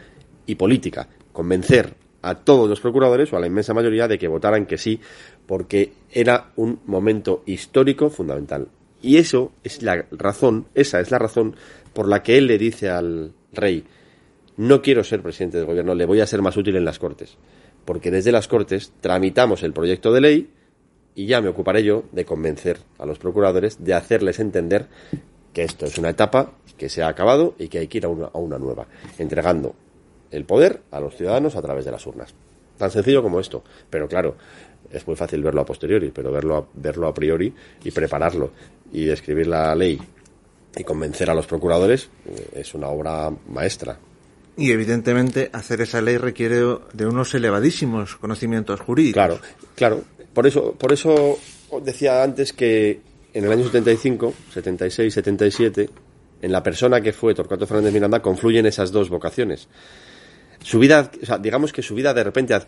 y 0.46 0.54
política 0.54 1.06
convencer 1.32 1.94
a 2.22 2.34
todos 2.34 2.68
los 2.68 2.80
procuradores 2.80 3.32
o 3.32 3.36
a 3.36 3.40
la 3.40 3.46
inmensa 3.46 3.74
mayoría 3.74 4.08
de 4.08 4.18
que 4.18 4.28
votaran 4.28 4.66
que 4.66 4.78
sí, 4.78 5.00
porque 5.46 5.92
era 6.10 6.52
un 6.56 6.80
momento 6.86 7.42
histórico 7.46 8.10
fundamental. 8.10 8.68
Y 9.02 9.16
eso 9.16 9.52
es 9.64 9.82
la 9.82 10.06
razón, 10.10 10.66
esa 10.74 11.00
es 11.00 11.10
la 11.10 11.18
razón 11.18 11.56
por 11.94 12.08
la 12.08 12.22
que 12.22 12.36
él 12.36 12.46
le 12.46 12.58
dice 12.58 12.90
al 12.90 13.32
rey, 13.52 13.84
no 14.56 14.82
quiero 14.82 15.02
ser 15.04 15.22
presidente 15.22 15.56
del 15.56 15.66
gobierno, 15.66 15.94
le 15.94 16.04
voy 16.04 16.20
a 16.20 16.26
ser 16.26 16.42
más 16.42 16.56
útil 16.56 16.76
en 16.76 16.84
las 16.84 16.98
Cortes. 16.98 17.36
porque 17.86 18.10
desde 18.10 18.30
las 18.30 18.46
Cortes 18.46 18.92
tramitamos 19.00 19.62
el 19.62 19.72
proyecto 19.72 20.12
de 20.12 20.20
ley 20.20 20.50
y 21.14 21.26
ya 21.26 21.40
me 21.40 21.48
ocuparé 21.48 21.82
yo 21.82 22.04
de 22.12 22.26
convencer 22.26 22.78
a 22.98 23.06
los 23.06 23.18
procuradores 23.18 23.82
de 23.82 23.94
hacerles 23.94 24.38
entender 24.38 24.86
que 25.52 25.62
esto 25.62 25.86
es 25.86 25.98
una 25.98 26.10
etapa 26.10 26.52
que 26.76 26.88
se 26.88 27.02
ha 27.02 27.08
acabado 27.08 27.54
y 27.58 27.68
que 27.68 27.78
hay 27.78 27.88
que 27.88 27.98
ir 27.98 28.04
a 28.04 28.08
una, 28.08 28.26
a 28.26 28.38
una 28.38 28.58
nueva, 28.58 28.86
entregando 29.18 29.74
el 30.30 30.44
poder 30.44 30.82
a 30.90 31.00
los 31.00 31.16
ciudadanos 31.16 31.56
a 31.56 31.62
través 31.62 31.84
de 31.84 31.90
las 31.90 32.06
urnas. 32.06 32.34
Tan 32.78 32.90
sencillo 32.90 33.22
como 33.22 33.40
esto. 33.40 33.62
Pero 33.88 34.08
claro, 34.08 34.36
es 34.90 35.06
muy 35.06 35.16
fácil 35.16 35.42
verlo 35.42 35.60
a 35.60 35.66
posteriori, 35.66 36.10
pero 36.10 36.32
verlo 36.32 36.56
a, 36.56 36.66
verlo 36.74 37.08
a 37.08 37.14
priori 37.14 37.52
y 37.84 37.90
prepararlo 37.90 38.52
y 38.92 39.08
escribir 39.08 39.46
la 39.46 39.74
ley 39.74 40.00
y 40.76 40.84
convencer 40.84 41.30
a 41.30 41.34
los 41.34 41.46
procuradores 41.46 42.08
eh, 42.26 42.50
es 42.54 42.74
una 42.74 42.88
obra 42.88 43.30
maestra. 43.48 43.98
Y 44.56 44.72
evidentemente 44.72 45.50
hacer 45.52 45.80
esa 45.80 46.00
ley 46.00 46.16
requiere 46.16 46.60
de 46.92 47.06
unos 47.06 47.34
elevadísimos 47.34 48.16
conocimientos 48.16 48.80
jurídicos. 48.80 49.14
Claro, 49.14 49.38
claro. 49.74 50.02
Por 50.34 50.46
eso, 50.46 50.72
por 50.72 50.92
eso 50.92 51.38
decía 51.82 52.22
antes 52.22 52.52
que 52.52 53.00
en 53.32 53.44
el 53.44 53.52
año 53.52 53.64
75, 53.64 54.34
76, 54.52 55.14
77, 55.14 55.90
en 56.42 56.52
la 56.52 56.62
persona 56.62 57.00
que 57.00 57.12
fue 57.12 57.34
Torcuato 57.34 57.66
Fernández 57.66 57.92
Miranda 57.92 58.20
confluyen 58.20 58.66
esas 58.66 58.90
dos 58.90 59.08
vocaciones. 59.08 59.68
Su 60.62 60.78
vida, 60.78 61.10
digamos 61.40 61.72
que 61.72 61.82
su 61.82 61.94
vida 61.94 62.12
de 62.14 62.22
repente 62.24 62.54
ad- 62.54 62.66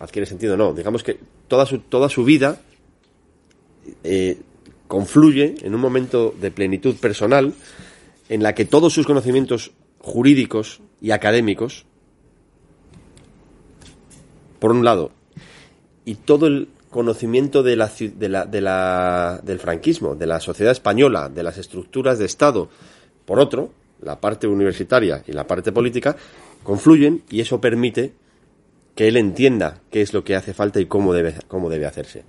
adquiere 0.00 0.26
sentido, 0.26 0.56
no, 0.56 0.72
digamos 0.74 1.02
que 1.02 1.18
toda 1.48 1.64
su, 1.66 1.78
toda 1.78 2.08
su 2.08 2.24
vida 2.24 2.60
eh, 4.04 4.38
confluye 4.88 5.54
en 5.62 5.74
un 5.74 5.80
momento 5.80 6.34
de 6.40 6.50
plenitud 6.50 6.96
personal 6.96 7.54
en 8.28 8.42
la 8.42 8.54
que 8.54 8.64
todos 8.64 8.92
sus 8.92 9.06
conocimientos 9.06 9.72
jurídicos 10.00 10.80
y 11.00 11.10
académicos, 11.12 11.86
por 14.58 14.72
un 14.72 14.84
lado, 14.84 15.10
y 16.04 16.16
todo 16.16 16.46
el 16.46 16.68
conocimiento 16.90 17.62
de 17.62 17.76
la, 17.76 17.90
de 17.98 18.28
la- 18.28 18.44
de 18.46 18.60
la- 18.60 19.40
del 19.42 19.58
franquismo, 19.58 20.14
de 20.14 20.26
la 20.26 20.40
sociedad 20.40 20.72
española, 20.72 21.28
de 21.28 21.42
las 21.42 21.56
estructuras 21.56 22.18
de 22.18 22.26
Estado, 22.26 22.68
por 23.24 23.38
otro, 23.38 23.70
la 24.02 24.20
parte 24.20 24.46
universitaria 24.46 25.22
y 25.26 25.32
la 25.32 25.46
parte 25.46 25.72
política, 25.72 26.16
confluyen 26.62 27.22
y 27.30 27.40
eso 27.40 27.60
permite 27.60 28.12
que 28.94 29.08
él 29.08 29.16
entienda 29.16 29.80
qué 29.90 30.02
es 30.02 30.12
lo 30.12 30.24
que 30.24 30.36
hace 30.36 30.52
falta 30.52 30.80
y 30.80 30.86
cómo 30.86 31.12
debe, 31.14 31.34
cómo 31.48 31.70
debe 31.70 31.86
hacerse. 31.86 32.24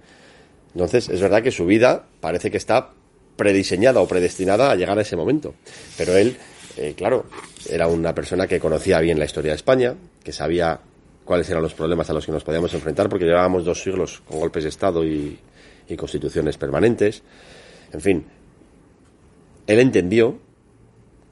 Entonces, 0.74 1.10
es 1.10 1.20
verdad 1.22 1.44
que 1.44 1.52
su 1.52 1.66
vida 1.66 2.06
parece 2.20 2.50
que 2.50 2.58
está 2.58 2.92
prediseñada 3.36 4.00
o 4.02 4.08
predestinada 4.08 4.72
a 4.72 4.76
llegar 4.76 4.98
a 4.98 5.02
ese 5.02 5.16
momento. 5.16 5.56
Pero 5.98 6.16
él, 6.16 6.38
eh, 6.78 6.94
claro, 6.96 7.26
era 7.70 7.88
una 7.88 8.16
persona 8.16 8.48
que 8.48 8.60
conocía 8.60 9.00
bien 9.00 9.20
la 9.20 9.26
historia 9.26 9.52
de 9.52 9.58
España, 9.58 9.96
que 10.24 10.32
sabía 10.32 10.80
cuáles 11.26 11.50
eran 11.50 11.64
los 11.64 11.74
problemas 11.74 12.10
a 12.10 12.14
los 12.14 12.26
que 12.26 12.32
nos 12.32 12.44
podíamos 12.44 12.74
enfrentar, 12.74 13.10
porque 13.10 13.26
llevábamos 13.26 13.66
dos 13.66 13.82
siglos 13.82 14.22
con 14.28 14.40
golpes 14.40 14.64
de 14.64 14.70
Estado 14.70 15.04
y, 15.04 15.38
y 15.88 15.96
constituciones 15.98 16.58
permanentes. 16.58 17.24
En 17.92 18.02
fin, 18.02 18.26
él 19.68 19.80
entendió 19.80 20.40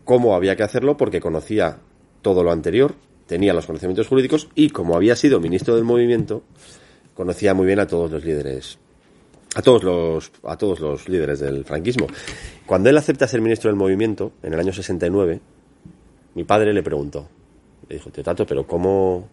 cómo 0.04 0.36
había 0.36 0.56
que 0.56 0.64
hacerlo 0.64 0.98
porque 0.98 1.22
conocía 1.22 1.80
todo 2.22 2.44
lo 2.44 2.52
anterior, 2.52 2.96
tenía 3.28 3.54
los 3.54 3.66
conocimientos 3.66 4.08
jurídicos 4.08 4.50
y 4.56 4.70
como 4.70 4.96
había 4.96 5.16
sido 5.16 5.40
ministro 5.40 5.76
del 5.76 5.84
movimiento, 5.84 6.44
conocía 7.14 7.54
muy 7.54 7.66
bien 7.66 7.80
a 7.80 7.88
todos 7.88 8.12
los 8.12 8.24
líderes 8.24 8.80
a 9.56 9.62
todos 9.62 9.84
los 9.84 10.32
a 10.44 10.58
todos 10.58 10.80
los 10.80 11.10
líderes 11.10 11.40
del 11.40 11.66
franquismo. 11.66 12.08
Cuando 12.66 12.90
él 12.90 12.98
acepta 12.98 13.28
ser 13.28 13.42
ministro 13.42 13.70
del 13.70 13.78
movimiento 13.78 14.32
en 14.44 14.54
el 14.54 14.60
año 14.60 14.74
69, 14.74 15.42
mi 16.36 16.44
padre 16.44 16.74
le 16.74 16.84
preguntó, 16.84 17.28
le 17.88 17.96
dijo, 17.96 18.12
"Tío 18.12 18.24
Tato, 18.24 18.46
pero 18.46 18.66
cómo 18.68 19.28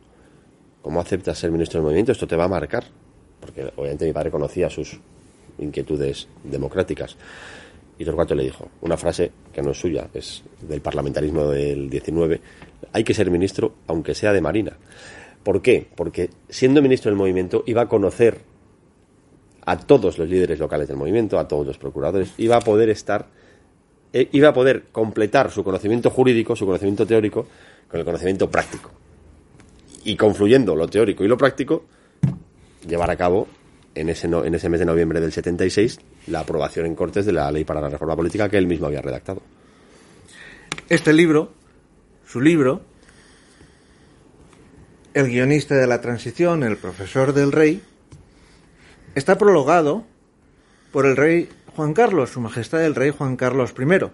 cómo 0.82 1.00
aceptas 1.00 1.38
ser 1.38 1.50
ministro 1.50 1.78
del 1.78 1.84
movimiento? 1.84 2.12
Esto 2.12 2.26
te 2.26 2.36
va 2.36 2.44
a 2.44 2.48
marcar." 2.48 2.84
Porque 3.40 3.70
obviamente 3.76 4.06
mi 4.06 4.12
padre 4.12 4.30
conocía 4.30 4.70
sus 4.70 4.98
inquietudes 5.58 6.28
democráticas. 6.44 7.16
Y 7.98 8.04
Torcuato 8.04 8.34
le 8.34 8.44
dijo 8.44 8.68
una 8.82 8.96
frase 8.96 9.30
que 9.52 9.62
no 9.62 9.70
es 9.70 9.78
suya, 9.78 10.08
es 10.12 10.42
del 10.60 10.80
parlamentarismo 10.80 11.48
del 11.48 11.88
19, 11.88 12.40
hay 12.92 13.04
que 13.04 13.14
ser 13.14 13.30
ministro 13.30 13.74
aunque 13.86 14.14
sea 14.14 14.32
de 14.32 14.40
Marina. 14.40 14.76
¿Por 15.42 15.62
qué? 15.62 15.86
Porque 15.94 16.30
siendo 16.48 16.82
ministro 16.82 17.10
del 17.10 17.16
movimiento 17.16 17.62
iba 17.66 17.82
a 17.82 17.88
conocer 17.88 18.40
a 19.64 19.78
todos 19.78 20.18
los 20.18 20.28
líderes 20.28 20.58
locales 20.58 20.88
del 20.88 20.96
movimiento, 20.96 21.38
a 21.38 21.48
todos 21.48 21.66
los 21.66 21.78
procuradores, 21.78 22.32
iba 22.38 22.56
a 22.56 22.60
poder 22.60 22.88
estar, 22.88 23.26
eh, 24.12 24.28
iba 24.32 24.48
a 24.48 24.52
poder 24.52 24.84
completar 24.92 25.50
su 25.50 25.64
conocimiento 25.64 26.10
jurídico, 26.10 26.54
su 26.54 26.66
conocimiento 26.66 27.06
teórico, 27.06 27.46
con 27.88 28.00
el 28.00 28.06
conocimiento 28.06 28.50
práctico. 28.50 28.90
Y 30.04 30.16
confluyendo 30.16 30.76
lo 30.76 30.86
teórico 30.86 31.24
y 31.24 31.28
lo 31.28 31.36
práctico, 31.36 31.84
llevar 32.86 33.10
a 33.10 33.16
cabo 33.16 33.48
en 33.96 34.08
ese, 34.08 34.28
no- 34.28 34.44
en 34.44 34.54
ese 34.54 34.68
mes 34.68 34.78
de 34.80 34.86
noviembre 34.86 35.20
del 35.20 35.32
76 35.32 35.98
la 36.28 36.40
aprobación 36.40 36.86
en 36.86 36.94
Cortes 36.94 37.26
de 37.26 37.32
la 37.32 37.50
ley 37.50 37.64
para 37.64 37.80
la 37.80 37.88
reforma 37.88 38.14
política 38.16 38.48
que 38.48 38.58
él 38.58 38.66
mismo 38.66 38.86
había 38.86 39.02
redactado. 39.02 39.42
Este 40.88 41.12
libro, 41.12 41.52
su 42.26 42.40
libro, 42.40 42.82
el 45.14 45.28
guionista 45.28 45.74
de 45.74 45.86
la 45.86 46.00
transición, 46.00 46.62
el 46.62 46.76
profesor 46.76 47.32
del 47.32 47.52
rey, 47.52 47.80
está 49.14 49.38
prologado 49.38 50.04
por 50.92 51.06
el 51.06 51.16
rey 51.16 51.48
Juan 51.74 51.94
Carlos, 51.94 52.30
su 52.30 52.40
majestad 52.40 52.84
el 52.84 52.94
rey 52.94 53.10
Juan 53.16 53.36
Carlos 53.36 53.74
I. 53.78 54.06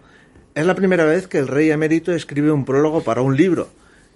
Es 0.55 0.66
la 0.66 0.74
primera 0.74 1.05
vez 1.05 1.26
que 1.28 1.39
el 1.39 1.49
rey 1.49 1.70
emérito 1.70 2.12
escribe 2.12 2.53
un 2.53 2.64
prólogo 2.64 3.03
para 3.03 3.22
un 3.22 3.37
libro. 3.37 3.68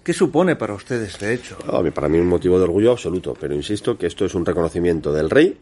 ¿Qué 0.07 0.13
supone 0.13 0.55
para 0.55 0.73
ustedes 0.73 1.09
este 1.09 1.33
hecho? 1.33 1.57
No, 1.69 1.83
para 1.91 2.07
mí 2.07 2.17
un 2.17 2.27
motivo 2.27 2.57
de 2.57 2.63
orgullo 2.63 2.93
absoluto, 2.93 3.33
pero 3.37 3.53
insisto 3.53 3.97
que 3.97 4.07
esto 4.07 4.23
es 4.23 4.33
un 4.35 4.45
reconocimiento 4.45 5.11
del 5.11 5.29
rey 5.29 5.57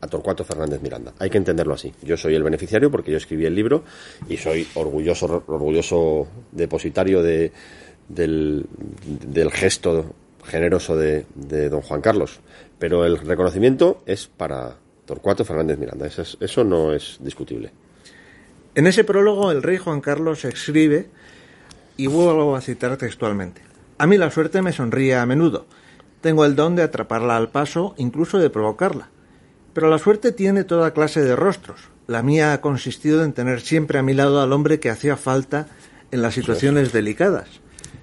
a 0.00 0.06
Torcuato 0.06 0.44
Fernández 0.44 0.80
Miranda. 0.80 1.12
Hay 1.18 1.28
que 1.28 1.36
entenderlo 1.36 1.74
así. 1.74 1.92
Yo 2.00 2.16
soy 2.16 2.34
el 2.34 2.42
beneficiario 2.42 2.90
porque 2.90 3.10
yo 3.10 3.18
escribí 3.18 3.44
el 3.44 3.54
libro 3.54 3.84
y 4.30 4.38
soy 4.38 4.66
orgulloso, 4.76 5.44
orgulloso 5.46 6.26
depositario 6.52 7.22
de, 7.22 7.52
del, 8.08 8.64
del 9.28 9.50
gesto 9.50 10.14
generoso 10.42 10.96
de, 10.96 11.26
de 11.34 11.68
don 11.68 11.82
Juan 11.82 12.00
Carlos. 12.00 12.40
Pero 12.78 13.04
el 13.04 13.18
reconocimiento 13.18 14.02
es 14.06 14.26
para 14.26 14.74
Torcuato 15.04 15.44
Fernández 15.44 15.76
Miranda. 15.78 16.06
Eso, 16.06 16.22
es- 16.22 16.38
eso 16.40 16.64
no 16.64 16.94
es 16.94 17.18
discutible. 17.20 17.70
En 18.74 18.86
ese 18.86 19.04
prólogo 19.04 19.52
el 19.52 19.62
rey 19.62 19.76
Juan 19.76 20.00
Carlos 20.00 20.46
escribe, 20.46 21.10
y 21.98 22.06
vuelvo 22.06 22.56
a 22.56 22.62
citar 22.62 22.96
textualmente, 22.96 23.60
A 24.02 24.06
mí 24.08 24.18
la 24.18 24.32
suerte 24.32 24.62
me 24.62 24.72
sonríe 24.72 25.14
a 25.14 25.24
menudo. 25.26 25.64
Tengo 26.22 26.44
el 26.44 26.56
don 26.56 26.74
de 26.74 26.82
atraparla 26.82 27.36
al 27.36 27.50
paso, 27.50 27.94
incluso 27.98 28.40
de 28.40 28.50
provocarla. 28.50 29.10
Pero 29.74 29.88
la 29.90 29.98
suerte 29.98 30.32
tiene 30.32 30.64
toda 30.64 30.92
clase 30.92 31.22
de 31.22 31.36
rostros. 31.36 31.82
La 32.08 32.24
mía 32.24 32.52
ha 32.52 32.60
consistido 32.60 33.22
en 33.22 33.32
tener 33.32 33.60
siempre 33.60 34.00
a 34.00 34.02
mi 34.02 34.12
lado 34.12 34.42
al 34.42 34.52
hombre 34.52 34.80
que 34.80 34.90
hacía 34.90 35.16
falta 35.16 35.68
en 36.10 36.20
las 36.20 36.34
situaciones 36.34 36.90
delicadas. 36.90 37.46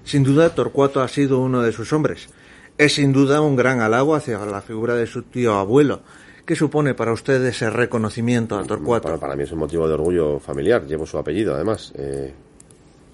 Sin 0.02 0.22
duda, 0.22 0.54
Torcuato 0.54 1.02
ha 1.02 1.08
sido 1.08 1.38
uno 1.38 1.60
de 1.60 1.72
sus 1.72 1.92
hombres. 1.92 2.30
Es 2.78 2.94
sin 2.94 3.12
duda 3.12 3.42
un 3.42 3.54
gran 3.54 3.82
halago 3.82 4.14
hacia 4.14 4.38
la 4.38 4.62
figura 4.62 4.94
de 4.94 5.06
su 5.06 5.24
tío 5.24 5.58
abuelo. 5.58 6.00
¿Qué 6.46 6.56
supone 6.56 6.94
para 6.94 7.12
usted 7.12 7.44
ese 7.44 7.68
reconocimiento 7.68 8.58
a 8.58 8.64
Torcuato? 8.64 9.02
Para, 9.02 9.18
para 9.18 9.36
mí 9.36 9.42
es 9.42 9.52
un 9.52 9.58
motivo 9.58 9.86
de 9.86 9.92
orgullo 9.92 10.40
familiar. 10.40 10.86
Llevo 10.86 11.04
su 11.04 11.18
apellido, 11.18 11.54
además. 11.54 11.92
Eh, 11.94 12.32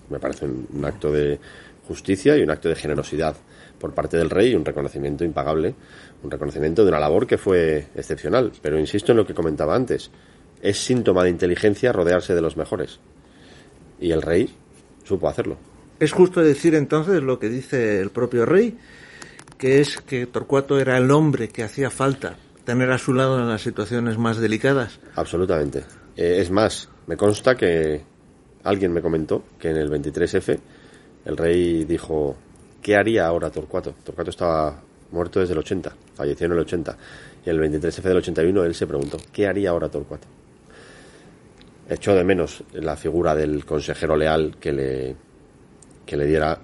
me 0.09 0.21
parece 0.21 0.45
un, 0.45 0.69
un 0.73 0.85
acto 0.85 1.11
de 1.11 1.41
justicia 1.87 2.37
y 2.37 2.43
un 2.43 2.51
acto 2.51 2.69
de 2.69 2.75
generosidad 2.75 3.37
por 3.79 3.95
parte 3.95 4.17
del 4.17 4.31
rey 4.31 4.53
y 4.53 4.55
un 4.55 4.65
reconocimiento 4.65 5.25
impagable, 5.25 5.75
un 6.23 6.31
reconocimiento 6.31 6.83
de 6.83 6.89
una 6.89 7.01
labor 7.01 7.27
que 7.27 7.39
fue 7.39 7.89
excepcional. 7.95 8.53
Pero 8.63 8.79
insisto 8.79 9.13
en 9.13 9.19
lo 9.19 9.27
que 9.27 9.35
comentaba 9.35 9.75
antes. 9.75 10.11
Es 10.63 10.79
síntoma 10.79 11.23
de 11.23 11.31
inteligencia 11.31 11.93
rodearse 11.93 12.35
de 12.35 12.41
los 12.41 12.57
mejores. 12.57 12.99
Y 14.01 14.11
el 14.11 14.23
rey 14.23 14.49
supo 15.05 15.29
hacerlo. 15.29 15.59
Es 16.01 16.13
justo 16.13 16.43
decir 16.43 16.75
entonces 16.75 17.23
lo 17.23 17.39
que 17.39 17.49
dice 17.49 18.01
el 18.01 18.11
propio 18.11 18.45
rey, 18.47 18.77
que 19.59 19.81
es 19.81 19.99
que 19.99 20.27
Torcuato 20.27 20.79
era 20.79 20.97
el 20.99 21.11
hombre 21.11 21.49
que 21.49 21.63
hacía 21.63 21.91
falta 21.91 22.37
tener 22.65 22.91
a 22.91 22.99
su 22.99 23.15
lado 23.15 23.39
en 23.39 23.49
las 23.49 23.63
situaciones 23.63 24.19
más 24.19 24.39
delicadas. 24.39 24.99
Absolutamente. 25.15 25.85
Eh, 26.17 26.39
es 26.41 26.51
más, 26.51 26.89
me 27.07 27.17
consta 27.17 27.55
que 27.55 28.03
alguien 28.65 28.93
me 28.93 29.01
comentó 29.01 29.45
que 29.59 29.71
en 29.71 29.77
el 29.77 29.91
23F 29.91 30.59
el 31.27 31.37
rey 31.37 31.85
dijo, 31.85 32.37
¿qué 32.81 32.97
haría 32.97 33.27
ahora 33.27 33.51
Torcuato? 33.51 33.95
Torcuato 34.05 34.31
estaba 34.31 34.81
muerto 35.11 35.41
desde 35.41 35.55
el 35.55 35.59
80, 35.59 35.93
falleció 36.15 36.47
en 36.47 36.53
el 36.53 36.59
80. 36.61 36.97
Y 37.45 37.51
el 37.51 37.61
23F 37.61 38.03
del 38.03 38.17
81 38.19 38.65
él 38.65 38.75
se 38.75 38.87
preguntó, 38.87 39.19
¿qué 39.33 39.49
haría 39.49 39.71
ahora 39.71 39.89
Torcuato? 39.89 40.29
Echó 41.89 42.15
de 42.15 42.23
menos 42.23 42.63
la 42.75 42.97
figura 42.97 43.35
del 43.35 43.65
consejero 43.65 44.17
leal 44.17 44.57
que 44.61 44.73
le, 44.73 45.17
que 46.05 46.17
le 46.17 46.27
diera 46.27 46.59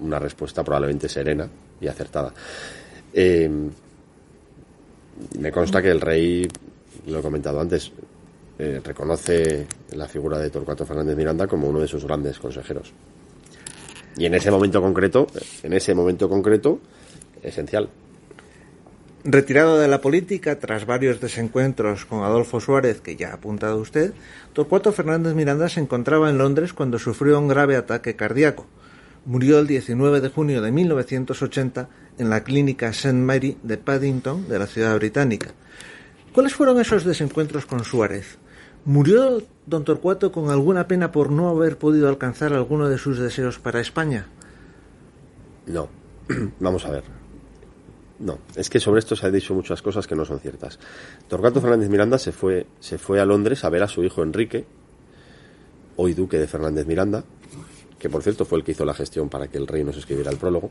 una 0.00 0.18
respuesta 0.18 0.62
probablemente 0.62 1.08
serena 1.08 1.48
y 1.80 1.88
acertada. 1.88 2.34
Eh, 3.14 3.50
me 5.38 5.52
consta 5.52 5.80
que 5.80 5.90
el 5.90 6.00
rey, 6.00 6.46
lo 7.06 7.18
he 7.18 7.22
comentado 7.22 7.60
antes, 7.60 7.90
eh, 8.58 8.80
reconoce 8.84 9.66
la 9.92 10.06
figura 10.06 10.38
de 10.38 10.50
Torcuato 10.50 10.84
Fernández 10.84 11.16
Miranda 11.16 11.46
como 11.46 11.68
uno 11.68 11.80
de 11.80 11.88
sus 11.88 12.04
grandes 12.04 12.38
consejeros. 12.38 12.92
Y 14.16 14.26
en 14.26 14.34
ese 14.34 14.50
momento 14.50 14.80
concreto, 14.80 15.26
en 15.62 15.72
ese 15.72 15.94
momento 15.94 16.28
concreto, 16.28 16.80
esencial. 17.42 17.88
Retirado 19.24 19.78
de 19.78 19.86
la 19.86 20.00
política 20.00 20.58
tras 20.58 20.84
varios 20.84 21.20
desencuentros 21.20 22.04
con 22.06 22.24
Adolfo 22.24 22.60
Suárez, 22.60 23.00
que 23.00 23.14
ya 23.14 23.30
ha 23.30 23.34
apuntado 23.34 23.78
usted, 23.78 24.12
Torcuato 24.52 24.92
Fernández 24.92 25.34
Miranda 25.34 25.68
se 25.68 25.78
encontraba 25.78 26.28
en 26.28 26.38
Londres 26.38 26.72
cuando 26.72 26.98
sufrió 26.98 27.38
un 27.38 27.46
grave 27.46 27.76
ataque 27.76 28.16
cardíaco. 28.16 28.66
Murió 29.24 29.60
el 29.60 29.68
19 29.68 30.20
de 30.20 30.28
junio 30.28 30.60
de 30.60 30.72
1980 30.72 31.88
en 32.18 32.30
la 32.30 32.42
clínica 32.42 32.88
St. 32.88 33.12
Mary 33.12 33.56
de 33.62 33.76
Paddington, 33.78 34.48
de 34.48 34.58
la 34.58 34.66
ciudad 34.66 34.96
británica. 34.96 35.52
¿Cuáles 36.32 36.54
fueron 36.54 36.80
esos 36.80 37.04
desencuentros 37.04 37.64
con 37.64 37.84
Suárez? 37.84 38.38
¿Murió 38.84 39.42
don 39.66 39.84
Torcuato 39.84 40.32
con 40.32 40.50
alguna 40.50 40.88
pena 40.88 41.12
por 41.12 41.30
no 41.30 41.48
haber 41.48 41.78
podido 41.78 42.08
alcanzar 42.08 42.52
alguno 42.52 42.88
de 42.88 42.98
sus 42.98 43.18
deseos 43.18 43.58
para 43.58 43.80
España? 43.80 44.26
No. 45.66 45.88
Vamos 46.60 46.84
a 46.84 46.90
ver. 46.90 47.04
No, 48.18 48.38
es 48.54 48.70
que 48.70 48.78
sobre 48.78 49.00
esto 49.00 49.16
se 49.16 49.26
han 49.26 49.32
dicho 49.32 49.52
muchas 49.54 49.82
cosas 49.82 50.06
que 50.06 50.14
no 50.14 50.24
son 50.24 50.38
ciertas. 50.38 50.78
Torquato 51.28 51.60
Fernández 51.60 51.88
Miranda 51.88 52.18
se 52.18 52.30
fue, 52.30 52.66
se 52.78 52.98
fue 52.98 53.20
a 53.20 53.24
Londres 53.24 53.64
a 53.64 53.68
ver 53.68 53.82
a 53.82 53.88
su 53.88 54.04
hijo 54.04 54.22
Enrique, 54.22 54.64
hoy 55.96 56.14
duque 56.14 56.38
de 56.38 56.46
Fernández 56.46 56.86
Miranda, 56.86 57.24
que 57.98 58.08
por 58.08 58.22
cierto 58.22 58.44
fue 58.44 58.58
el 58.58 58.64
que 58.64 58.72
hizo 58.72 58.84
la 58.84 58.94
gestión 58.94 59.28
para 59.28 59.48
que 59.48 59.58
el 59.58 59.66
rey 59.66 59.82
nos 59.82 59.96
escribiera 59.96 60.30
el 60.30 60.36
prólogo. 60.36 60.70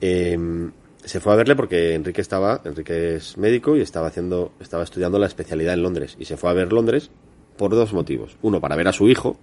Em, 0.00 0.72
se 1.04 1.20
fue 1.20 1.32
a 1.32 1.36
verle 1.36 1.54
porque 1.54 1.94
Enrique 1.94 2.20
estaba, 2.20 2.60
Enrique 2.64 3.16
es 3.16 3.36
médico 3.36 3.76
y 3.76 3.80
estaba 3.80 4.08
haciendo, 4.08 4.52
estaba 4.60 4.82
estudiando 4.82 5.18
la 5.18 5.26
especialidad 5.26 5.74
en 5.74 5.82
Londres 5.82 6.16
y 6.18 6.24
se 6.24 6.36
fue 6.36 6.50
a 6.50 6.54
ver 6.54 6.72
Londres 6.72 7.10
por 7.56 7.70
dos 7.72 7.92
motivos. 7.92 8.36
Uno, 8.42 8.60
para 8.60 8.76
ver 8.76 8.88
a 8.88 8.92
su 8.92 9.08
hijo 9.08 9.36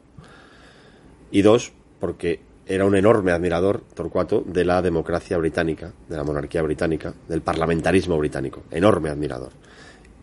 y 1.32 1.42
dos, 1.44 1.72
porque 2.00 2.42
era 2.66 2.86
un 2.86 2.96
enorme 2.96 3.32
admirador, 3.32 3.82
Torcuato, 3.94 4.44
de 4.46 4.66
la 4.66 4.82
democracia 4.82 5.38
británica, 5.38 5.94
de 6.08 6.18
la 6.18 6.24
monarquía 6.24 6.62
británica, 6.62 7.14
del 7.28 7.42
parlamentarismo 7.42 8.18
británico. 8.18 8.64
Enorme 8.72 9.10
admirador. 9.10 9.52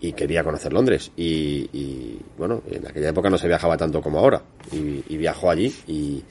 Y 0.00 0.12
quería 0.12 0.44
conocer 0.44 0.72
Londres. 0.72 1.10
Y, 1.16 2.18
bueno, 2.36 2.62
en 2.70 2.86
aquella 2.86 3.10
época 3.10 3.30
no 3.30 3.38
se 3.38 3.48
viajaba 3.48 3.76
tanto 3.76 4.00
como 4.00 4.18
ahora. 4.18 4.42
Y, 4.72 5.16
viajó 5.16 5.50
allí 5.50 5.74
y, 5.86 6.22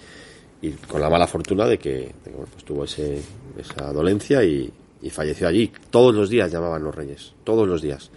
con 0.87 1.01
la 1.01 1.09
mala 1.09 1.27
fortuna 1.27 1.65
de 1.65 1.77
que, 1.77 2.13
pues 2.23 2.63
tuvo 2.63 2.85
ese, 2.85 3.21
esa 3.57 3.91
dolencia 3.91 4.43
y, 4.43 4.71
falleció 5.09 5.47
allí. 5.47 5.71
Todos 5.89 6.13
los 6.13 6.29
días 6.29 6.51
llamaban 6.51 6.83
los 6.83 6.93
reyes. 6.93 7.33
Todos 7.43 7.67
los 7.67 7.81
días. 7.81 8.11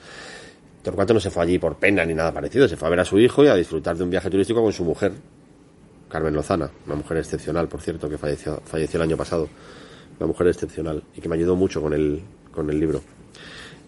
Torcuato 0.83 1.13
no 1.13 1.21
se 1.21 1.31
fue 1.31 1.43
allí 1.43 1.59
por 1.59 1.77
pena 1.77 2.05
ni 2.05 2.15
nada 2.15 2.33
parecido. 2.33 2.67
Se 2.67 2.77
fue 2.77 2.89
a 2.89 2.91
ver 2.91 3.01
a 3.01 3.05
su 3.05 3.19
hijo 3.19 3.45
y 3.45 3.49
a 3.49 3.55
disfrutar 3.55 3.97
de 3.97 4.05
un 4.05 4.11
viaje 4.11 4.31
turístico 4.31 4.63
con 4.63 4.73
su 4.73 4.85
mujer, 4.85 5.13
Carmen 6.09 6.35
Lozana, 6.35 6.71
una 6.87 6.97
mujer 6.97 7.19
excepcional, 7.19 7.69
por 7.69 7.81
cierto, 7.81 8.09
que 8.09 8.19
falleció, 8.19 8.61
falleció 8.65 8.99
el 8.99 9.03
año 9.03 9.17
pasado. 9.17 9.49
Una 10.19 10.27
mujer 10.27 10.49
excepcional 10.49 11.03
y 11.17 11.21
que 11.21 11.29
me 11.29 11.37
ayudó 11.37 11.57
mucho 11.57 11.81
con 11.81 11.93
el, 11.93 12.23
con 12.53 12.69
el 12.69 12.79
libro. 12.79 13.03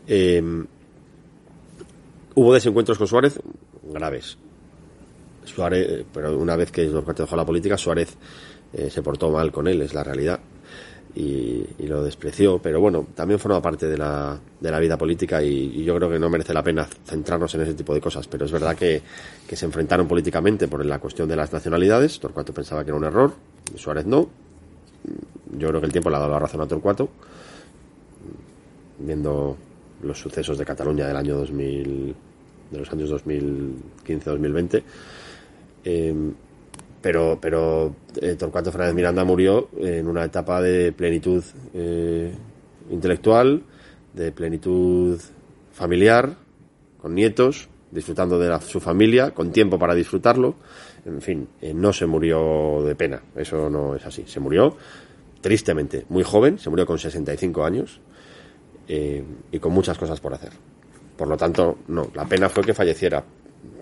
Em, 0.06 0.66
hubo 2.34 2.54
desencuentros 2.54 2.98
con 2.98 3.06
Suárez 3.06 3.40
graves. 3.82 4.38
Suárez, 5.44 6.04
pero 6.12 6.38
una 6.38 6.56
vez 6.56 6.70
que 6.70 6.82
dejó 6.88 7.36
la 7.36 7.44
política, 7.44 7.76
Suárez 7.76 8.16
eh, 8.72 8.88
se 8.88 9.02
portó 9.02 9.30
mal 9.30 9.50
con 9.50 9.66
él, 9.66 9.82
es 9.82 9.92
la 9.92 10.04
realidad 10.04 10.40
y, 11.14 11.66
lo 11.86 12.02
despreció, 12.02 12.58
pero 12.58 12.80
bueno, 12.80 13.06
también 13.14 13.38
forma 13.38 13.60
parte 13.60 13.86
de 13.86 13.98
la, 13.98 14.38
de 14.60 14.70
la 14.70 14.78
vida 14.78 14.96
política 14.96 15.42
y, 15.42 15.84
yo 15.84 15.94
creo 15.96 16.08
que 16.08 16.18
no 16.18 16.30
merece 16.30 16.54
la 16.54 16.62
pena 16.62 16.88
centrarnos 17.04 17.54
en 17.54 17.62
ese 17.62 17.74
tipo 17.74 17.92
de 17.92 18.00
cosas, 18.00 18.26
pero 18.28 18.46
es 18.46 18.52
verdad 18.52 18.76
que, 18.76 19.02
se 19.52 19.66
enfrentaron 19.66 20.08
políticamente 20.08 20.68
por 20.68 20.84
la 20.86 20.98
cuestión 20.98 21.28
de 21.28 21.36
las 21.36 21.52
nacionalidades, 21.52 22.18
Torcuato 22.18 22.54
pensaba 22.54 22.82
que 22.84 22.90
era 22.90 22.96
un 22.96 23.04
error, 23.04 23.34
Suárez 23.76 24.06
no, 24.06 24.30
yo 25.58 25.68
creo 25.68 25.80
que 25.80 25.86
el 25.86 25.92
tiempo 25.92 26.08
le 26.08 26.16
ha 26.16 26.20
dado 26.20 26.32
la 26.32 26.38
razón 26.38 26.62
a 26.62 26.66
Torcuato, 26.66 27.10
viendo 28.98 29.56
los 30.02 30.18
sucesos 30.18 30.56
de 30.56 30.64
Cataluña 30.64 31.06
del 31.06 31.16
año 31.16 31.36
2000, 31.36 32.14
de 32.70 32.78
los 32.78 32.90
años 32.90 33.10
2015-2020. 33.10 34.82
Eh, 35.84 36.14
pero, 37.02 37.38
pero 37.40 37.94
eh, 38.20 38.36
Torcuato 38.36 38.70
Fernández 38.70 38.94
Miranda 38.94 39.24
murió 39.24 39.68
en 39.76 40.06
una 40.06 40.24
etapa 40.24 40.62
de 40.62 40.92
plenitud 40.92 41.42
eh, 41.74 42.32
intelectual, 42.90 43.62
de 44.14 44.30
plenitud 44.32 45.20
familiar, 45.72 46.36
con 46.98 47.14
nietos, 47.14 47.68
disfrutando 47.90 48.38
de 48.38 48.58
su 48.60 48.80
familia, 48.80 49.32
con 49.32 49.50
tiempo 49.50 49.78
para 49.78 49.94
disfrutarlo. 49.94 50.54
En 51.04 51.20
fin, 51.20 51.48
eh, 51.60 51.74
no 51.74 51.92
se 51.92 52.06
murió 52.06 52.82
de 52.84 52.94
pena, 52.94 53.20
eso 53.36 53.68
no 53.68 53.96
es 53.96 54.06
así. 54.06 54.24
Se 54.26 54.38
murió 54.38 54.76
tristemente, 55.40 56.06
muy 56.08 56.22
joven, 56.22 56.58
se 56.58 56.70
murió 56.70 56.86
con 56.86 56.98
65 56.98 57.64
años 57.64 58.00
y 58.86 59.58
con 59.58 59.72
muchas 59.72 59.96
cosas 59.96 60.20
por 60.20 60.34
hacer. 60.34 60.52
Por 61.16 61.26
lo 61.26 61.36
tanto, 61.36 61.78
no, 61.88 62.10
la 62.14 62.26
pena 62.26 62.50
fue 62.50 62.62
que 62.62 62.74
falleciera, 62.74 63.24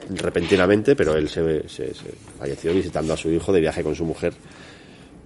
repentinamente, 0.09 0.97
pero 0.97 1.15
él 1.15 1.29
se, 1.29 1.63
falleció 2.39 2.73
visitando 2.73 3.13
a 3.13 3.17
su 3.17 3.31
hijo 3.31 3.53
de 3.53 3.61
viaje 3.61 3.83
con 3.83 3.95
su 3.95 4.05
mujer, 4.05 4.33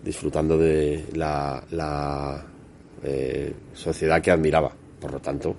disfrutando 0.03 0.59
de 0.59 1.07
la, 1.15 2.45
eh, 3.03 3.53
sociedad 3.75 4.21
que 4.23 4.31
admiraba. 4.31 4.73
Por 5.01 5.13
lo 5.13 5.21
tanto. 5.21 5.55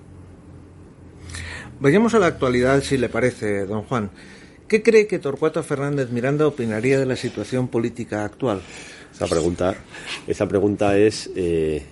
Vayamos 1.78 2.14
a 2.14 2.18
la 2.18 2.26
actualidad, 2.26 2.82
si 2.82 2.96
le 2.96 3.08
parece, 3.08 3.66
don 3.66 3.82
Juan. 3.82 4.10
¿Qué 4.66 4.82
cree 4.82 5.06
que 5.06 5.20
Torcuato 5.20 5.62
Fernández 5.62 6.10
Miranda 6.10 6.46
opinaría 6.46 6.98
de 6.98 7.06
la 7.06 7.14
situación 7.14 7.68
política 7.68 8.24
actual? 8.24 8.60
Esa 9.14 9.26
pregunta, 9.28 9.74
esa 10.26 10.48
pregunta 10.48 10.98
es 10.98 11.30
eh, 11.36 11.84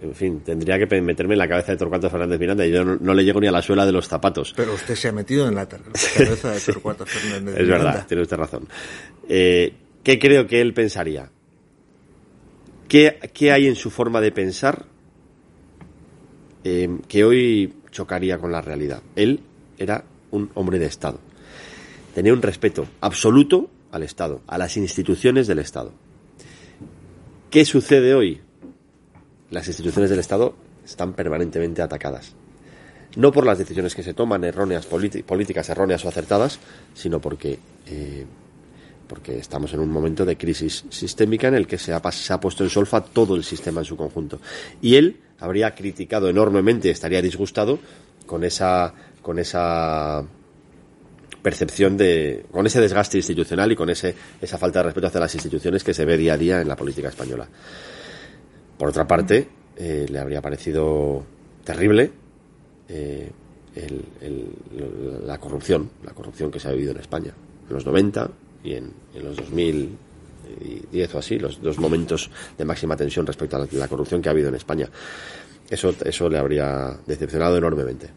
en 0.00 0.14
fin, 0.14 0.40
tendría 0.40 0.78
que 0.78 1.00
meterme 1.00 1.34
en 1.34 1.38
la 1.38 1.48
cabeza 1.48 1.72
de 1.72 1.78
Torcuato 1.78 2.08
Fernández 2.08 2.38
Miranda 2.38 2.66
y 2.66 2.72
yo 2.72 2.84
no, 2.84 3.14
le 3.14 3.24
llego 3.24 3.40
ni 3.40 3.46
a 3.46 3.52
la 3.52 3.62
suela 3.62 3.84
de 3.84 3.92
los 3.92 4.08
zapatos. 4.08 4.54
Pero 4.56 4.74
usted 4.74 4.94
se 4.94 5.08
ha 5.08 5.12
metido 5.12 5.46
en 5.48 5.54
la 5.54 5.68
cabeza 6.16 6.52
de 6.52 6.60
Torcuato 6.60 7.06
Fernández 7.06 7.42
Miranda. 7.42 7.60
Es 7.60 7.68
verdad, 7.68 8.06
tiene 8.06 8.22
usted 8.22 8.36
razón. 8.36 8.68
Eh, 9.28 9.74
¿Qué 10.02 10.18
creo 10.18 10.46
que 10.46 10.60
él 10.60 10.74
pensaría? 10.74 11.30
¿Qué, 12.88 13.50
hay 13.50 13.66
en 13.66 13.76
su 13.76 13.90
forma 13.90 14.20
de 14.20 14.32
pensar 14.32 14.84
eh, 16.64 16.88
que 17.08 17.24
hoy 17.24 17.72
chocaría 17.90 18.38
con 18.38 18.52
la 18.52 18.60
realidad? 18.60 19.02
Él 19.16 19.40
era 19.78 20.04
un 20.30 20.50
hombre 20.54 20.78
de 20.78 20.86
Estado. 20.86 21.18
Tenía 22.14 22.32
un 22.32 22.42
respeto 22.42 22.86
absoluto 23.00 23.70
al 23.92 24.02
Estado, 24.02 24.42
a 24.46 24.58
las 24.58 24.76
instituciones 24.76 25.46
del 25.46 25.60
Estado. 25.60 25.92
¿Qué 27.50 27.64
sucede 27.64 28.14
hoy? 28.14 28.42
Las 29.52 29.68
instituciones 29.68 30.10
del 30.10 30.18
Estado 30.18 30.54
están 30.84 31.12
permanentemente 31.12 31.82
atacadas. 31.82 32.34
No 33.16 33.30
por 33.30 33.44
las 33.44 33.58
decisiones 33.58 33.94
que 33.94 34.02
se 34.02 34.14
toman, 34.14 34.42
erróneas, 34.42 34.86
políticas 34.86 35.68
erróneas 35.68 36.04
o 36.04 36.08
acertadas, 36.08 36.58
sino 36.94 37.20
porque, 37.20 37.58
eh, 37.86 38.24
porque 39.06 39.38
estamos 39.38 39.74
en 39.74 39.80
un 39.80 39.90
momento 39.90 40.24
de 40.24 40.38
crisis 40.38 40.86
sistémica 40.88 41.48
en 41.48 41.54
el 41.54 41.66
que 41.66 41.76
se 41.76 41.92
ha, 41.92 42.00
se 42.10 42.32
ha 42.32 42.40
puesto 42.40 42.64
en 42.64 42.70
solfa 42.70 43.04
todo 43.04 43.36
el 43.36 43.44
sistema 43.44 43.82
en 43.82 43.84
su 43.84 43.96
conjunto. 43.96 44.40
Y 44.80 44.96
él 44.96 45.20
habría 45.38 45.74
criticado 45.74 46.30
enormemente, 46.30 46.90
estaría 46.90 47.20
disgustado 47.20 47.78
con 48.24 48.44
esa, 48.44 48.94
con 49.20 49.38
esa 49.38 50.24
percepción 51.42 51.98
de, 51.98 52.46
con 52.50 52.66
ese 52.66 52.80
desgaste 52.80 53.18
institucional 53.18 53.70
y 53.70 53.76
con 53.76 53.90
ese, 53.90 54.14
esa 54.40 54.56
falta 54.56 54.78
de 54.78 54.84
respeto 54.84 55.08
hacia 55.08 55.20
las 55.20 55.34
instituciones 55.34 55.84
que 55.84 55.92
se 55.92 56.06
ve 56.06 56.16
día 56.16 56.34
a 56.34 56.38
día 56.38 56.62
en 56.62 56.68
la 56.68 56.76
política 56.76 57.08
española. 57.08 57.46
Por 58.82 58.88
otra 58.88 59.06
parte, 59.06 59.46
eh, 59.76 60.06
le 60.10 60.18
habría 60.18 60.42
parecido 60.42 61.24
terrible 61.62 62.10
eh, 62.88 63.30
la 65.24 65.38
corrupción, 65.38 65.88
la 66.04 66.10
corrupción 66.10 66.50
que 66.50 66.58
se 66.58 66.66
ha 66.66 66.72
vivido 66.72 66.90
en 66.90 66.98
España 66.98 67.32
en 67.68 67.72
los 67.72 67.86
90 67.86 68.28
y 68.64 68.74
en, 68.74 68.92
los 69.22 69.36
2010 69.36 71.14
o 71.14 71.18
así, 71.18 71.38
los 71.38 71.62
dos 71.62 71.78
momentos 71.78 72.28
de 72.58 72.64
máxima 72.64 72.96
tensión 72.96 73.24
respecto 73.24 73.56
a 73.56 73.68
la, 73.70 73.86
corrupción 73.86 74.20
que 74.20 74.28
ha 74.28 74.32
habido 74.32 74.48
en 74.48 74.56
España. 74.56 74.88
Eso, 75.70 75.94
eso 76.04 76.28
le 76.28 76.38
habría 76.38 76.98
decepcionado 77.06 77.56
enormemente. 77.56 78.08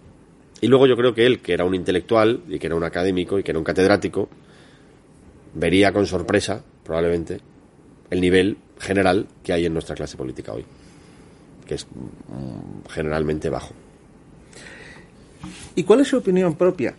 Y 0.62 0.68
luego 0.68 0.88
yo 0.88 0.98
creo 0.98 1.14
que 1.14 1.28
él, 1.28 1.42
que 1.42 1.54
era 1.54 1.64
un 1.64 1.76
intelectual 1.76 2.42
y 2.50 2.58
que 2.58 2.66
era 2.66 2.76
un 2.76 2.84
académico 2.84 3.38
y 3.38 3.44
que 3.44 3.52
era 3.52 3.60
un 3.60 3.66
catedrático, 3.66 4.30
vería 5.54 5.94
con 5.94 6.08
sorpresa, 6.08 6.64
probablemente, 6.84 7.40
el 8.10 8.20
nivel 8.20 8.58
general 8.80 9.28
que 9.44 9.54
hay 9.54 9.66
en 9.66 9.74
nuestra 9.74 9.96
clase 9.96 10.18
política 10.18 10.54
hoy, 10.54 10.66
que 11.66 11.76
es 11.76 11.86
mm, 11.86 12.90
generalmente 12.90 13.50
bajo. 13.50 13.74
¿Y 15.76 15.84
cuál 15.84 16.02
es 16.02 16.08
su 16.08 16.18
opinión 16.18 16.56
propia? 16.56 16.96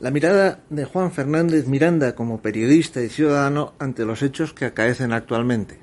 La 0.00 0.10
mirada 0.10 0.60
de 0.70 0.84
Juan 0.84 1.12
Fernández 1.12 1.66
Miranda 1.66 2.14
como 2.14 2.40
periodista 2.40 3.02
y 3.02 3.08
ciudadano 3.08 3.74
ante 3.78 4.04
los 4.04 4.22
hechos 4.22 4.54
que 4.54 4.64
acaecen 4.64 5.12
actualmente. 5.12 5.78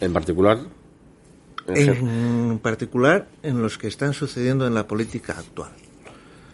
En 0.00 0.12
particular. 0.12 0.58
En, 1.68 2.58
particular 2.60 3.26
en 3.42 3.60
los 3.60 3.78
que 3.78 3.88
están 3.88 4.12
sucediendo 4.12 4.66
en 4.66 4.74
la 4.74 4.86
política 4.86 5.36
actual. 5.38 5.70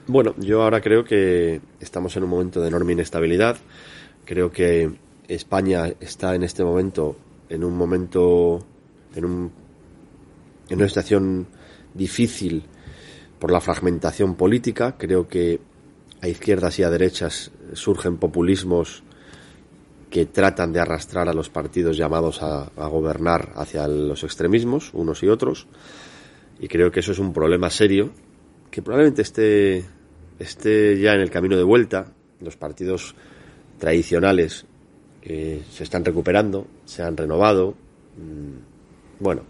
Bueno, 0.06 0.34
yo 0.38 0.62
ahora 0.62 0.80
creo 0.80 1.04
que 1.04 1.60
estamos 1.80 2.16
en 2.16 2.24
un 2.24 2.30
momento 2.30 2.60
de 2.60 2.68
enorme 2.68 2.92
inestabilidad. 2.92 3.56
Creo 4.24 4.50
que 4.50 4.90
España 5.28 5.92
está 6.00 6.34
en 6.34 6.42
este 6.42 6.64
momento 6.64 7.16
en 7.52 7.64
un 7.64 7.76
momento, 7.76 8.64
en, 9.14 9.24
un, 9.26 9.52
en 10.70 10.78
una 10.78 10.88
situación 10.88 11.46
difícil 11.92 12.64
por 13.38 13.52
la 13.52 13.60
fragmentación 13.60 14.36
política. 14.36 14.96
Creo 14.96 15.28
que 15.28 15.60
a 16.22 16.28
izquierdas 16.28 16.78
y 16.78 16.82
a 16.82 16.90
derechas 16.90 17.50
surgen 17.74 18.16
populismos 18.16 19.02
que 20.08 20.24
tratan 20.24 20.72
de 20.72 20.80
arrastrar 20.80 21.28
a 21.28 21.34
los 21.34 21.50
partidos 21.50 21.96
llamados 21.98 22.42
a, 22.42 22.70
gobernar 22.88 23.52
hacia 23.56 23.86
los 23.86 24.24
extremismos, 24.24 24.90
unos 24.94 25.22
y 25.22 25.28
otros. 25.28 25.66
Y 26.58 26.68
creo 26.68 26.90
que 26.90 27.00
eso 27.00 27.12
es 27.12 27.18
un 27.18 27.34
problema 27.34 27.68
serio, 27.68 28.12
que 28.70 28.80
probablemente 28.80 29.22
esté, 29.22 29.84
esté 30.38 30.98
ya 30.98 31.12
en 31.12 31.20
el 31.20 31.30
camino 31.30 31.56
de 31.56 31.64
vuelta. 31.64 32.14
Los 32.40 32.56
partidos 32.56 33.14
tradicionales 33.78 34.64
eh, 35.22 35.62
se 35.70 35.84
están 35.84 36.04
recuperando, 36.04 36.66
se 36.84 37.02
han 37.02 37.16
renovado. 37.16 37.74
Mm, 38.16 39.22
bueno, 39.22 39.42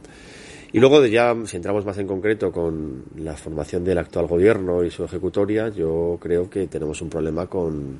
y 0.72 0.80
luego 0.80 1.04
ya, 1.04 1.36
si 1.44 1.56
entramos 1.56 1.84
más 1.84 1.98
en 1.98 2.06
concreto 2.06 2.50
con 2.50 3.04
la 3.16 3.36
formación 3.36 3.84
del 3.84 3.98
actual 3.98 4.26
gobierno 4.26 4.82
y 4.84 4.90
su 4.90 5.04
ejecutoria, 5.04 5.68
yo 5.68 6.18
creo 6.20 6.48
que 6.48 6.66
tenemos 6.66 7.02
un 7.02 7.10
problema 7.10 7.46
con, 7.46 7.98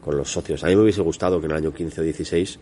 con 0.00 0.16
los 0.16 0.30
socios. 0.30 0.62
A 0.62 0.68
mí 0.68 0.76
me 0.76 0.82
hubiese 0.82 1.02
gustado 1.02 1.40
que 1.40 1.46
en 1.46 1.52
el 1.52 1.58
año 1.58 1.72
15 1.72 2.00
o 2.00 2.04
16 2.04 2.58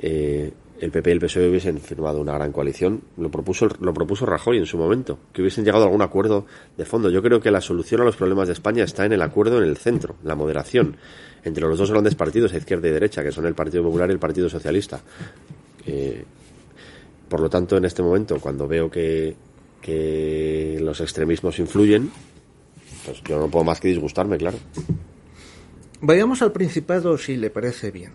eh, 0.00 0.52
el 0.80 0.90
PP 0.90 1.08
y 1.08 1.12
el 1.14 1.20
PSOE 1.20 1.48
hubiesen 1.48 1.78
firmado 1.80 2.20
una 2.20 2.34
gran 2.34 2.52
coalición. 2.52 3.00
Lo 3.16 3.30
propuso, 3.30 3.68
lo 3.80 3.94
propuso 3.94 4.26
Rajoy 4.26 4.58
en 4.58 4.66
su 4.66 4.76
momento, 4.76 5.18
que 5.32 5.40
hubiesen 5.40 5.64
llegado 5.64 5.84
a 5.84 5.86
algún 5.86 6.02
acuerdo 6.02 6.46
de 6.76 6.84
fondo. 6.84 7.10
Yo 7.10 7.22
creo 7.22 7.40
que 7.40 7.50
la 7.50 7.60
solución 7.60 8.02
a 8.02 8.04
los 8.04 8.16
problemas 8.16 8.48
de 8.48 8.52
España 8.52 8.84
está 8.84 9.06
en 9.06 9.12
el 9.12 9.22
acuerdo 9.22 9.58
en 9.58 9.68
el 9.68 9.76
centro, 9.76 10.16
la 10.22 10.34
moderación, 10.34 10.96
entre 11.46 11.64
los 11.64 11.78
dos 11.78 11.92
grandes 11.92 12.16
partidos, 12.16 12.52
izquierda 12.52 12.88
y 12.88 12.90
derecha, 12.90 13.22
que 13.22 13.30
son 13.30 13.46
el 13.46 13.54
Partido 13.54 13.84
Popular 13.84 14.10
y 14.10 14.12
el 14.12 14.18
Partido 14.18 14.48
Socialista. 14.48 15.00
Eh, 15.86 16.24
por 17.28 17.40
lo 17.40 17.48
tanto, 17.48 17.76
en 17.76 17.84
este 17.84 18.02
momento, 18.02 18.40
cuando 18.40 18.66
veo 18.66 18.90
que, 18.90 19.36
que 19.80 20.78
los 20.80 21.00
extremismos 21.00 21.60
influyen, 21.60 22.10
pues 23.04 23.22
yo 23.22 23.38
no 23.38 23.48
puedo 23.48 23.64
más 23.64 23.78
que 23.78 23.88
disgustarme, 23.88 24.38
claro. 24.38 24.58
Vayamos 26.00 26.42
al 26.42 26.50
Principado 26.50 27.16
si 27.16 27.36
le 27.36 27.50
parece 27.50 27.92
bien. 27.92 28.12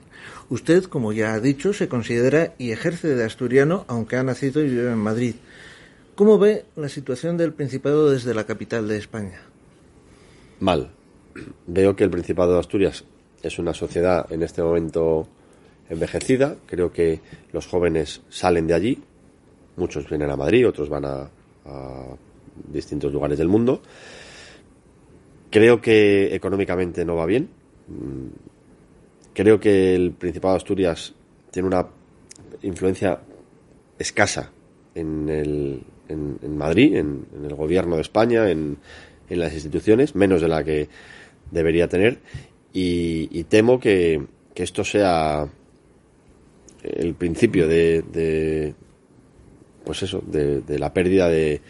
Usted, 0.50 0.84
como 0.84 1.14
ya 1.14 1.34
ha 1.34 1.40
dicho, 1.40 1.72
se 1.72 1.88
considera 1.88 2.54
y 2.58 2.72
ejerce 2.72 3.16
de 3.16 3.24
asturiano, 3.24 3.86
aunque 3.88 4.18
ha 4.18 4.24
nacido 4.24 4.62
y 4.62 4.68
vive 4.68 4.92
en 4.92 4.98
Madrid. 4.98 5.36
¿Cómo 6.16 6.38
ve 6.38 6.66
la 6.76 6.90
situación 6.90 7.38
del 7.38 7.54
Principado 7.54 8.10
desde 8.10 8.34
la 8.34 8.44
capital 8.44 8.90
de 8.90 8.98
España? 8.98 9.42
Mal. 10.60 10.92
Veo 11.66 11.96
que 11.96 12.04
el 12.04 12.10
Principado 12.10 12.54
de 12.54 12.60
Asturias 12.60 13.06
es 13.42 13.60
una 13.60 13.74
sociedad 13.74 14.32
en 14.32 14.44
este 14.44 14.62
momento 14.62 15.28
envejecida. 15.90 16.56
Creo 16.66 16.92
que 16.92 17.20
los 17.52 17.68
jóvenes 17.68 18.22
salen 18.30 18.68
de 18.68 18.74
allí. 18.74 19.00
Muchos 19.78 20.10
vienen 20.10 20.30
a 20.30 20.36
Madrid, 20.36 20.68
otros 20.68 20.90
van 20.90 21.06
a, 21.06 21.30
distintos 22.72 23.12
lugares 23.12 23.38
del 23.38 23.48
mundo. 23.48 23.82
Creo 25.50 25.82
que 25.82 26.34
económicamente 26.36 27.04
no 27.06 27.16
va 27.16 27.26
bien 27.26 27.62
Mm, 27.92 28.28
creo 29.34 29.60
que 29.60 29.96
el 29.96 30.12
Principado 30.12 30.54
de 30.54 30.58
Asturias 30.58 31.14
tiene 31.52 31.68
una 31.68 31.88
influencia 32.62 33.20
escasa 33.98 34.52
en, 34.96 35.30
el, 35.30 35.84
en, 36.08 36.58
Madrid, 36.58 36.96
en, 36.96 37.26
el 37.44 37.56
gobierno 37.56 37.96
de 37.96 38.02
España, 38.02 38.50
en, 38.50 38.78
las 39.30 39.54
instituciones, 39.54 40.14
menos 40.14 40.42
de 40.42 40.48
la 40.50 40.64
que 40.64 40.90
debería 41.52 41.88
tener. 41.88 42.20
Y, 42.74 43.44
temo 43.46 43.80
que, 43.80 44.22
esto 44.56 44.84
sea 44.84 45.48
el 46.84 47.14
principio 47.16 47.68
de, 47.68 48.74
pues 49.84 50.04
eso, 50.04 50.24
de, 50.26 50.80
la 50.80 50.94
pérdida 50.94 51.28
de, 51.30 51.62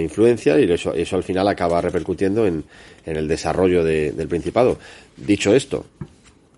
influencia 0.00 0.58
y 0.58 0.70
eso, 0.70 0.94
eso 0.94 1.16
al 1.16 1.22
final 1.22 1.48
acaba 1.48 1.80
repercutiendo 1.80 2.46
en, 2.46 2.64
el 3.04 3.28
desarrollo 3.28 3.84
del 3.84 4.28
Principado. 4.28 4.78
Dicho 5.16 5.54
esto, 5.54 5.86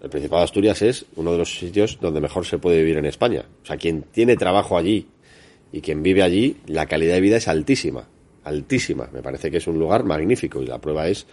el 0.03 0.11
Principado 0.11 0.41
de 0.41 0.45
Asturias 0.45 0.83
es 0.83 1.05
uno 1.16 1.33
de 1.33 1.39
los 1.39 1.59
sitios 1.59 1.99
donde 2.01 2.20
mejor 2.20 2.47
se 2.47 2.59
puede 2.59 2.79
vivir 2.79 2.99
en 2.99 3.07
España. 3.07 3.45
O 3.62 3.66
sea, 3.66 3.76
quien 3.76 4.03
tiene 4.03 4.37
trabajo 4.37 4.76
allí 4.76 5.07
y 5.72 5.81
quien 5.81 6.03
vive 6.03 6.22
allí, 6.22 6.57
la 6.66 6.87
calidad 6.87 7.14
de 7.14 7.20
vida 7.20 7.37
es 7.37 7.49
altísima, 7.49 8.09
altísima. 8.45 9.09
Me 9.12 9.22
parece 9.22 9.51
que 9.51 9.59
es 9.59 9.66
un 9.66 9.79
lugar 9.79 10.05
magnífico 10.05 10.62
y 10.62 10.66
la 10.66 10.79
prueba 10.79 11.09
es 11.09 11.26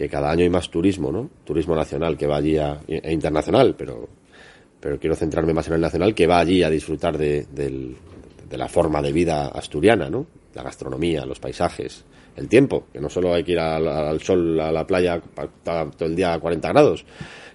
que 0.00 0.08
cada 0.08 0.30
año 0.30 0.44
hay 0.44 0.48
más 0.48 0.70
turismo, 0.70 1.12
¿no? 1.12 1.28
Turismo 1.44 1.76
nacional 1.76 2.16
que 2.16 2.26
va 2.26 2.36
allí 2.36 2.56
e 2.56 3.12
internacional, 3.12 3.74
pero, 3.76 4.08
pero 4.80 4.98
quiero 4.98 5.14
centrarme 5.14 5.52
más 5.52 5.68
en 5.68 5.74
el 5.74 5.80
nacional 5.82 6.14
que 6.14 6.26
va 6.26 6.38
allí 6.38 6.62
a 6.62 6.70
disfrutar 6.70 7.18
de, 7.18 7.44
de 7.44 8.56
la 8.56 8.66
forma 8.66 9.02
de 9.02 9.12
vida 9.12 9.48
asturiana, 9.48 10.08
¿no? 10.08 10.24
La 10.54 10.62
gastronomía, 10.62 11.26
los 11.26 11.38
paisajes, 11.38 12.02
el 12.34 12.48
tiempo, 12.48 12.84
que 12.90 12.98
no 12.98 13.10
solo 13.10 13.34
hay 13.34 13.44
que 13.44 13.52
ir 13.52 13.58
al, 13.58 14.18
sol, 14.22 14.58
a 14.58 14.72
la 14.72 14.86
playa 14.86 15.20
todo 15.62 16.08
el 16.08 16.16
día 16.16 16.32
a 16.32 16.40
40 16.40 16.66
grados, 16.70 17.04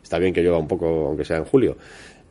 está 0.04 0.20
bien 0.20 0.32
que 0.32 0.44
llueva 0.44 0.60
un 0.60 0.68
poco, 0.68 1.08
aunque 1.08 1.26
sea 1.26 1.38
en 1.38 1.46
julio. 1.46 1.78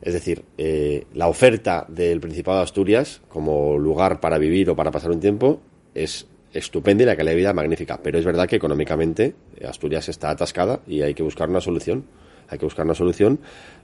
Es 0.01 0.13
decir, 0.13 0.45
eh, 0.57 1.07
la 1.13 1.27
oferta 1.27 1.85
del 1.89 2.21
Principado 2.21 2.59
de 2.59 2.63
Asturias 2.63 3.21
como 3.27 3.77
lugar 3.77 4.21
para 4.21 4.37
vivir 4.37 4.69
o 4.69 4.77
para 4.77 4.91
pasar 4.91 5.11
un 5.11 5.19
tiempo 5.19 5.59
es 5.93 6.25
estupenda 6.57 7.03
y 7.03 7.05
la 7.05 7.15
calidad 7.15 7.33
de 7.33 7.37
vida 7.37 7.53
magnífica. 7.53 7.99
Pero 8.01 8.17
es 8.17 8.25
verdad 8.25 8.47
que 8.47 8.55
económicamente 8.55 9.35
Asturias 9.67 10.09
está 10.09 10.29
atascada 10.29 10.81
y 10.87 11.01
hay 11.01 11.13
que 11.13 11.23
buscar 11.23 11.49
una 11.49 11.61
solución. 11.61 12.05
Hay 12.47 12.57
que 12.57 12.65
buscar 12.65 12.85
una 12.85 12.95
solución 12.95 13.39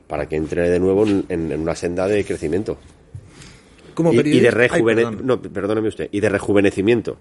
para 0.07 0.27
que 0.27 0.35
entre 0.35 0.69
de 0.69 0.79
nuevo 0.79 1.05
en, 1.05 1.59
una 1.59 1.75
senda 1.75 2.07
de 2.07 2.23
crecimiento. 2.23 2.77
Como 3.93 4.13
y, 4.13 4.39
de 4.39 4.51
perdóneme 5.53 5.89
usted, 5.89 6.09
y 6.11 6.19
de 6.19 6.29
rejuvenecimiento. 6.29 7.17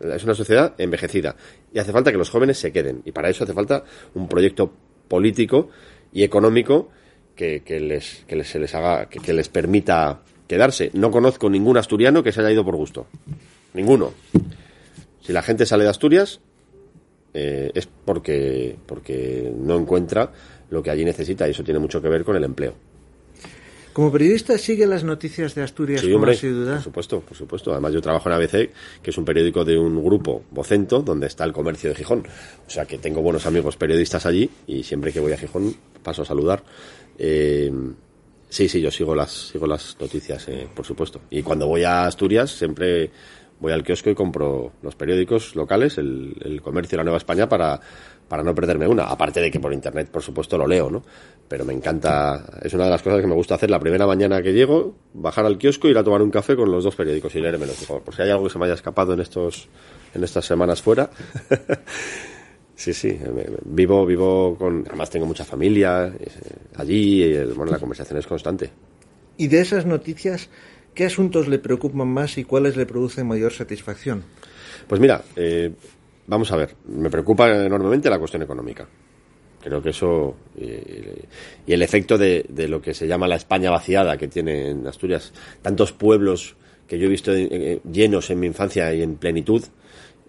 Es 0.00 0.24
una 0.24 0.34
sociedad 0.34 0.74
envejecida 0.78 1.36
y 1.72 1.78
hace 1.78 1.92
falta 1.92 2.10
que 2.10 2.18
los 2.18 2.30
jóvenes 2.30 2.58
se 2.58 2.72
queden. 2.72 3.02
Y 3.04 3.12
para 3.12 3.28
eso 3.28 3.44
hace 3.44 3.52
falta 3.52 3.84
un 4.14 4.28
proyecto 4.28 4.72
político 5.06 5.68
y 6.12 6.24
económico 6.24 6.90
que, 7.36 7.62
les, 7.80 8.24
que 8.26 8.36
les, 8.36 8.48
se 8.48 8.58
les 8.58 8.74
haga, 8.74 9.06
que, 9.06 9.32
les 9.32 9.48
permita 9.48 10.20
quedarse. 10.46 10.90
No 10.94 11.10
conozco 11.10 11.48
ningún 11.48 11.76
asturiano 11.76 12.22
que 12.22 12.32
se 12.32 12.40
haya 12.40 12.50
ido 12.50 12.64
por 12.64 12.76
gusto. 12.76 13.06
Ninguno. 13.74 14.12
Si 15.22 15.32
la 15.32 15.42
gente 15.42 15.66
sale 15.66 15.84
de 15.84 15.90
Asturias, 15.90 16.40
eh, 17.32 17.70
es 17.74 17.86
porque, 17.86 18.76
porque 18.86 19.52
no 19.56 19.76
encuentra 19.76 20.32
lo 20.70 20.82
que 20.82 20.90
allí 20.90 21.04
necesita 21.04 21.46
y 21.46 21.52
eso 21.52 21.64
tiene 21.64 21.80
mucho 21.80 22.02
que 22.02 22.08
ver 22.08 22.24
con 22.24 22.36
el 22.36 22.44
empleo. 22.44 22.74
Como 23.92 24.10
periodista 24.10 24.56
sigue 24.56 24.86
las 24.86 25.04
noticias 25.04 25.54
de 25.54 25.62
Asturias 25.62 26.00
sí, 26.00 26.10
hombre, 26.12 26.34
Por 26.34 26.82
supuesto, 26.82 27.20
por 27.20 27.36
supuesto. 27.36 27.72
Además 27.72 27.92
yo 27.92 28.00
trabajo 28.00 28.30
en 28.30 28.34
ABC, 28.34 28.70
que 29.02 29.10
es 29.10 29.18
un 29.18 29.24
periódico 29.24 29.66
de 29.66 29.78
un 29.78 30.02
grupo 30.02 30.44
Vocento, 30.50 31.02
donde 31.02 31.26
está 31.26 31.44
el 31.44 31.52
comercio 31.52 31.90
de 31.90 31.96
Gijón. 31.96 32.26
O 32.66 32.70
sea 32.70 32.86
que 32.86 32.96
tengo 32.96 33.20
buenos 33.20 33.44
amigos 33.44 33.76
periodistas 33.76 34.24
allí 34.24 34.48
y 34.66 34.82
siempre 34.82 35.12
que 35.12 35.20
voy 35.20 35.32
a 35.32 35.36
Gijón 35.36 35.74
paso 36.02 36.22
a 36.22 36.24
saludar. 36.24 36.62
Eh, 37.18 37.70
sí, 38.48 38.66
sí, 38.66 38.80
yo 38.80 38.90
sigo 38.90 39.14
las, 39.14 39.30
sigo 39.30 39.66
las 39.66 39.94
noticias, 40.00 40.48
eh, 40.48 40.66
por 40.74 40.86
supuesto. 40.86 41.20
Y 41.28 41.42
cuando 41.42 41.66
voy 41.66 41.84
a 41.84 42.06
Asturias 42.06 42.50
siempre 42.50 43.10
voy 43.62 43.72
al 43.72 43.82
kiosco 43.82 44.10
y 44.10 44.14
compro 44.14 44.72
los 44.82 44.94
periódicos 44.94 45.56
locales, 45.56 45.96
el, 45.96 46.36
el 46.44 46.60
comercio 46.60 46.90
de 46.90 46.96
la 46.98 47.04
Nueva 47.04 47.16
España 47.16 47.48
para 47.48 47.80
para 48.32 48.42
no 48.42 48.54
perderme 48.54 48.88
una. 48.88 49.04
Aparte 49.04 49.42
de 49.42 49.50
que 49.50 49.60
por 49.60 49.74
internet, 49.74 50.08
por 50.10 50.22
supuesto, 50.22 50.56
lo 50.56 50.66
leo, 50.66 50.90
¿no? 50.90 51.02
Pero 51.46 51.66
me 51.66 51.74
encanta, 51.74 52.42
es 52.62 52.72
una 52.72 52.84
de 52.84 52.90
las 52.90 53.02
cosas 53.02 53.20
que 53.20 53.26
me 53.26 53.34
gusta 53.34 53.56
hacer 53.56 53.70
la 53.70 53.78
primera 53.78 54.06
mañana 54.06 54.40
que 54.40 54.54
llego, 54.54 54.94
bajar 55.12 55.44
al 55.44 55.58
kiosco, 55.58 55.86
ir 55.86 55.98
a 55.98 56.02
tomar 56.02 56.22
un 56.22 56.30
café 56.30 56.56
con 56.56 56.72
los 56.72 56.82
dos 56.82 56.96
periódicos 56.96 57.34
y 57.34 57.40
leérmelos. 57.40 57.84
Por 57.84 58.14
si 58.14 58.22
hay 58.22 58.30
algo 58.30 58.44
que 58.44 58.50
se 58.50 58.58
me 58.58 58.64
haya 58.64 58.72
escapado 58.72 59.12
en 59.12 59.20
estos, 59.20 59.68
en 60.14 60.24
estas 60.24 60.46
semanas 60.46 60.80
fuera. 60.80 61.10
sí, 62.74 62.94
sí, 62.94 63.18
vivo, 63.66 64.06
vivo 64.06 64.56
con, 64.58 64.82
además 64.88 65.10
tengo 65.10 65.26
mucha 65.26 65.44
familia 65.44 66.06
eh, 66.06 66.30
allí, 66.76 67.24
y 67.24 67.44
bueno, 67.52 67.70
la 67.70 67.78
conversación 67.78 68.18
es 68.18 68.26
constante. 68.26 68.70
Y 69.36 69.48
de 69.48 69.60
esas 69.60 69.84
noticias, 69.84 70.48
¿qué 70.94 71.06
asuntos 71.06 71.48
le 71.48 71.58
preocupan 71.58 72.08
más 72.08 72.38
y 72.38 72.44
cuáles 72.44 72.76
le 72.76 72.86
producen 72.86 73.26
mayor 73.26 73.52
satisfacción? 73.52 74.22
Pues 74.86 75.00
mira, 75.00 75.22
eh, 75.36 75.72
vamos 76.26 76.50
a 76.52 76.56
ver, 76.56 76.74
me 76.86 77.10
preocupa 77.10 77.48
enormemente 77.50 78.10
la 78.10 78.18
cuestión 78.18 78.42
económica. 78.42 78.86
Creo 79.62 79.80
que 79.80 79.90
eso 79.90 80.34
y 80.56 81.72
el 81.72 81.82
efecto 81.82 82.18
de, 82.18 82.44
lo 82.68 82.82
que 82.82 82.94
se 82.94 83.06
llama 83.06 83.28
la 83.28 83.36
España 83.36 83.70
vaciada 83.70 84.16
que 84.16 84.26
tiene 84.26 84.70
en 84.70 84.86
Asturias, 84.86 85.32
tantos 85.62 85.92
pueblos 85.92 86.56
que 86.88 86.98
yo 86.98 87.06
he 87.06 87.08
visto 87.08 87.32
eh, 87.32 87.48
eh, 87.50 87.80
llenos 87.90 88.28
en 88.30 88.40
mi 88.40 88.48
infancia 88.48 88.92
y 88.92 89.02
en 89.02 89.16
plenitud, 89.16 89.62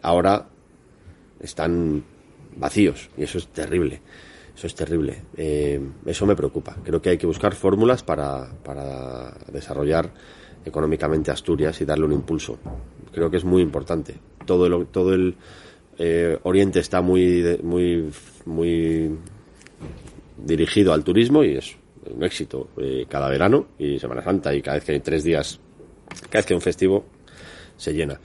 ahora 0.01 0.47
están 1.39 2.03
vacíos 2.55 3.09
y 3.17 3.23
eso 3.23 3.39
es 3.39 3.47
terrible. 3.47 4.01
Eso 4.55 4.67
es 4.67 4.75
terrible. 4.75 5.23
Eh, 5.35 5.81
eso 6.05 6.27
me 6.27 6.35
preocupa. 6.35 6.77
Creo 6.83 7.01
que 7.01 7.09
hay 7.09 7.17
que 7.17 7.25
buscar 7.25 7.55
fórmulas 7.55 8.03
para, 8.03 8.51
para 8.63 9.31
desarrollar 9.51 10.11
económicamente 10.65 11.31
Asturias 11.31 11.79
y 11.81 11.85
darle 11.85 12.05
un 12.05 12.13
impulso. 12.13 12.57
Creo 13.11 13.29
que 13.29 13.37
es 13.37 13.43
muy 13.43 13.61
importante. 13.61 14.15
Todo 14.45 14.65
el, 14.65 14.87
todo 14.87 15.13
el, 15.13 15.35
eh, 15.97 16.39
Oriente 16.43 16.79
está 16.79 17.01
muy, 17.01 17.59
muy, 17.61 18.09
muy 18.45 19.11
dirigido 20.37 20.93
al 20.93 21.03
turismo 21.03 21.43
y 21.43 21.55
es 21.55 21.75
un 22.09 22.23
éxito 22.23 22.69
eh, 22.77 23.05
cada 23.07 23.29
verano 23.29 23.67
y 23.77 23.99
Semana 23.99 24.23
Santa 24.23 24.53
y 24.53 24.61
cada 24.61 24.77
vez 24.77 24.85
que 24.85 24.91
hay 24.93 24.99
tres 24.99 25.23
días, 25.23 25.59
cada 26.29 26.39
vez 26.39 26.45
que 26.45 26.53
hay 26.53 26.57
un 26.57 26.61
festivo 26.61 27.05
se 27.77 27.93
llena. 27.93 28.19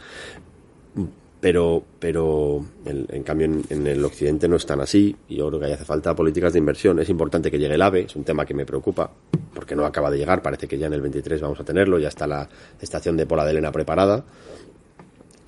Pero, 1.41 1.85
pero 2.01 2.65
en, 2.85 3.23
cambio 3.23 3.47
en, 3.69 3.87
el 3.87 4.05
occidente 4.05 4.49
no 4.49 4.57
están 4.57 4.81
así 4.81 5.15
y 5.29 5.37
yo 5.37 5.49
creo 5.49 5.61
que 5.61 5.73
hace 5.73 5.85
falta 5.85 6.15
políticas 6.15 6.53
de 6.53 6.59
inversión. 6.59 6.99
Es 6.99 7.09
importante 7.09 7.51
que 7.51 7.59
llegue 7.59 7.75
el 7.75 7.83
AVE, 7.83 8.03
es 8.03 8.17
un 8.17 8.25
tema 8.25 8.45
que 8.45 8.55
me 8.55 8.67
preocupa 8.67 9.11
porque 9.55 9.77
no 9.77 9.85
acaba 9.85 10.11
de 10.11 10.19
llegar, 10.19 10.43
parece 10.43 10.67
que 10.67 10.79
ya 10.79 10.89
en 10.89 10.95
el 10.95 11.01
23 11.01 11.41
vamos 11.41 11.61
a 11.61 11.65
tenerlo, 11.65 11.99
ya 11.99 12.09
está 12.09 12.27
la 12.27 12.49
estación 12.81 13.17
de 13.17 13.27
Pola 13.27 13.45
de 13.45 13.53
Elena 13.53 13.71
preparada. 13.71 14.25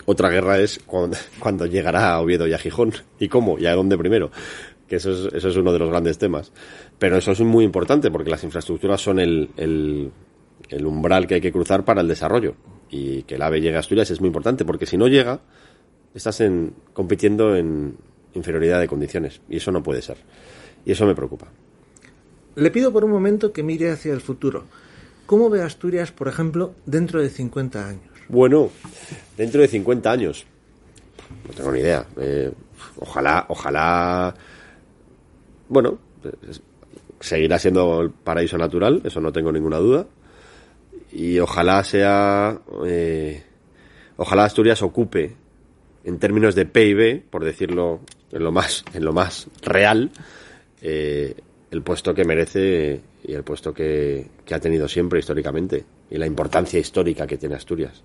Otra 0.06 0.28
guerra 0.28 0.58
es 0.60 0.80
cuando, 0.86 1.66
llegará 1.66 2.12
a 2.12 2.20
Oviedo 2.20 2.46
y 2.46 2.52
a 2.52 2.58
Gijón 2.58 2.92
y 3.18 3.28
cómo 3.28 3.58
y 3.58 3.66
a 3.66 3.74
dónde 3.74 3.98
primero, 3.98 4.30
que 4.88 4.96
eso 4.96 5.10
es, 5.10 5.34
eso 5.34 5.48
es 5.48 5.56
uno 5.56 5.72
de 5.72 5.80
los 5.80 5.90
grandes 5.90 6.18
temas. 6.18 6.52
Pero 7.00 7.16
eso 7.16 7.32
es 7.32 7.40
muy 7.40 7.64
importante 7.64 8.12
porque 8.12 8.30
las 8.30 8.44
infraestructuras 8.44 9.00
son 9.00 9.18
el, 9.18 9.50
el, 9.56 10.12
el 10.68 10.86
umbral 10.86 11.26
que 11.26 11.34
hay 11.34 11.40
que 11.40 11.50
cruzar 11.50 11.84
para 11.84 12.00
el 12.00 12.06
desarrollo 12.06 12.54
y 12.90 13.22
que 13.22 13.36
el 13.36 13.42
AVE 13.42 13.60
llegue 13.60 13.76
a 13.76 13.80
Asturias 13.80 14.10
es 14.10 14.20
muy 14.20 14.28
importante 14.28 14.64
porque 14.64 14.86
si 14.86 14.96
no 14.96 15.08
llega 15.08 15.40
estás 16.14 16.40
en, 16.40 16.74
compitiendo 16.92 17.56
en 17.56 17.96
inferioridad 18.34 18.80
de 18.80 18.88
condiciones 18.88 19.40
y 19.48 19.56
eso 19.56 19.72
no 19.72 19.82
puede 19.82 20.02
ser. 20.02 20.18
Y 20.84 20.92
eso 20.92 21.06
me 21.06 21.14
preocupa. 21.14 21.48
Le 22.56 22.70
pido 22.70 22.92
por 22.92 23.04
un 23.04 23.10
momento 23.10 23.52
que 23.52 23.62
mire 23.62 23.90
hacia 23.90 24.12
el 24.12 24.20
futuro. 24.20 24.64
¿Cómo 25.26 25.48
ve 25.48 25.62
Asturias, 25.62 26.10
por 26.10 26.28
ejemplo, 26.28 26.74
dentro 26.86 27.22
de 27.22 27.30
50 27.30 27.86
años? 27.86 28.02
Bueno, 28.28 28.70
dentro 29.36 29.60
de 29.60 29.68
50 29.68 30.10
años. 30.10 30.46
No 31.46 31.54
tengo 31.54 31.72
ni 31.72 31.80
idea. 31.80 32.06
Eh, 32.16 32.50
ojalá, 32.98 33.46
ojalá. 33.48 34.34
Bueno, 35.68 35.98
seguirá 37.20 37.58
siendo 37.58 38.00
el 38.00 38.10
paraíso 38.10 38.58
natural, 38.58 39.02
eso 39.04 39.20
no 39.20 39.32
tengo 39.32 39.52
ninguna 39.52 39.78
duda. 39.78 40.06
Y 41.12 41.38
ojalá 41.38 41.84
sea. 41.84 42.58
Eh, 42.86 43.42
ojalá 44.16 44.44
Asturias 44.44 44.82
ocupe 44.82 45.36
en 46.04 46.18
términos 46.18 46.54
de 46.54 46.66
PIB, 46.66 47.22
por 47.28 47.44
decirlo 47.44 48.00
en 48.32 48.44
lo 48.44 48.52
más, 48.52 48.84
en 48.94 49.04
lo 49.04 49.12
más 49.12 49.48
real, 49.62 50.10
eh, 50.80 51.34
el 51.70 51.82
puesto 51.82 52.14
que 52.14 52.24
merece 52.24 53.00
y 53.22 53.32
el 53.32 53.44
puesto 53.44 53.72
que, 53.72 54.28
que, 54.44 54.54
ha 54.54 54.60
tenido 54.60 54.88
siempre 54.88 55.20
históricamente 55.20 55.84
y 56.10 56.16
la 56.16 56.26
importancia 56.26 56.80
histórica 56.80 57.26
que 57.26 57.36
tiene 57.36 57.54
Asturias 57.54 58.02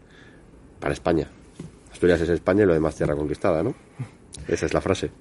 para 0.79 0.93
España. 0.93 1.27
Asturias 1.91 2.21
es 2.21 2.29
España 2.29 2.63
y 2.63 2.65
lo 2.67 2.73
demás 2.73 2.95
tierra 2.95 3.15
conquistada, 3.15 3.63
¿no? 3.63 3.73
Esa 4.47 4.65
es 4.65 4.73
la 4.73 4.81
frase. 4.81 5.11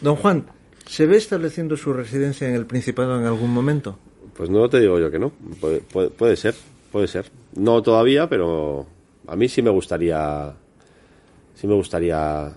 Don 0.00 0.16
Juan, 0.16 0.46
¿se 0.86 1.06
ve 1.06 1.16
estableciendo 1.16 1.76
su 1.76 1.92
residencia 1.92 2.48
en 2.48 2.54
el 2.54 2.66
Principado 2.66 3.18
en 3.18 3.26
algún 3.26 3.52
momento? 3.52 3.98
Pues 4.34 4.48
no 4.48 4.68
te 4.68 4.80
digo 4.80 4.98
yo 4.98 5.10
que 5.10 5.18
no. 5.18 5.30
Puede, 5.60 5.80
puede, 5.80 6.10
puede 6.10 6.36
ser, 6.36 6.54
puede 6.90 7.08
ser. 7.08 7.26
No 7.54 7.82
todavía, 7.82 8.28
pero 8.28 8.86
a 9.26 9.36
mí 9.36 9.48
sí 9.48 9.62
me 9.62 9.70
gustaría 9.70 10.54
sí 11.58 11.66
me 11.66 11.74
gustaría 11.74 12.52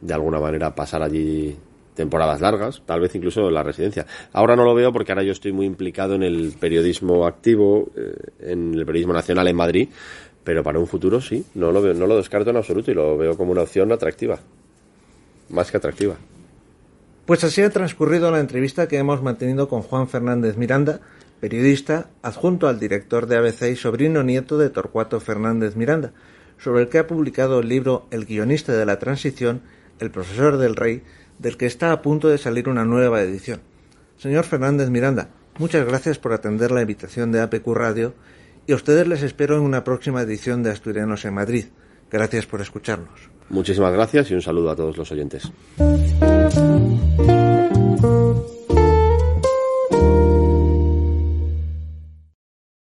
de 0.00 0.14
alguna 0.14 0.40
manera 0.40 0.74
pasar 0.74 1.02
allí 1.02 1.54
temporadas 1.94 2.40
largas, 2.40 2.82
tal 2.86 3.00
vez 3.00 3.14
incluso 3.14 3.48
en 3.48 3.54
la 3.54 3.62
residencia. 3.62 4.06
Ahora 4.32 4.56
no 4.56 4.64
lo 4.64 4.74
veo 4.74 4.92
porque 4.92 5.12
ahora 5.12 5.24
yo 5.24 5.32
estoy 5.32 5.52
muy 5.52 5.66
implicado 5.66 6.14
en 6.14 6.22
el 6.22 6.54
periodismo 6.58 7.26
activo, 7.26 7.90
eh, 7.94 8.14
en 8.40 8.72
el 8.72 8.86
periodismo 8.86 9.12
nacional 9.12 9.46
en 9.48 9.56
Madrid, 9.56 9.88
pero 10.42 10.62
para 10.62 10.78
un 10.78 10.86
futuro 10.86 11.20
sí, 11.20 11.44
no 11.54 11.70
lo 11.70 11.82
veo, 11.82 11.92
no 11.92 12.06
lo 12.06 12.16
descarto 12.16 12.48
en 12.48 12.56
absoluto 12.56 12.90
y 12.90 12.94
lo 12.94 13.18
veo 13.18 13.36
como 13.36 13.52
una 13.52 13.62
opción 13.62 13.92
atractiva, 13.92 14.38
más 15.50 15.70
que 15.70 15.76
atractiva. 15.76 16.14
Pues 17.26 17.44
así 17.44 17.60
ha 17.60 17.68
transcurrido 17.68 18.30
la 18.30 18.40
entrevista 18.40 18.88
que 18.88 18.96
hemos 18.96 19.22
mantenido 19.22 19.68
con 19.68 19.82
Juan 19.82 20.08
Fernández 20.08 20.56
Miranda, 20.56 21.00
periodista, 21.40 22.08
adjunto 22.22 22.68
al 22.68 22.80
director 22.80 23.26
de 23.26 23.36
ABC 23.36 23.72
y 23.72 23.76
sobrino 23.76 24.22
nieto 24.22 24.56
de 24.56 24.70
Torcuato 24.70 25.20
Fernández 25.20 25.76
Miranda 25.76 26.14
sobre 26.62 26.82
el 26.82 26.88
que 26.88 26.98
ha 26.98 27.06
publicado 27.06 27.60
el 27.60 27.68
libro 27.68 28.06
El 28.10 28.26
guionista 28.26 28.72
de 28.72 28.86
la 28.86 28.98
transición, 28.98 29.62
el 29.98 30.10
profesor 30.10 30.58
del 30.58 30.76
rey, 30.76 31.02
del 31.38 31.56
que 31.56 31.66
está 31.66 31.92
a 31.92 32.02
punto 32.02 32.28
de 32.28 32.38
salir 32.38 32.68
una 32.68 32.84
nueva 32.84 33.22
edición. 33.22 33.60
Señor 34.18 34.44
Fernández 34.44 34.90
Miranda, 34.90 35.30
muchas 35.58 35.86
gracias 35.86 36.18
por 36.18 36.32
atender 36.32 36.70
la 36.70 36.82
invitación 36.82 37.32
de 37.32 37.40
APQ 37.40 37.66
Radio 37.74 38.14
y 38.66 38.72
a 38.72 38.76
ustedes 38.76 39.08
les 39.08 39.22
espero 39.22 39.56
en 39.56 39.62
una 39.62 39.84
próxima 39.84 40.22
edición 40.22 40.62
de 40.62 40.70
Asturianos 40.70 41.24
en 41.24 41.34
Madrid. 41.34 41.64
Gracias 42.10 42.46
por 42.46 42.60
escucharnos. 42.60 43.30
Muchísimas 43.48 43.92
gracias 43.92 44.30
y 44.30 44.34
un 44.34 44.42
saludo 44.42 44.70
a 44.70 44.76
todos 44.76 44.96
los 44.96 45.10
oyentes. 45.10 45.50